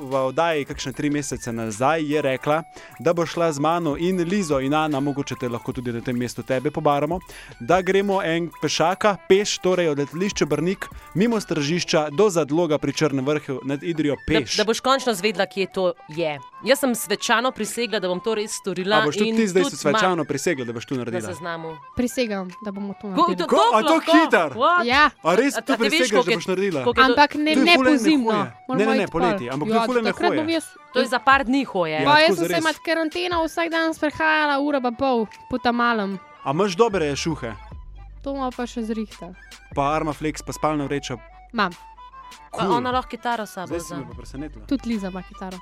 v 0.00 0.14
oddaji, 0.24 0.64
kakšne 0.64 0.92
tri 0.92 1.10
mesece 1.10 1.52
nazaj, 1.52 2.02
je 2.04 2.22
rekla, 2.22 2.62
da 2.98 3.12
bo 3.12 3.26
šla 3.26 3.52
z 3.52 3.58
mano 3.58 3.96
in 3.96 4.18
Lizo 4.20 4.60
in 4.60 4.74
Ana, 4.74 5.00
mogoče 5.00 5.34
te 5.36 5.48
lahko 5.48 5.72
tudi 5.72 5.92
na 5.92 6.00
tem 6.00 6.16
mestu 6.16 6.42
tebe 6.42 6.70
pobaramo, 6.70 7.20
da 7.60 7.82
gremo 7.82 8.22
en 8.22 8.50
pešaka, 8.62 9.16
peš, 9.28 9.58
torej 9.58 9.88
od 9.88 9.98
letališča 9.98 10.44
Brnik, 10.44 10.84
mimo 11.14 11.40
stržišča 11.40 12.08
do 12.10 12.30
zadloga 12.30 12.78
pri 12.78 12.92
Črnem 12.92 13.26
vrhu 13.26 13.60
nad 13.64 13.82
Idrijo 13.82 14.14
Da, 14.14 14.22
peš. 14.40 14.56
da 14.56 14.64
boš 14.64 14.80
končno 14.80 15.14
zvedla, 15.14 15.46
kje 15.46 15.66
to 15.68 15.92
je. 16.08 16.38
Jaz 16.64 16.78
sem 16.78 16.94
svečano 16.94 17.50
prisegla, 17.50 18.00
da 18.00 18.08
bom 18.08 18.20
to 18.20 18.34
res 18.34 18.52
storila. 18.52 18.96
A 18.96 19.04
boš 19.04 19.16
tudi 19.16 19.32
ti 19.32 19.46
zdaj 19.46 19.62
tudi 19.62 19.76
svečano 19.76 20.24
prisegla, 20.24 20.64
da 20.64 20.72
boš 20.72 20.86
to 20.86 20.94
imam 20.94 21.04
Na 21.04 21.10
naredila? 21.10 21.32
seznamu. 21.32 21.76
Prisegam, 21.96 22.50
da 22.60 22.71
bomo 22.72 22.94
to 22.94 23.00
Ko- 23.02 23.08
naredili. 23.10 23.36
to- 23.36 23.46
Ko- 23.46 23.56
toliko 23.56 23.76
a 23.76 23.82
to 23.82 23.94
lahko? 23.94 24.12
hiter? 24.14 24.50
Ja, 24.84 25.04
A 25.22 25.34
res 25.34 25.54
prisegaš, 25.78 26.10
koliko 26.10 26.24
da 26.24 26.30
je- 26.30 26.36
boš 26.36 26.46
naredila? 26.46 26.80
je 26.80 26.84
to- 26.86 27.02
ampak 27.02 27.30
ne, 27.34 27.52
To 27.52 27.60
je 27.60 27.64
ne 27.64 27.76
pozimno. 27.76 28.32
hoje. 28.32 28.52
Moramo 28.68 28.84
Ne, 28.84 28.86
ne, 28.88 28.98
ne, 28.98 29.06
poleti, 29.06 29.44
pol. 29.44 29.52
ampak 29.52 29.68
Ja, 29.68 29.74
to 29.74 29.92
je 29.92 30.12
hoje. 30.24 30.36
bom 30.36 30.48
jaz- 30.48 30.72
To 30.92 30.98
je 30.98 31.06
za 31.06 31.18
par 31.18 31.44
dni 31.44 31.64
hoje. 31.64 31.92
Ja. 31.94 32.04
Pa 32.04 32.18
jaz 32.18 32.36
sem 32.36 32.48
se 32.48 32.60
med 32.60 32.76
karanteno 32.78 33.44
vsak 33.44 33.68
dan 33.68 33.94
sprehajala, 33.94 34.58
ura 34.58 34.80
pa 34.80 34.90
pol, 34.90 35.26
po 35.48 35.58
tam 35.58 35.76
malem. 35.76 36.18
A 36.44 36.50
imaš 36.50 36.74
dobre 36.74 37.12
šuhe, 37.14 37.52
To 38.22 38.30
ima 38.30 38.50
pa 38.50 38.66
še 38.66 38.82
zrihta. 38.82 39.34
pa 39.74 39.82
armaflex, 39.92 40.42
pa 40.42 40.52
spalna 40.52 40.84
vreča. 40.86 41.16
Mam. 42.32 42.50
Pa 42.52 42.58
Cool. 42.58 42.72
ona 42.74 42.90
lahko 42.90 43.08
kitaro 43.08 43.46
sabo 43.46 43.78
Zdaj 43.78 44.02
pa 44.02 44.14
presenetila. 44.14 44.64
Tudi 44.66 44.88
Liza 44.88 45.08
ima 45.08 45.22
kitaro. 45.22 45.58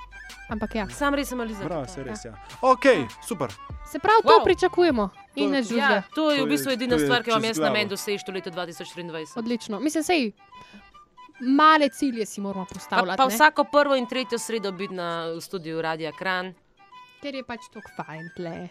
Ampak 0.48 0.74
ja. 0.74 0.88
Sam 0.90 1.14
res 1.14 1.28
sem 1.28 1.40
Aliza. 1.40 1.64
Prav, 1.64 1.86
se 1.86 2.02
res 2.02 2.24
je. 2.24 2.28
Ja. 2.28 2.36
Ok, 2.62 2.84
super. 3.22 3.50
Se 3.84 3.98
pravi, 3.98 4.22
to 4.22 4.28
Wow. 4.30 4.44
pričakujemo 4.44 5.08
in 5.36 5.44
To- 5.44 5.50
ne 5.50 5.58
Ja, 5.70 6.02
to 6.04 6.30
je 6.30 6.38
To 6.38 6.44
v 6.44 6.48
bistvu 6.48 6.70
edina 6.70 6.96
to 6.96 7.00
je 7.00 7.06
stvar, 7.06 7.22
ki 7.22 7.30
vam 7.30 7.44
jaz 7.44 7.58
namen 7.58 7.88
dosežem 7.88 8.24
v 8.26 8.32
letu 8.32 8.50
2024. 8.50 9.36
Odlično. 9.36 9.80
Mislim, 9.80 10.02
sej 10.02 10.32
male 11.42 11.88
cilje 11.90 12.26
si 12.26 12.40
moramo 12.40 12.64
Pa, 12.64 12.74
postavljati. 12.74 13.16
pa 13.16 13.24
ne? 13.24 13.30
vsako 13.30 13.64
prvo 13.64 13.94
in 13.94 14.06
tretjo 14.06 14.38
sredo 14.38 14.72
biti 14.72 14.94
na 14.94 15.26
v 15.26 15.40
studiu 15.40 15.82
Radia 15.82 16.12
Kran. 16.12 16.54
Ker 17.22 17.34
je 17.34 17.44
pač 17.44 17.60
tako 17.72 17.90
fajn 17.96 18.30
tle. 18.36 18.68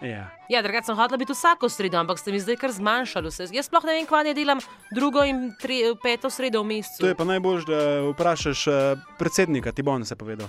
Ja. 0.00 0.28
Ja, 0.48 0.62
drugače 0.62 0.84
sem 0.84 0.96
hotela 0.96 1.18
biti 1.18 1.32
vsako 1.32 1.68
sredo, 1.68 1.98
ampak 1.98 2.18
ste 2.18 2.30
mi 2.30 2.38
zdaj 2.38 2.56
kar 2.56 2.70
zmanjšali 2.70 3.28
vse. 3.28 3.48
Jaz 3.50 3.66
sploh 3.66 3.82
ne 3.82 3.92
vem, 3.92 4.06
kva 4.06 4.22
ne 4.22 4.32
delam 4.32 4.60
drugo 4.90 5.24
in 5.24 5.52
tre, 5.56 5.74
peto 5.96 6.30
sredo 6.30 6.62
v 6.62 6.68
mesecu. 6.68 7.00
To 7.00 7.06
je 7.06 7.14
pa 7.14 7.24
najbolj, 7.24 7.64
da 7.64 7.78
vprašaš 8.08 8.66
eh, 8.66 8.78
predsednika, 9.18 9.72
ti 9.72 9.82
bo 9.82 9.92
on 9.92 10.04
se 10.04 10.16
povedal. 10.16 10.46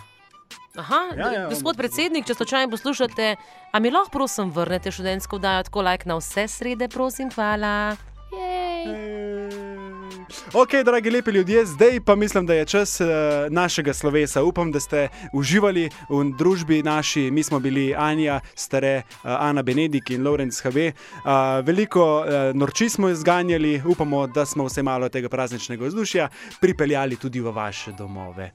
Aha, 0.75 0.99
Ja, 1.17 1.31
ja, 1.31 1.43
gospod 1.47 1.73
bom- 1.73 1.79
predsednik, 1.79 2.25
če 2.25 2.33
slučajno 2.35 2.69
poslušate, 2.69 3.35
a 3.71 3.79
mi 3.79 3.89
lahko 3.89 4.09
prosim 4.11 4.51
vrnete 4.51 4.91
študentsko 4.91 5.37
vdajo 5.37 5.63
tako 5.63 5.81
like 5.81 6.05
na 6.05 6.15
vse 6.15 6.47
srede, 6.47 6.87
prosim, 6.87 7.29
hvala. 7.29 7.97
Jej. 8.31 8.85
Ok, 10.53 10.69
dragi 10.85 11.09
lepi 11.09 11.31
ljudje, 11.31 11.65
zdaj 11.65 11.99
pa 12.05 12.15
mislim, 12.15 12.45
da 12.45 12.53
je 12.53 12.65
čas 12.65 13.01
uh, 13.01 13.07
našega 13.49 13.93
slovesa. 13.93 14.43
Upam, 14.43 14.71
da 14.71 14.79
ste 14.79 15.09
uživali 15.33 15.89
v 16.09 16.23
družbi 16.37 16.83
naši. 16.83 17.31
Mi 17.31 17.43
smo 17.43 17.59
bili 17.59 17.95
Anja, 17.95 18.39
stare 18.55 18.97
uh, 18.97 19.19
Ana 19.23 19.61
Benedik 19.61 20.09
in 20.09 20.23
Lorenz 20.23 20.61
HB. 20.61 20.77
Uh, 20.77 21.31
veliko 21.65 22.19
uh, 22.19 22.25
norči 22.55 22.89
smo 22.89 23.09
izganjali, 23.09 23.81
upamo, 23.85 24.27
da 24.27 24.45
smo 24.45 24.65
vse 24.65 24.83
malo 24.83 25.09
tega 25.09 25.29
prazničnega 25.29 25.85
vzdušja 25.85 26.29
pripeljali 26.61 27.15
tudi 27.15 27.39
v 27.39 27.51
vaše 27.51 27.91
domove. 27.91 28.51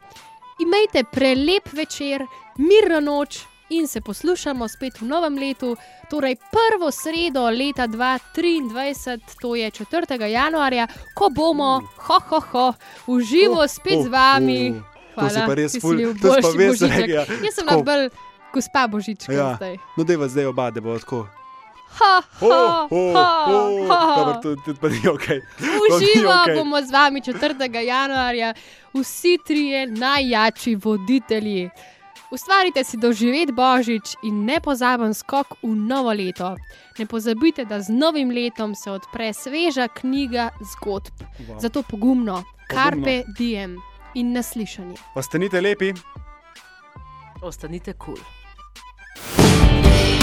Imejte 0.58 1.04
prelep 1.12 1.72
večer, 1.72 2.26
mirno 2.58 3.00
noč 3.00 3.53
in 3.74 3.88
se 3.88 4.00
poslušamo 4.00 4.68
spet 4.68 5.00
v 5.00 5.06
novem 5.06 5.34
letu, 5.34 5.76
torej 6.06 6.36
prvo 6.48 6.90
sredo 6.90 7.48
leta 7.50 7.86
2023, 7.86 9.18
to 9.40 9.54
je 9.54 9.70
4. 9.70 9.86
januarja, 10.22 10.86
ko 11.14 11.28
bomo, 11.30 11.72
ho, 11.98 12.18
ho, 12.20 12.40
ho, 12.42 12.66
v 13.08 13.20
živo 13.22 13.54
Oh, 13.56 13.66
spet 13.66 13.98
oh, 13.98 14.04
z 14.04 14.08
vami. 14.08 14.62
oh. 14.70 14.82
To 15.14 15.30
si 15.30 15.40
pa 15.40 15.54
res 15.54 15.72
ti 15.72 15.80
ful- 15.80 15.94
si 15.94 16.02
bil 16.02 16.12
to 16.14 16.34
si 16.34 16.42
pa 16.42 16.48
res 16.48 16.56
Božiček. 16.56 16.90
rekel, 16.90 17.14
ja. 17.14 17.22
Jaz 17.44 17.54
sem 17.54 17.66
Tako. 17.66 17.82
bolj 17.82 18.04
gospa 18.50 18.82
Božička 18.86 19.32
Ja. 19.32 19.54
zdaj. 19.56 19.74
No, 19.96 20.04
da 20.04 20.16
vas 20.16 20.30
zdaj 20.30 20.46
oba, 20.46 20.70
da 20.70 20.80
bo 20.80 20.98
tako. 20.98 21.26
Ha, 21.94 22.14
ha, 22.40 22.50
ha, 22.90 22.90
oh, 22.90 23.86
ha. 23.86 23.98
dobro, 24.18 24.34
to, 24.42 24.56
to 24.66 24.74
pa 24.74 24.88
ni 24.90 24.98
ok. 25.06 25.26
Uživo 25.62 26.34
okay. 26.34 26.54
bomo 26.56 26.82
z 26.82 26.90
vami 26.90 27.22
4. 27.22 27.38
januarja, 27.86 28.54
vsi 28.92 29.38
trije 29.46 29.86
najjači 29.86 30.74
voditelji. 30.74 31.70
Ustvarite 32.34 32.84
si 32.84 32.96
doživeti 32.96 33.52
božič 33.52 34.16
in 34.26 34.42
nepozaben 34.42 35.14
skok 35.14 35.54
v 35.62 35.70
novo 35.70 36.10
leto. 36.10 36.56
Ne 36.98 37.06
pozabite, 37.06 37.62
da 37.64 37.78
z 37.78 37.94
novim 37.94 38.30
letom 38.34 38.74
se 38.74 38.90
odpre 38.90 39.30
sveža 39.32 39.86
knjiga 39.88 40.50
zgodb. 40.74 41.14
Wow. 41.22 41.60
Zato 41.62 41.82
pogumno, 41.86 42.42
karpe 42.66 43.22
diem 43.38 43.78
in 44.14 44.34
naslišanje. 44.34 44.98
Ostanite 45.14 45.60
lepi. 45.60 45.94
Ostanite 47.42 47.94
kul. 47.94 48.18
Cool. 48.18 49.43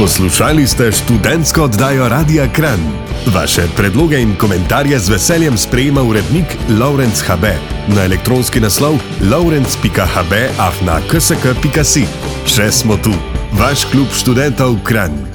Poslušali 0.01 0.67
ste 0.67 0.91
študentsko 0.91 1.63
oddajo 1.63 2.09
Radia 2.09 2.47
Kran. 2.53 2.79
Vaše 3.33 3.61
predloge 3.77 4.21
in 4.21 4.35
komentarje 4.35 4.99
z 4.99 5.09
veseljem 5.09 5.57
sprejema 5.57 6.01
urednik 6.01 6.45
Laurence 6.79 7.25
HB 7.25 7.45
na 7.95 8.03
elektronski 8.05 8.59
naslov 8.59 8.97
laurence.hb 9.31 10.33
afna 10.57 10.97
ksk.si. 11.11 12.05
Še 12.45 12.71
smo 12.71 12.97
tu, 12.97 13.13
vaš 13.53 13.85
klub 13.93 14.09
študentov 14.09 14.81
Kran. 14.83 15.30